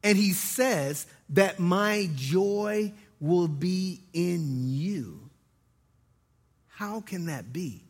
And 0.03 0.17
he 0.17 0.33
says 0.33 1.07
that 1.31 1.59
my 1.59 2.09
joy 2.15 2.93
will 3.21 3.49
be 3.49 4.03
in 4.13 4.69
you. 4.69 5.29
How 6.69 7.01
can 7.01 7.27
that 7.27 7.53
be? 7.53 7.83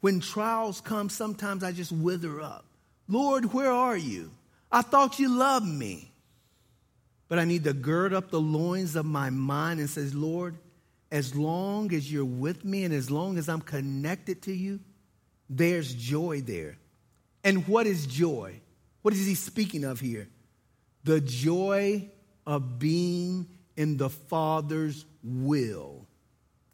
When 0.00 0.20
trials 0.20 0.80
come, 0.80 1.08
sometimes 1.08 1.62
I 1.62 1.72
just 1.72 1.92
wither 1.92 2.40
up. 2.40 2.64
Lord, 3.08 3.52
where 3.52 3.70
are 3.70 3.96
you? 3.96 4.30
I 4.72 4.82
thought 4.82 5.18
you 5.18 5.28
loved 5.28 5.66
me. 5.66 6.10
But 7.28 7.38
I 7.38 7.44
need 7.44 7.64
to 7.64 7.72
gird 7.72 8.12
up 8.12 8.30
the 8.30 8.40
loins 8.40 8.96
of 8.96 9.04
my 9.04 9.30
mind 9.30 9.80
and 9.80 9.90
says, 9.90 10.14
Lord, 10.14 10.56
as 11.10 11.34
long 11.34 11.92
as 11.92 12.10
you're 12.10 12.24
with 12.24 12.64
me 12.64 12.84
and 12.84 12.92
as 12.92 13.10
long 13.10 13.38
as 13.38 13.48
I'm 13.48 13.60
connected 13.60 14.42
to 14.42 14.52
you, 14.52 14.80
there's 15.48 15.94
joy 15.94 16.40
there. 16.40 16.78
And 17.44 17.66
what 17.68 17.86
is 17.86 18.06
joy? 18.06 18.60
What 19.02 19.14
is 19.14 19.24
he 19.24 19.34
speaking 19.34 19.84
of 19.84 20.00
here? 20.00 20.28
The 21.04 21.20
joy 21.20 22.10
of 22.46 22.78
being 22.78 23.46
in 23.76 23.96
the 23.96 24.10
Father's 24.10 25.04
will. 25.22 26.06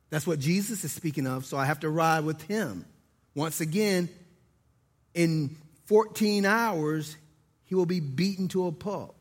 That's 0.09 0.27
what 0.27 0.39
Jesus 0.39 0.85
is 0.85 0.93
speaking 0.93 1.27
of, 1.27 1.45
so 1.45 1.57
I 1.57 1.65
have 1.65 1.81
to 1.81 1.91
ride 1.91 2.25
with 2.25 2.43
him. 2.43 2.87
Once 3.35 3.61
again, 3.61 4.09
in 5.15 5.57
14 5.87 6.45
hours, 6.45 7.17
he 7.65 7.75
will 7.75 7.87
be 7.87 8.01
beaten 8.01 8.49
to 8.49 8.67
a 8.67 8.73
pulp. 8.73 9.17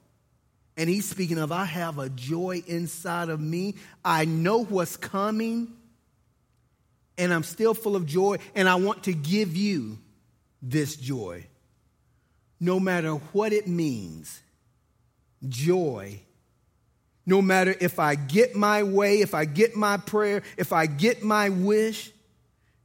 And 0.81 0.89
he's 0.89 1.07
speaking 1.07 1.37
of, 1.37 1.51
I 1.51 1.65
have 1.65 1.99
a 1.99 2.09
joy 2.09 2.63
inside 2.65 3.29
of 3.29 3.39
me. 3.39 3.75
I 4.03 4.25
know 4.25 4.63
what's 4.63 4.97
coming, 4.97 5.67
and 7.19 7.31
I'm 7.31 7.43
still 7.43 7.75
full 7.75 7.95
of 7.95 8.07
joy, 8.07 8.37
and 8.55 8.67
I 8.67 8.73
want 8.73 9.03
to 9.03 9.13
give 9.13 9.55
you 9.55 9.99
this 10.59 10.95
joy. 10.95 11.45
No 12.59 12.79
matter 12.79 13.11
what 13.11 13.53
it 13.53 13.67
means, 13.67 14.41
joy. 15.47 16.19
No 17.27 17.43
matter 17.43 17.75
if 17.79 17.99
I 17.99 18.15
get 18.15 18.55
my 18.55 18.81
way, 18.81 19.21
if 19.21 19.35
I 19.35 19.45
get 19.45 19.75
my 19.75 19.97
prayer, 19.97 20.41
if 20.57 20.73
I 20.73 20.87
get 20.87 21.21
my 21.21 21.49
wish, 21.49 22.09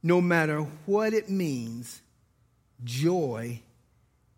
no 0.03 0.21
matter 0.21 0.59
what 0.85 1.15
it 1.15 1.31
means, 1.31 1.99
joy 2.83 3.59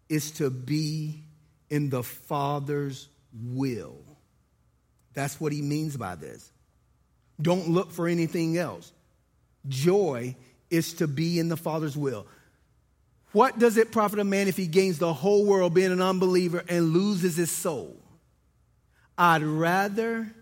is 0.07 0.31
to 0.31 0.49
be 0.49 1.25
in 1.69 1.89
the 1.89 2.03
Father's 2.03 3.09
will. 3.33 3.97
That's 5.13 5.39
what 5.39 5.51
he 5.51 5.61
means 5.61 5.97
by 5.97 6.15
this. 6.15 6.51
Don't 7.41 7.69
look 7.69 7.91
for 7.91 8.07
anything 8.07 8.57
else. 8.57 8.91
Joy 9.67 10.35
is 10.69 10.93
to 10.95 11.07
be 11.07 11.39
in 11.39 11.49
the 11.49 11.57
Father's 11.57 11.97
will. 11.97 12.27
What 13.31 13.59
does 13.59 13.77
it 13.77 13.91
profit 13.91 14.19
a 14.19 14.23
man 14.23 14.47
if 14.47 14.57
he 14.57 14.67
gains 14.67 14.97
the 14.97 15.13
whole 15.13 15.45
world 15.45 15.73
being 15.73 15.91
an 15.91 16.01
unbeliever 16.01 16.63
and 16.67 16.93
loses 16.93 17.37
his 17.37 17.51
soul? 17.51 17.95
I'd 19.17 19.43
rather 19.43 20.33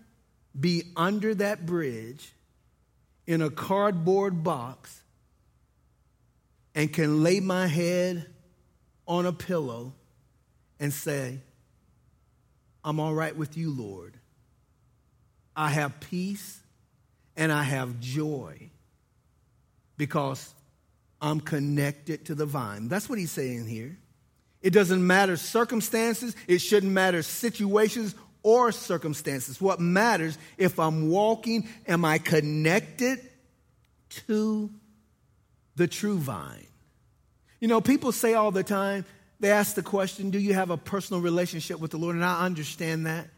be 0.58 0.84
under 0.96 1.34
that 1.34 1.66
bridge 1.66 2.32
in 3.26 3.42
a 3.42 3.50
cardboard 3.50 4.42
box 4.42 5.02
and 6.74 6.92
can 6.92 7.22
lay 7.22 7.40
my 7.40 7.66
head 7.66 8.26
on 9.06 9.26
a 9.26 9.32
pillow 9.32 9.92
and 10.80 10.92
say, 10.92 11.40
I'm 12.84 13.00
all 13.00 13.14
right 13.14 13.36
with 13.36 13.56
you, 13.56 13.70
Lord. 13.70 14.14
I 15.54 15.70
have 15.70 15.98
peace 16.00 16.60
and 17.36 17.52
I 17.52 17.62
have 17.62 18.00
joy 18.00 18.70
because 19.96 20.54
I'm 21.20 21.40
connected 21.40 22.26
to 22.26 22.34
the 22.34 22.46
vine. 22.46 22.88
That's 22.88 23.08
what 23.08 23.18
he's 23.18 23.32
saying 23.32 23.66
here. 23.66 23.98
It 24.62 24.72
doesn't 24.72 25.04
matter 25.06 25.36
circumstances, 25.36 26.34
it 26.46 26.58
shouldn't 26.58 26.92
matter 26.92 27.22
situations 27.22 28.14
or 28.42 28.72
circumstances. 28.72 29.60
What 29.60 29.80
matters 29.80 30.38
if 30.56 30.78
I'm 30.78 31.08
walking, 31.08 31.68
am 31.86 32.04
I 32.04 32.18
connected 32.18 33.20
to 34.26 34.70
the 35.76 35.86
true 35.86 36.18
vine? 36.18 36.66
You 37.60 37.68
know, 37.68 37.80
people 37.80 38.12
say 38.12 38.34
all 38.34 38.50
the 38.50 38.62
time, 38.62 39.04
they 39.40 39.50
ask 39.50 39.74
the 39.74 39.82
question, 39.82 40.30
Do 40.30 40.38
you 40.38 40.54
have 40.54 40.70
a 40.70 40.76
personal 40.76 41.22
relationship 41.22 41.78
with 41.80 41.90
the 41.90 41.98
Lord? 41.98 42.16
And 42.16 42.24
I 42.24 42.44
understand 42.44 43.06
that. 43.06 43.28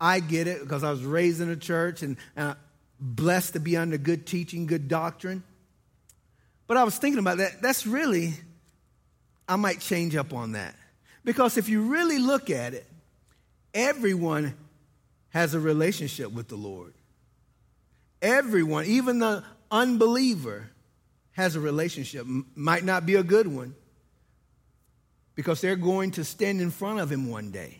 I 0.00 0.20
get 0.20 0.48
it 0.48 0.60
because 0.60 0.82
I 0.82 0.90
was 0.90 1.04
raised 1.04 1.40
in 1.40 1.48
a 1.48 1.56
church 1.56 2.02
and, 2.02 2.16
and 2.34 2.56
blessed 2.98 3.52
to 3.52 3.60
be 3.60 3.76
under 3.76 3.98
good 3.98 4.26
teaching, 4.26 4.66
good 4.66 4.88
doctrine. 4.88 5.42
But 6.66 6.76
I 6.76 6.84
was 6.84 6.96
thinking 6.96 7.18
about 7.18 7.38
that. 7.38 7.62
That's 7.62 7.86
really, 7.86 8.34
I 9.48 9.56
might 9.56 9.80
change 9.80 10.16
up 10.16 10.32
on 10.32 10.52
that. 10.52 10.74
Because 11.24 11.56
if 11.56 11.68
you 11.68 11.82
really 11.92 12.18
look 12.18 12.50
at 12.50 12.74
it, 12.74 12.86
everyone 13.74 14.54
has 15.28 15.54
a 15.54 15.60
relationship 15.60 16.32
with 16.32 16.48
the 16.48 16.56
Lord. 16.56 16.94
Everyone, 18.20 18.86
even 18.86 19.18
the 19.18 19.44
unbeliever, 19.70 20.70
has 21.32 21.56
a 21.56 21.60
relationship. 21.60 22.26
Might 22.54 22.84
not 22.84 23.06
be 23.06 23.14
a 23.14 23.22
good 23.22 23.46
one 23.46 23.74
because 25.34 25.60
they're 25.60 25.76
going 25.76 26.12
to 26.12 26.24
stand 26.24 26.60
in 26.60 26.70
front 26.70 27.00
of 27.00 27.10
Him 27.10 27.30
one 27.30 27.50
day. 27.50 27.78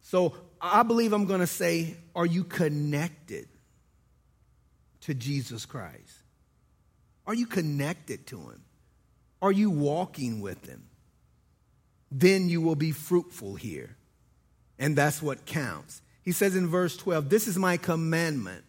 So 0.00 0.34
I 0.60 0.82
believe 0.82 1.12
I'm 1.12 1.26
going 1.26 1.40
to 1.40 1.46
say, 1.46 1.96
Are 2.14 2.26
you 2.26 2.44
connected 2.44 3.48
to 5.02 5.14
Jesus 5.14 5.66
Christ? 5.66 6.18
Are 7.26 7.34
you 7.34 7.46
connected 7.46 8.26
to 8.28 8.38
Him? 8.38 8.62
Are 9.40 9.52
you 9.52 9.70
walking 9.70 10.40
with 10.40 10.66
Him? 10.66 10.84
Then 12.10 12.48
you 12.48 12.60
will 12.60 12.76
be 12.76 12.92
fruitful 12.92 13.54
here. 13.54 13.96
And 14.78 14.96
that's 14.96 15.22
what 15.22 15.46
counts. 15.46 16.02
He 16.22 16.32
says 16.32 16.56
in 16.56 16.68
verse 16.68 16.96
12, 16.96 17.28
This 17.28 17.48
is 17.48 17.56
my 17.58 17.76
commandment 17.76 18.64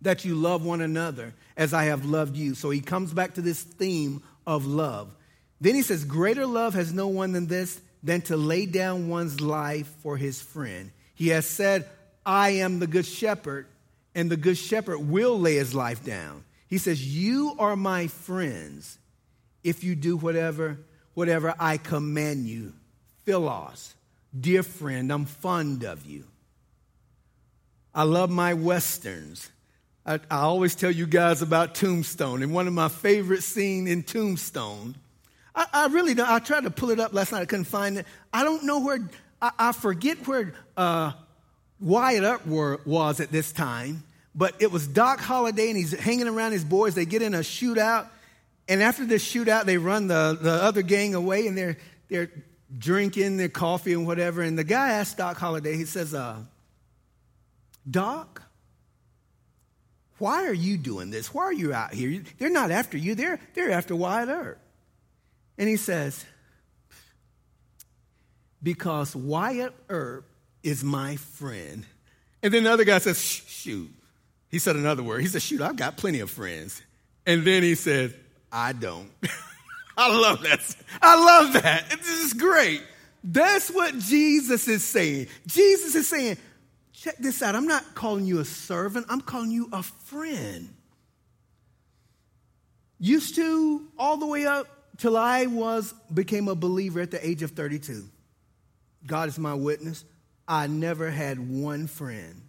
that 0.00 0.24
you 0.24 0.34
love 0.34 0.64
one 0.64 0.80
another 0.80 1.34
as 1.56 1.72
I 1.72 1.84
have 1.84 2.04
loved 2.04 2.36
you. 2.36 2.54
So 2.54 2.70
he 2.70 2.80
comes 2.80 3.12
back 3.12 3.34
to 3.34 3.42
this 3.42 3.62
theme 3.62 4.22
of 4.46 4.66
love. 4.66 5.14
Then 5.60 5.74
he 5.74 5.82
says, 5.82 6.04
Greater 6.04 6.46
love 6.46 6.74
has 6.74 6.92
no 6.92 7.08
one 7.08 7.32
than 7.32 7.46
this, 7.46 7.80
than 8.02 8.20
to 8.22 8.36
lay 8.36 8.66
down 8.66 9.08
one's 9.08 9.40
life 9.40 9.86
for 10.02 10.16
his 10.16 10.40
friend. 10.40 10.90
He 11.14 11.28
has 11.28 11.46
said, 11.46 11.88
I 12.26 12.50
am 12.50 12.78
the 12.78 12.86
good 12.86 13.06
shepherd, 13.06 13.66
and 14.14 14.30
the 14.30 14.36
good 14.36 14.58
shepherd 14.58 14.98
will 14.98 15.38
lay 15.38 15.54
his 15.54 15.74
life 15.74 16.04
down. 16.04 16.44
He 16.66 16.78
says, 16.78 17.04
You 17.04 17.54
are 17.58 17.76
my 17.76 18.08
friends 18.08 18.98
if 19.62 19.84
you 19.84 19.94
do 19.94 20.16
whatever, 20.16 20.78
whatever 21.14 21.54
I 21.58 21.78
command 21.78 22.46
you. 22.46 22.74
Philos, 23.24 23.94
dear 24.38 24.62
friend, 24.62 25.10
I'm 25.10 25.24
fond 25.24 25.84
of 25.84 26.04
you. 26.04 26.24
I 27.94 28.02
love 28.02 28.30
my 28.30 28.54
westerns. 28.54 29.50
I, 30.04 30.14
I, 30.30 30.40
always 30.40 30.74
tell 30.74 30.90
you 30.90 31.06
guys 31.06 31.40
about 31.40 31.74
Tombstone, 31.74 32.42
and 32.42 32.52
one 32.52 32.66
of 32.66 32.74
my 32.74 32.88
favorite 32.88 33.42
scenes 33.42 33.88
in 33.88 34.02
Tombstone. 34.02 34.96
I, 35.54 35.66
I, 35.72 35.86
really 35.86 36.14
don't. 36.14 36.28
I 36.28 36.38
tried 36.40 36.64
to 36.64 36.70
pull 36.70 36.90
it 36.90 36.98
up 36.98 37.12
last 37.12 37.32
night. 37.32 37.42
I 37.42 37.44
couldn't 37.44 37.66
find 37.66 37.98
it. 37.98 38.06
I 38.32 38.42
don't 38.44 38.64
know 38.64 38.80
where. 38.80 39.08
I, 39.40 39.50
I 39.58 39.72
forget 39.72 40.26
where 40.26 40.54
uh, 40.76 41.12
Wyatt 41.80 42.46
were, 42.46 42.80
was 42.84 43.20
at 43.20 43.30
this 43.30 43.52
time. 43.52 44.02
But 44.34 44.56
it 44.60 44.72
was 44.72 44.88
Doc 44.88 45.20
Holliday, 45.20 45.68
and 45.68 45.76
he's 45.76 45.92
hanging 45.92 46.26
around 46.26 46.52
his 46.52 46.64
boys. 46.64 46.96
They 46.96 47.04
get 47.04 47.22
in 47.22 47.34
a 47.34 47.38
shootout, 47.38 48.08
and 48.68 48.82
after 48.82 49.04
this 49.04 49.24
shootout, 49.24 49.64
they 49.64 49.78
run 49.78 50.08
the, 50.08 50.36
the 50.40 50.50
other 50.50 50.82
gang 50.82 51.14
away, 51.14 51.46
and 51.46 51.56
they're 51.56 51.76
they're 52.08 52.30
drinking 52.76 53.36
their 53.36 53.48
coffee 53.48 53.92
and 53.92 54.06
whatever. 54.06 54.42
And 54.42 54.58
the 54.58 54.64
guy 54.64 54.90
asks 54.90 55.14
Doc 55.14 55.36
Holliday, 55.36 55.76
he 55.76 55.84
says, 55.84 56.14
uh, 56.14 56.38
"Doc, 57.88 58.42
why 60.18 60.46
are 60.46 60.52
you 60.52 60.78
doing 60.78 61.10
this? 61.10 61.32
Why 61.32 61.44
are 61.44 61.52
you 61.52 61.72
out 61.72 61.94
here? 61.94 62.24
They're 62.38 62.50
not 62.50 62.72
after 62.72 62.98
you. 62.98 63.14
They're 63.14 63.38
they're 63.54 63.70
after 63.70 63.94
Wyatt 63.94 64.30
Earp." 64.30 64.58
And 65.58 65.68
he 65.68 65.76
says, 65.76 66.24
"Because 68.62 69.14
Wyatt 69.14 69.74
Earp 69.88 70.26
is 70.62 70.82
my 70.82 71.16
friend." 71.16 71.84
And 72.42 72.52
then 72.52 72.64
the 72.64 72.72
other 72.72 72.84
guy 72.84 72.98
says, 72.98 73.20
"Shoot." 73.20 73.90
He 74.54 74.60
said 74.60 74.76
another 74.76 75.02
word. 75.02 75.20
He 75.20 75.26
said, 75.26 75.42
Shoot, 75.42 75.60
I've 75.60 75.74
got 75.74 75.96
plenty 75.96 76.20
of 76.20 76.30
friends. 76.30 76.80
And 77.26 77.44
then 77.44 77.64
he 77.64 77.74
said, 77.74 78.14
I 78.52 78.72
don't. 78.72 79.10
I 79.96 80.16
love 80.16 80.42
that. 80.42 80.76
I 81.02 81.24
love 81.24 81.54
that. 81.54 81.90
This 81.90 82.24
is 82.24 82.34
great. 82.34 82.80
That's 83.24 83.68
what 83.68 83.98
Jesus 83.98 84.68
is 84.68 84.84
saying. 84.84 85.26
Jesus 85.48 85.96
is 85.96 86.06
saying, 86.06 86.36
check 86.92 87.16
this 87.18 87.42
out. 87.42 87.56
I'm 87.56 87.66
not 87.66 87.96
calling 87.96 88.26
you 88.26 88.38
a 88.38 88.44
servant, 88.44 89.06
I'm 89.08 89.22
calling 89.22 89.50
you 89.50 89.68
a 89.72 89.82
friend. 89.82 90.72
Used 93.00 93.34
to, 93.34 93.88
all 93.98 94.18
the 94.18 94.26
way 94.26 94.46
up 94.46 94.68
till 94.98 95.16
I 95.16 95.46
was 95.46 95.94
became 96.12 96.48
a 96.48 96.54
believer 96.54 97.00
at 97.00 97.10
the 97.10 97.26
age 97.26 97.42
of 97.42 97.52
32. 97.52 98.04
God 99.06 99.28
is 99.28 99.38
my 99.38 99.54
witness. 99.54 100.04
I 100.46 100.66
never 100.66 101.10
had 101.10 101.38
one 101.38 101.86
friend. 101.86 102.42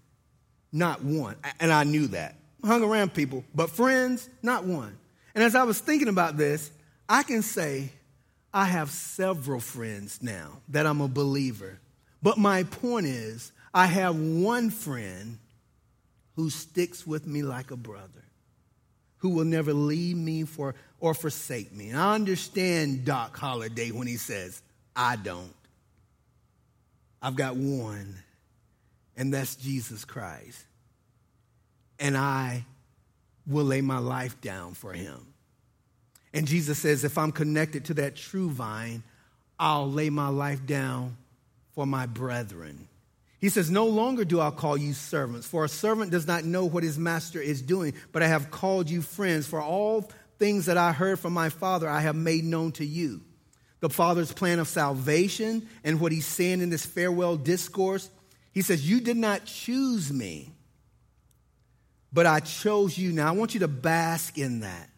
Not 0.71 1.03
one. 1.03 1.35
And 1.59 1.71
I 1.71 1.83
knew 1.83 2.07
that. 2.07 2.35
Hung 2.63 2.83
around 2.83 3.13
people, 3.13 3.43
but 3.53 3.69
friends, 3.69 4.27
not 4.41 4.65
one. 4.65 4.97
And 5.33 5.43
as 5.43 5.55
I 5.55 5.63
was 5.63 5.79
thinking 5.79 6.07
about 6.07 6.37
this, 6.37 6.71
I 7.07 7.23
can 7.23 7.41
say 7.41 7.91
I 8.53 8.65
have 8.65 8.89
several 8.89 9.59
friends 9.59 10.19
now 10.21 10.61
that 10.69 10.85
I'm 10.85 11.01
a 11.01 11.07
believer. 11.07 11.79
But 12.23 12.37
my 12.37 12.63
point 12.63 13.05
is, 13.05 13.51
I 13.73 13.85
have 13.85 14.15
one 14.17 14.69
friend 14.69 15.37
who 16.35 16.49
sticks 16.49 17.05
with 17.05 17.27
me 17.27 17.43
like 17.43 17.71
a 17.71 17.77
brother, 17.77 18.23
who 19.17 19.29
will 19.29 19.45
never 19.45 19.73
leave 19.73 20.17
me 20.17 20.43
for, 20.43 20.73
or 21.05 21.13
forsake 21.13 21.71
me. 21.71 21.89
And 21.89 21.99
I 21.99 22.15
understand 22.15 23.05
Doc 23.05 23.37
Holliday 23.37 23.91
when 23.91 24.07
he 24.07 24.17
says, 24.17 24.59
I 24.95 25.17
don't. 25.17 25.53
I've 27.21 27.35
got 27.35 27.55
one 27.55 28.15
and 29.15 29.31
that's 29.31 29.55
Jesus 29.55 30.03
Christ. 30.03 30.65
And 31.99 32.17
I 32.17 32.65
will 33.45 33.65
lay 33.65 33.81
my 33.81 33.99
life 33.99 34.41
down 34.41 34.73
for 34.73 34.93
him. 34.93 35.27
And 36.33 36.47
Jesus 36.47 36.79
says, 36.79 37.03
if 37.03 37.19
I'm 37.19 37.31
connected 37.31 37.85
to 37.85 37.93
that 37.93 38.15
true 38.15 38.49
vine, 38.49 39.03
I'll 39.59 39.89
lay 39.89 40.09
my 40.09 40.29
life 40.29 40.65
down 40.65 41.17
for 41.75 41.85
my 41.85 42.07
brethren. 42.07 42.87
He 43.39 43.49
says, 43.49 43.69
No 43.69 43.85
longer 43.85 44.25
do 44.25 44.41
I 44.41 44.49
call 44.49 44.75
you 44.75 44.93
servants, 44.93 45.45
for 45.45 45.65
a 45.65 45.69
servant 45.69 46.09
does 46.09 46.25
not 46.25 46.45
know 46.45 46.65
what 46.65 46.81
his 46.81 46.97
master 46.97 47.39
is 47.39 47.61
doing, 47.61 47.93
but 48.11 48.23
I 48.23 48.27
have 48.27 48.49
called 48.49 48.89
you 48.89 49.03
friends, 49.03 49.45
for 49.45 49.61
all 49.61 50.09
things 50.37 50.65
that 50.65 50.77
I 50.77 50.91
heard 50.91 51.19
from 51.19 51.33
my 51.33 51.49
Father 51.49 51.87
I 51.87 52.01
have 52.01 52.15
made 52.15 52.43
known 52.43 52.71
to 52.73 52.85
you. 52.85 53.21
The 53.79 53.89
Father's 53.89 54.31
plan 54.31 54.59
of 54.59 54.67
salvation 54.67 55.67
and 55.83 55.99
what 55.99 56.11
he's 56.11 56.25
saying 56.25 56.61
in 56.61 56.69
this 56.69 56.85
farewell 56.85 57.37
discourse. 57.37 58.09
He 58.51 58.61
says, 58.61 58.89
You 58.89 59.01
did 59.01 59.17
not 59.17 59.45
choose 59.45 60.11
me, 60.11 60.53
but 62.11 62.25
I 62.25 62.39
chose 62.39 62.97
you. 62.97 63.11
Now 63.11 63.27
I 63.27 63.31
want 63.31 63.53
you 63.53 63.59
to 63.61 63.67
bask 63.67 64.37
in 64.37 64.61
that. 64.61 64.89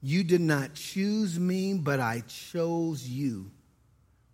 You 0.00 0.22
did 0.22 0.40
not 0.40 0.74
choose 0.74 1.38
me, 1.38 1.74
but 1.74 1.98
I 1.98 2.22
chose 2.28 3.06
you. 3.06 3.50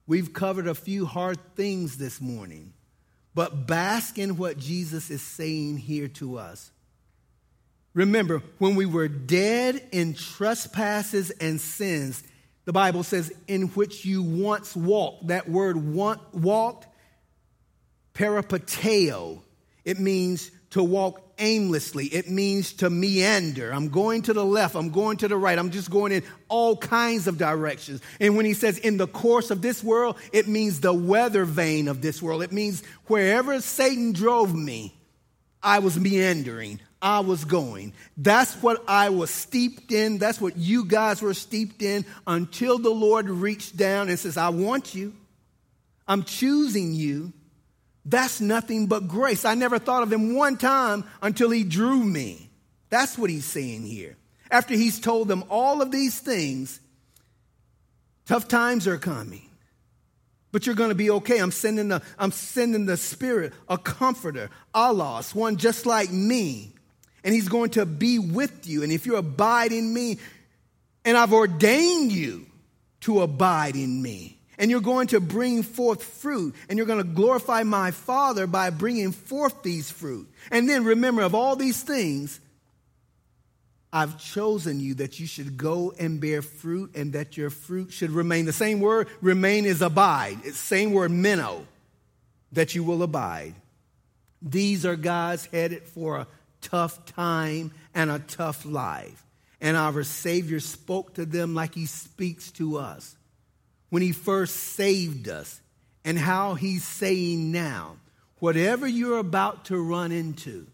We've 0.07 0.33
covered 0.33 0.69
a 0.69 0.75
few 0.75 1.07
hard 1.07 1.39
things 1.57 1.97
this 1.97 2.21
morning, 2.21 2.75
but 3.35 3.67
bask 3.67 4.19
in 4.19 4.37
what 4.37 4.59
Jesus 4.59 5.11
is 5.11 5.23
saying 5.23 5.79
here 5.79 6.09
to 6.09 6.37
us. 6.37 6.71
Remember, 7.95 8.43
when 8.59 8.75
we 8.75 8.87
were 8.87 9.09
dead 9.09 9.87
in 9.93 10.15
trespasses 10.15 11.31
and 11.31 11.61
sins, 11.61 12.23
the 12.65 12.73
Bible 12.73 13.03
says, 13.03 13.33
in 13.47 13.69
which 13.69 14.05
you 14.05 14.23
once 14.23 14.75
walked. 14.75 15.29
That 15.29 15.49
word 15.49 15.77
walked, 15.77 16.89
peripateo, 18.15 19.41
it 19.85 20.01
means 20.01 20.51
to 20.71 20.83
walk 20.83 21.21
aimlessly. 21.39 22.07
It 22.07 22.29
means 22.29 22.73
to 22.75 22.91
meander. 22.91 23.73
I'm 23.73 23.89
going 23.89 24.23
to 24.23 24.33
the 24.33 24.45
left. 24.45 24.75
I'm 24.75 24.91
going 24.91 25.19
to 25.19 25.29
the 25.29 25.37
right. 25.37 25.59
I'm 25.59 25.71
just 25.71 25.91
going 25.91 26.13
in 26.13 26.23
all 26.49 26.77
kinds 26.77 27.27
of 27.27 27.39
directions. 27.39 28.01
And 28.19 28.37
when 28.37 28.47
he 28.47 28.55
says 28.55 28.79
in 28.79 28.97
the 28.97 29.07
course 29.07 29.51
of 29.51 29.63
this 29.63 29.85
world, 29.85 30.17
it 30.33 30.49
means 30.49 30.81
the 30.81 30.93
weather 30.93 31.45
vane 31.45 31.89
of 31.89 32.01
this 32.01 32.23
world. 32.23 32.43
It 32.43 32.53
means 32.53 32.83
wherever 33.07 33.61
Satan 33.61 34.13
drove 34.13 34.55
me, 34.55 34.95
I 35.63 35.79
was 35.81 35.99
meandering. 35.99 36.81
I 37.05 37.21
was 37.21 37.45
going. 37.45 37.93
That's 38.17 38.55
what 38.63 38.83
I 38.89 39.11
was 39.11 39.29
steeped 39.29 39.93
in. 39.93 40.17
That's 40.17 40.41
what 40.41 40.57
you 40.57 40.87
guys 40.87 41.21
were 41.21 41.35
steeped 41.35 41.83
in 41.83 42.07
until 42.27 42.79
the 42.79 42.89
Lord 42.89 43.29
reached 43.29 43.77
down 43.77 44.09
and 44.09 44.19
says, 44.19 44.39
I 44.39 44.49
want 44.49 44.95
you. 44.95 45.13
I'm 46.09 46.23
choosing 46.23 46.95
you. 46.95 47.35
That's 48.07 48.41
nothing 48.41 48.87
but 48.87 49.07
grace. 49.07 49.45
I 49.45 49.55
never 49.55 49.79
thought 49.79 50.03
of 50.03 50.11
him 50.11 50.35
one 50.35 50.57
time 50.57 51.05
until 51.21 51.51
he 51.51 51.63
drew 51.63 52.03
me. 52.03 52.49
That's 52.89 53.19
what 53.19 53.29
he's 53.29 53.45
saying 53.45 53.83
here. 53.83 54.17
After 54.51 54.73
he's 54.73 54.99
told 54.99 55.29
them 55.29 55.45
all 55.51 55.83
of 55.83 55.91
these 55.91 56.19
things, 56.19 56.81
tough 58.25 58.49
times 58.49 58.87
are 58.87 58.99
coming. 58.99 59.51
But 60.53 60.65
you're 60.65 60.75
going 60.75 60.91
to 60.91 60.95
be 60.95 61.11
okay. 61.11 61.39
I'm 61.39 61.51
sending 61.51 61.89
the, 61.89 62.01
I'm 62.19 62.33
sending 62.33 62.87
the 62.87 62.97
Spirit, 62.97 63.53
a 63.69 63.77
comforter, 63.77 64.49
allos, 64.75 65.35
one 65.35 65.59
just 65.59 65.85
like 65.85 66.11
me. 66.11 66.74
And 67.25 67.35
he's 67.35 67.49
going 67.49 67.71
to 67.71 67.87
be 67.87 68.19
with 68.19 68.69
you. 68.69 68.83
And 68.83 68.93
if 68.93 69.07
you 69.07 69.17
abide 69.17 69.73
in 69.73 69.93
me, 69.93 70.19
and 71.05 71.17
I've 71.17 71.33
ordained 71.33 72.13
you 72.13 72.47
to 73.01 73.23
abide 73.23 73.75
in 73.75 74.01
me 74.01 74.39
and 74.59 74.71
you're 74.71 74.81
going 74.81 75.09
to 75.09 75.21
bring 75.21 75.63
forth 75.63 76.03
fruit, 76.03 76.55
and 76.69 76.79
you're 76.79 76.87
going 76.87 76.99
to 76.99 77.05
glorify 77.05 77.63
my 77.63 77.91
Father 77.91 78.47
by 78.47 78.71
bringing 78.71 79.13
forth 79.13 79.63
these 79.63 79.91
fruit. 79.91 80.29
And 80.51 80.69
then 80.69 80.85
remember, 80.85 81.23
of 81.23 81.35
all 81.35 81.57
these 81.57 81.83
things, 81.83 82.41
I've 83.93 84.19
chosen 84.19 84.81
you 84.81 84.95
that 84.95 85.21
you 85.21 85.27
should 85.27 85.57
go 85.57 85.93
and 85.99 86.21
bear 86.21 86.43
fruit, 86.43 86.95
and 86.95 87.13
that 87.15 87.37
your 87.37 87.51
fruit 87.51 87.93
should 87.93 88.11
remain. 88.11 88.45
The 88.45 88.53
same 88.53 88.81
word, 88.81 89.09
remain, 89.21 89.65
is 89.65 89.83
abide. 89.83 90.39
It's 90.45 90.57
same 90.57 90.93
word, 90.93 91.11
meno, 91.11 91.67
that 92.53 92.75
you 92.75 92.85
will 92.85 93.03
abide. 93.03 93.55
These 94.41 94.85
are 94.85 94.97
God's 94.97 95.47
headed 95.47 95.85
for 95.85 96.19
a 96.19 96.27
tough 96.65 97.07
time 97.07 97.73
and 97.95 98.11
a 98.11 98.19
tough 98.19 98.65
life. 98.65 99.25
And 99.61 99.77
our 99.77 100.03
Savior 100.03 100.61
spoke 100.61 101.15
to 101.15 101.25
them 101.25 101.55
like 101.55 101.75
he 101.75 101.87
speaks 101.87 102.51
to 102.53 102.79
us 102.79 103.17
when 103.91 104.03
he 104.03 104.13
first 104.13 104.57
saved 104.57 105.29
us 105.29 105.61
and 106.05 106.19
how 106.19 106.55
he's 106.55 106.85
saying 106.85 107.53
now. 107.53 107.97
Whatever 108.41 108.87
you're 108.87 109.19
about 109.19 109.67
to 109.67 109.79
run 109.79 110.13
into, 110.13 110.67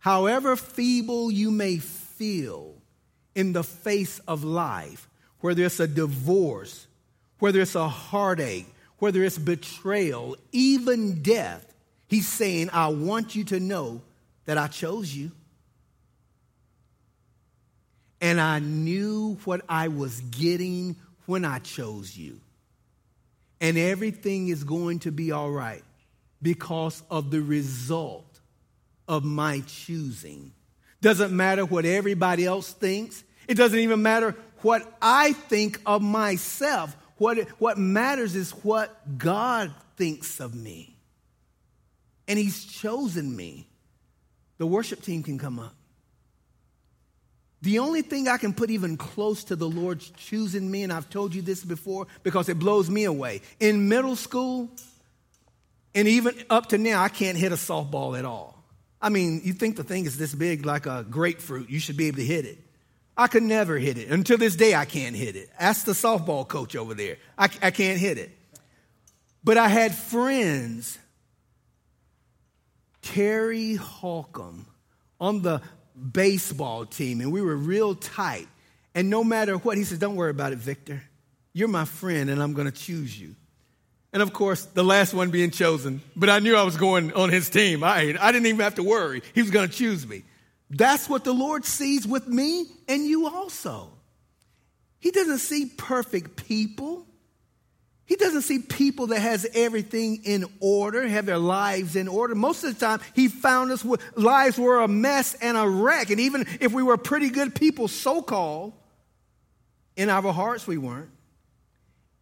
however 0.00 0.56
feeble 0.56 1.30
you 1.30 1.50
may 1.50 1.78
feel 1.78 2.74
in 3.34 3.52
the 3.52 3.64
face 3.64 4.18
of 4.26 4.44
life, 4.44 5.08
whether 5.40 5.64
it's 5.64 5.80
a 5.80 5.86
divorce, 5.86 6.86
whether 7.38 7.60
it's 7.60 7.74
a 7.74 7.88
heartache, 7.88 8.66
whether 8.98 9.22
it's 9.24 9.38
betrayal, 9.38 10.36
even 10.52 11.22
death, 11.22 11.72
he's 12.08 12.28
saying, 12.28 12.68
I 12.72 12.88
want 12.88 13.34
you 13.34 13.44
to 13.44 13.58
know 13.60 14.02
that 14.44 14.58
I 14.58 14.66
chose 14.68 15.14
you. 15.14 15.32
And 18.20 18.40
I 18.40 18.60
knew 18.60 19.38
what 19.44 19.62
I 19.68 19.88
was 19.88 20.20
getting 20.20 20.96
when 21.26 21.44
I 21.44 21.58
chose 21.58 22.16
you. 22.16 22.40
And 23.60 23.76
everything 23.76 24.48
is 24.48 24.64
going 24.64 25.00
to 25.00 25.12
be 25.12 25.32
all 25.32 25.50
right 25.50 25.82
because 26.40 27.02
of 27.10 27.30
the 27.30 27.40
result 27.40 28.40
of 29.08 29.24
my 29.24 29.62
choosing. 29.66 30.52
Doesn't 31.00 31.34
matter 31.34 31.64
what 31.64 31.84
everybody 31.84 32.44
else 32.44 32.72
thinks. 32.72 33.22
It 33.48 33.54
doesn't 33.54 33.78
even 33.78 34.02
matter 34.02 34.36
what 34.58 34.96
I 35.02 35.32
think 35.32 35.80
of 35.84 36.00
myself. 36.02 36.96
What, 37.16 37.38
what 37.58 37.78
matters 37.78 38.34
is 38.34 38.52
what 38.64 39.18
God 39.18 39.72
thinks 39.96 40.40
of 40.40 40.54
me. 40.54 40.96
And 42.26 42.38
He's 42.38 42.64
chosen 42.64 43.34
me. 43.34 43.68
The 44.62 44.66
worship 44.68 45.02
team 45.02 45.24
can 45.24 45.40
come 45.40 45.58
up. 45.58 45.74
The 47.62 47.80
only 47.80 48.00
thing 48.00 48.28
I 48.28 48.36
can 48.36 48.54
put 48.54 48.70
even 48.70 48.96
close 48.96 49.42
to 49.42 49.56
the 49.56 49.68
Lord 49.68 49.98
choosing 50.16 50.70
me, 50.70 50.84
and 50.84 50.92
I've 50.92 51.10
told 51.10 51.34
you 51.34 51.42
this 51.42 51.64
before 51.64 52.06
because 52.22 52.48
it 52.48 52.60
blows 52.60 52.88
me 52.88 53.02
away. 53.02 53.40
In 53.58 53.88
middle 53.88 54.14
school, 54.14 54.70
and 55.96 56.06
even 56.06 56.36
up 56.48 56.68
to 56.68 56.78
now, 56.78 57.02
I 57.02 57.08
can't 57.08 57.36
hit 57.36 57.50
a 57.50 57.56
softball 57.56 58.16
at 58.16 58.24
all. 58.24 58.62
I 59.00 59.08
mean, 59.08 59.40
you 59.42 59.52
think 59.52 59.74
the 59.74 59.82
thing 59.82 60.04
is 60.04 60.16
this 60.16 60.32
big 60.32 60.64
like 60.64 60.86
a 60.86 61.04
grapefruit, 61.10 61.68
you 61.68 61.80
should 61.80 61.96
be 61.96 62.06
able 62.06 62.18
to 62.18 62.24
hit 62.24 62.44
it. 62.44 62.58
I 63.16 63.26
could 63.26 63.42
never 63.42 63.78
hit 63.78 63.98
it. 63.98 64.10
Until 64.10 64.38
this 64.38 64.54
day, 64.54 64.76
I 64.76 64.84
can't 64.84 65.16
hit 65.16 65.34
it. 65.34 65.50
Ask 65.58 65.86
the 65.86 65.90
softball 65.90 66.46
coach 66.46 66.76
over 66.76 66.94
there. 66.94 67.16
I, 67.36 67.48
I 67.60 67.72
can't 67.72 67.98
hit 67.98 68.16
it. 68.16 68.30
But 69.42 69.58
I 69.58 69.66
had 69.66 69.92
friends, 69.92 71.00
Terry 73.02 73.74
Holcomb, 73.74 74.66
on 75.22 75.40
the 75.40 75.62
baseball 76.10 76.84
team 76.84 77.20
and 77.20 77.32
we 77.32 77.40
were 77.40 77.56
real 77.56 77.94
tight. 77.94 78.48
And 78.94 79.08
no 79.08 79.22
matter 79.22 79.56
what, 79.56 79.78
he 79.78 79.84
says, 79.84 79.98
Don't 79.98 80.16
worry 80.16 80.30
about 80.30 80.52
it, 80.52 80.58
Victor. 80.58 81.02
You're 81.54 81.68
my 81.68 81.84
friend 81.84 82.28
and 82.28 82.42
I'm 82.42 82.52
going 82.52 82.70
to 82.70 82.76
choose 82.76 83.18
you. 83.18 83.36
And 84.12 84.22
of 84.22 84.32
course, 84.32 84.64
the 84.64 84.82
last 84.82 85.14
one 85.14 85.30
being 85.30 85.50
chosen, 85.50 86.02
but 86.14 86.28
I 86.28 86.40
knew 86.40 86.56
I 86.56 86.64
was 86.64 86.76
going 86.76 87.12
on 87.14 87.30
his 87.30 87.48
team. 87.48 87.82
I, 87.82 88.14
I 88.20 88.32
didn't 88.32 88.46
even 88.46 88.60
have 88.60 88.74
to 88.74 88.82
worry. 88.82 89.22
He 89.34 89.40
was 89.40 89.50
going 89.50 89.68
to 89.68 89.74
choose 89.74 90.06
me. 90.06 90.24
That's 90.68 91.08
what 91.08 91.24
the 91.24 91.32
Lord 91.32 91.64
sees 91.64 92.06
with 92.06 92.26
me 92.26 92.66
and 92.88 93.06
you 93.06 93.28
also. 93.28 93.90
He 94.98 95.10
doesn't 95.10 95.38
see 95.38 95.66
perfect 95.76 96.44
people. 96.46 97.06
He 98.04 98.16
doesn't 98.16 98.42
see 98.42 98.58
people 98.58 99.08
that 99.08 99.20
has 99.20 99.46
everything 99.54 100.22
in 100.24 100.44
order, 100.60 101.06
have 101.06 101.24
their 101.24 101.38
lives 101.38 101.96
in 101.96 102.08
order. 102.08 102.34
Most 102.34 102.64
of 102.64 102.74
the 102.74 102.80
time, 102.84 103.00
he 103.14 103.28
found 103.28 103.70
us 103.70 103.84
with 103.84 104.02
lives 104.16 104.58
were 104.58 104.80
a 104.80 104.88
mess 104.88 105.34
and 105.34 105.56
a 105.56 105.68
wreck. 105.68 106.10
And 106.10 106.20
even 106.20 106.46
if 106.60 106.72
we 106.72 106.82
were 106.82 106.96
pretty 106.96 107.30
good 107.30 107.54
people, 107.54 107.88
so-called, 107.88 108.72
in 109.96 110.08
our 110.08 110.32
hearts 110.32 110.66
we 110.66 110.78
weren't. 110.78 111.10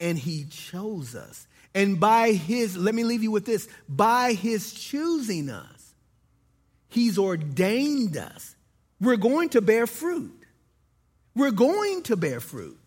And 0.01 0.19
he 0.19 0.47
chose 0.51 1.15
us. 1.15 1.47
And 1.75 2.01
by 2.01 2.33
his, 2.33 2.77
let 2.77 2.95
me 2.95 3.05
leave 3.05 3.23
you 3.23 3.31
with 3.31 3.45
this, 3.45 3.69
by 3.89 4.33
his 4.33 4.73
choosing 4.73 5.51
us, 5.51 5.95
he's 6.89 7.19
ordained 7.19 8.17
us. 8.17 8.57
We're 9.01 9.17
going 9.17 9.51
to 9.51 9.61
bear 9.61 9.87
fruit. 9.87 10.37
We're 11.37 11.53
going 11.53 12.03
to 12.05 12.17
bear 12.17 12.41
fruit. 12.41 12.80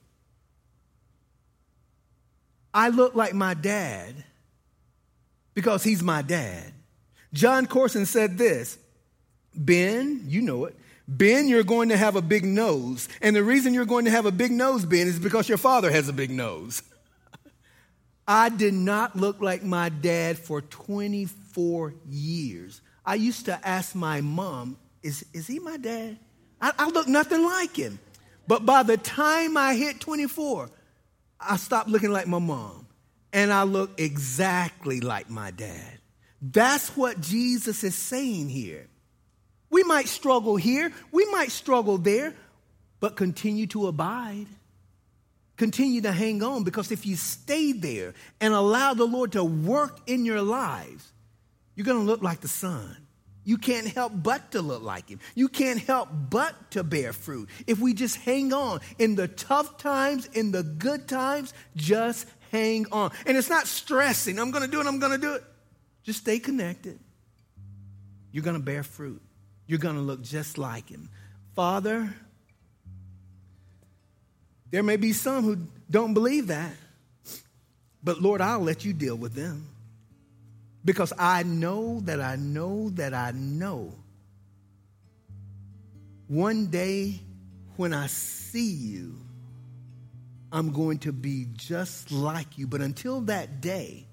I 2.73 2.89
look 2.89 3.15
like 3.15 3.33
my 3.33 3.53
dad 3.53 4.15
because 5.53 5.83
he's 5.83 6.01
my 6.01 6.21
dad. 6.21 6.73
Jon 7.33 7.65
Courson 7.65 8.05
said 8.05 8.37
this 8.37 8.77
Ben, 9.55 10.23
you 10.27 10.41
know 10.41 10.65
it. 10.65 10.75
Ben, 11.07 11.47
you're 11.47 11.63
going 11.63 11.89
to 11.89 11.97
have 11.97 12.15
a 12.15 12.21
big 12.21 12.45
nose. 12.45 13.09
And 13.21 13.35
the 13.35 13.43
reason 13.43 13.73
you're 13.73 13.85
going 13.85 14.05
to 14.05 14.11
have 14.11 14.25
a 14.25 14.31
big 14.31 14.51
nose, 14.51 14.85
Ben, 14.85 15.07
is 15.07 15.19
because 15.19 15.49
your 15.49 15.57
father 15.57 15.91
has 15.91 16.07
a 16.07 16.13
big 16.13 16.31
nose. 16.31 16.81
I 18.27 18.49
did 18.49 18.73
not 18.73 19.15
look 19.15 19.41
like 19.41 19.63
my 19.63 19.89
dad 19.89 20.37
for 20.37 20.61
24 20.61 21.93
years. 22.09 22.81
I 23.05 23.15
used 23.15 23.45
to 23.45 23.67
ask 23.67 23.95
my 23.95 24.21
mom, 24.21 24.77
Is, 25.01 25.25
is 25.33 25.47
he 25.47 25.59
my 25.59 25.75
dad? 25.75 26.17
I, 26.61 26.71
I 26.79 26.89
look 26.89 27.09
nothing 27.09 27.43
like 27.43 27.75
him. 27.75 27.99
But 28.47 28.65
by 28.65 28.83
the 28.83 28.97
time 28.97 29.57
I 29.57 29.75
hit 29.75 29.99
24, 29.99 30.69
I 31.47 31.57
stopped 31.57 31.89
looking 31.89 32.11
like 32.11 32.27
my 32.27 32.39
mom 32.39 32.87
and 33.31 33.51
I 33.51 33.63
look 33.63 33.99
exactly 33.99 35.01
like 35.01 35.29
my 35.29 35.51
dad. 35.51 35.99
That's 36.41 36.89
what 36.95 37.21
Jesus 37.21 37.83
is 37.83 37.95
saying 37.95 38.49
here. 38.49 38.87
We 39.69 39.83
might 39.83 40.07
struggle 40.07 40.55
here, 40.55 40.91
we 41.11 41.25
might 41.31 41.51
struggle 41.51 41.97
there, 41.97 42.35
but 42.99 43.15
continue 43.15 43.67
to 43.67 43.87
abide. 43.87 44.47
Continue 45.55 46.01
to 46.01 46.11
hang 46.11 46.41
on 46.41 46.63
because 46.63 46.91
if 46.91 47.05
you 47.05 47.15
stay 47.15 47.71
there 47.71 48.13
and 48.41 48.53
allow 48.53 48.93
the 48.93 49.05
Lord 49.05 49.33
to 49.33 49.43
work 49.43 49.99
in 50.07 50.25
your 50.25 50.41
lives, 50.41 51.11
you're 51.75 51.85
going 51.85 51.99
to 51.99 52.05
look 52.05 52.21
like 52.21 52.41
the 52.41 52.47
Son. 52.47 52.97
You 53.45 53.57
can't 53.57 53.87
help 53.87 54.13
but 54.15 54.51
to 54.51 54.61
look 54.61 54.83
like 54.83 55.09
him. 55.09 55.19
You 55.35 55.49
can't 55.49 55.79
help 55.79 56.09
but 56.29 56.71
to 56.71 56.83
bear 56.83 57.11
fruit. 57.11 57.49
If 57.67 57.79
we 57.79 57.93
just 57.93 58.15
hang 58.17 58.53
on 58.53 58.79
in 58.97 59.15
the 59.15 59.27
tough 59.27 59.77
times, 59.77 60.27
in 60.27 60.51
the 60.51 60.63
good 60.63 61.07
times, 61.07 61.53
just 61.75 62.25
hang 62.51 62.85
on. 62.91 63.11
And 63.25 63.35
it's 63.35 63.49
not 63.49 63.67
stressing. 63.67 64.39
I'm 64.39 64.51
going 64.51 64.63
to 64.63 64.71
do 64.71 64.79
it. 64.79 64.87
I'm 64.87 64.99
going 64.99 65.11
to 65.11 65.17
do 65.17 65.33
it. 65.33 65.43
Just 66.03 66.19
stay 66.19 66.39
connected. 66.39 66.99
You're 68.31 68.43
going 68.43 68.57
to 68.57 68.63
bear 68.63 68.83
fruit. 68.83 69.21
You're 69.67 69.79
going 69.79 69.95
to 69.95 70.01
look 70.01 70.21
just 70.21 70.57
like 70.57 70.89
him. 70.89 71.09
Father, 71.55 72.13
there 74.71 74.83
may 74.83 74.97
be 74.97 75.13
some 75.13 75.43
who 75.43 75.57
don't 75.89 76.13
believe 76.13 76.47
that, 76.47 76.73
but 78.03 78.21
Lord, 78.21 78.41
I'll 78.41 78.59
let 78.61 78.83
you 78.83 78.93
deal 78.93 79.15
with 79.15 79.33
them. 79.33 79.67
Because 80.85 81.13
I 81.17 81.43
know 81.43 82.01
that 82.01 82.19
I 82.19 82.35
know 82.35 82.89
that 82.91 83.13
I 83.13 83.31
know 83.31 83.93
one 86.27 86.67
day 86.67 87.19
when 87.75 87.93
I 87.93 88.07
see 88.07 88.71
you, 88.71 89.15
I'm 90.51 90.71
going 90.71 90.99
to 90.99 91.11
be 91.11 91.47
just 91.53 92.11
like 92.11 92.57
you. 92.57 92.67
But 92.67 92.81
until 92.81 93.21
that 93.21 93.61
day, 93.61 94.07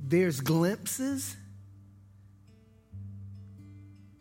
there's 0.00 0.40
glimpses, 0.40 1.36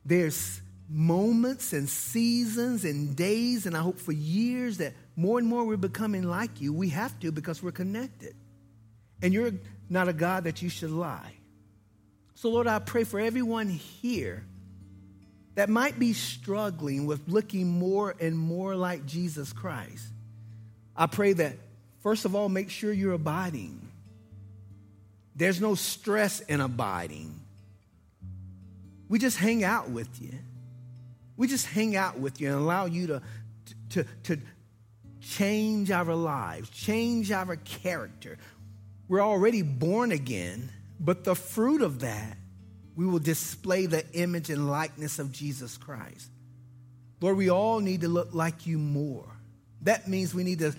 there's 0.05 0.61
moments 0.89 1.73
and 1.73 1.89
seasons 1.89 2.85
and 2.85 3.15
days, 3.15 3.65
and 3.65 3.75
I 3.75 3.81
hope 3.81 3.99
for 3.99 4.11
years 4.11 4.77
that 4.77 4.93
more 5.15 5.39
and 5.39 5.47
more 5.47 5.65
we're 5.65 5.77
becoming 5.77 6.23
like 6.23 6.61
you. 6.61 6.71
We 6.73 6.89
have 6.89 7.19
to 7.21 7.31
because 7.31 7.61
we're 7.61 7.71
connected. 7.71 8.35
And 9.21 9.33
you're 9.33 9.53
not 9.89 10.07
a 10.07 10.13
God 10.13 10.45
that 10.45 10.61
you 10.61 10.69
should 10.69 10.91
lie. 10.91 11.33
So, 12.35 12.49
Lord, 12.49 12.67
I 12.67 12.79
pray 12.79 13.03
for 13.03 13.19
everyone 13.19 13.69
here 13.69 14.43
that 15.55 15.69
might 15.69 15.99
be 15.99 16.13
struggling 16.13 17.05
with 17.05 17.27
looking 17.27 17.67
more 17.67 18.15
and 18.19 18.37
more 18.37 18.75
like 18.75 19.05
Jesus 19.05 19.53
Christ. 19.53 20.05
I 20.95 21.07
pray 21.07 21.33
that, 21.33 21.55
first 22.01 22.25
of 22.25 22.35
all, 22.35 22.49
make 22.49 22.69
sure 22.69 22.91
you're 22.91 23.13
abiding. 23.13 23.87
There's 25.35 25.61
no 25.61 25.75
stress 25.75 26.39
in 26.41 26.61
abiding. 26.61 27.39
We 29.09 29.19
just 29.19 29.37
hang 29.37 29.63
out 29.63 29.89
with 29.89 30.21
you. 30.21 30.33
We 31.37 31.47
just 31.47 31.65
hang 31.65 31.95
out 31.95 32.19
with 32.19 32.41
you 32.41 32.47
and 32.47 32.57
allow 32.57 32.85
you 32.85 33.07
to, 33.07 33.21
to, 33.91 34.05
to 34.23 34.37
change 35.21 35.91
our 35.91 36.13
lives, 36.13 36.69
change 36.69 37.31
our 37.31 37.55
character, 37.55 38.37
we're 39.13 39.21
already 39.21 39.61
born 39.61 40.11
again, 40.11 40.71
but 40.99 41.23
the 41.23 41.35
fruit 41.35 41.83
of 41.83 41.99
that, 41.99 42.35
we 42.95 43.05
will 43.05 43.19
display 43.19 43.85
the 43.85 44.03
image 44.13 44.49
and 44.49 44.67
likeness 44.67 45.19
of 45.19 45.31
Jesus 45.31 45.77
Christ. 45.77 46.31
Lord, 47.21 47.37
we 47.37 47.51
all 47.51 47.79
need 47.79 48.01
to 48.01 48.07
look 48.07 48.33
like 48.33 48.65
you 48.65 48.79
more. 48.79 49.31
That 49.83 50.07
means 50.07 50.33
we 50.33 50.43
need 50.43 50.57
to 50.59 50.73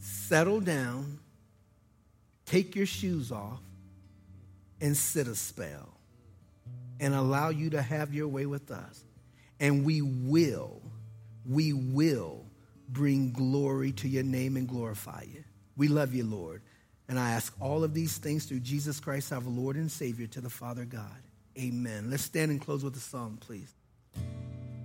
settle 0.00 0.58
down, 0.58 1.20
take 2.44 2.74
your 2.74 2.86
shoes 2.86 3.30
off, 3.30 3.60
and 4.80 4.96
sit 4.96 5.28
a 5.28 5.36
spell 5.36 5.94
and 6.98 7.14
allow 7.14 7.50
you 7.50 7.70
to 7.70 7.80
have 7.80 8.12
your 8.12 8.26
way 8.26 8.46
with 8.46 8.72
us. 8.72 9.04
And 9.60 9.84
we 9.84 10.02
will, 10.02 10.82
we 11.48 11.72
will 11.72 12.46
bring 12.88 13.30
glory 13.30 13.92
to 13.92 14.08
your 14.08 14.24
name 14.24 14.56
and 14.56 14.66
glorify 14.66 15.22
you. 15.32 15.44
We 15.76 15.86
love 15.86 16.16
you, 16.16 16.24
Lord. 16.24 16.62
And 17.08 17.18
I 17.18 17.32
ask 17.32 17.54
all 17.60 17.84
of 17.84 17.92
these 17.92 18.16
things 18.16 18.46
through 18.46 18.60
Jesus 18.60 18.98
Christ, 19.00 19.32
our 19.32 19.40
Lord 19.40 19.76
and 19.76 19.90
Savior, 19.90 20.26
to 20.28 20.40
the 20.40 20.50
Father 20.50 20.84
God. 20.84 21.22
Amen. 21.58 22.10
Let's 22.10 22.24
stand 22.24 22.50
and 22.50 22.60
close 22.60 22.82
with 22.82 22.96
a 22.96 23.00
song, 23.00 23.38
please. 23.40 23.72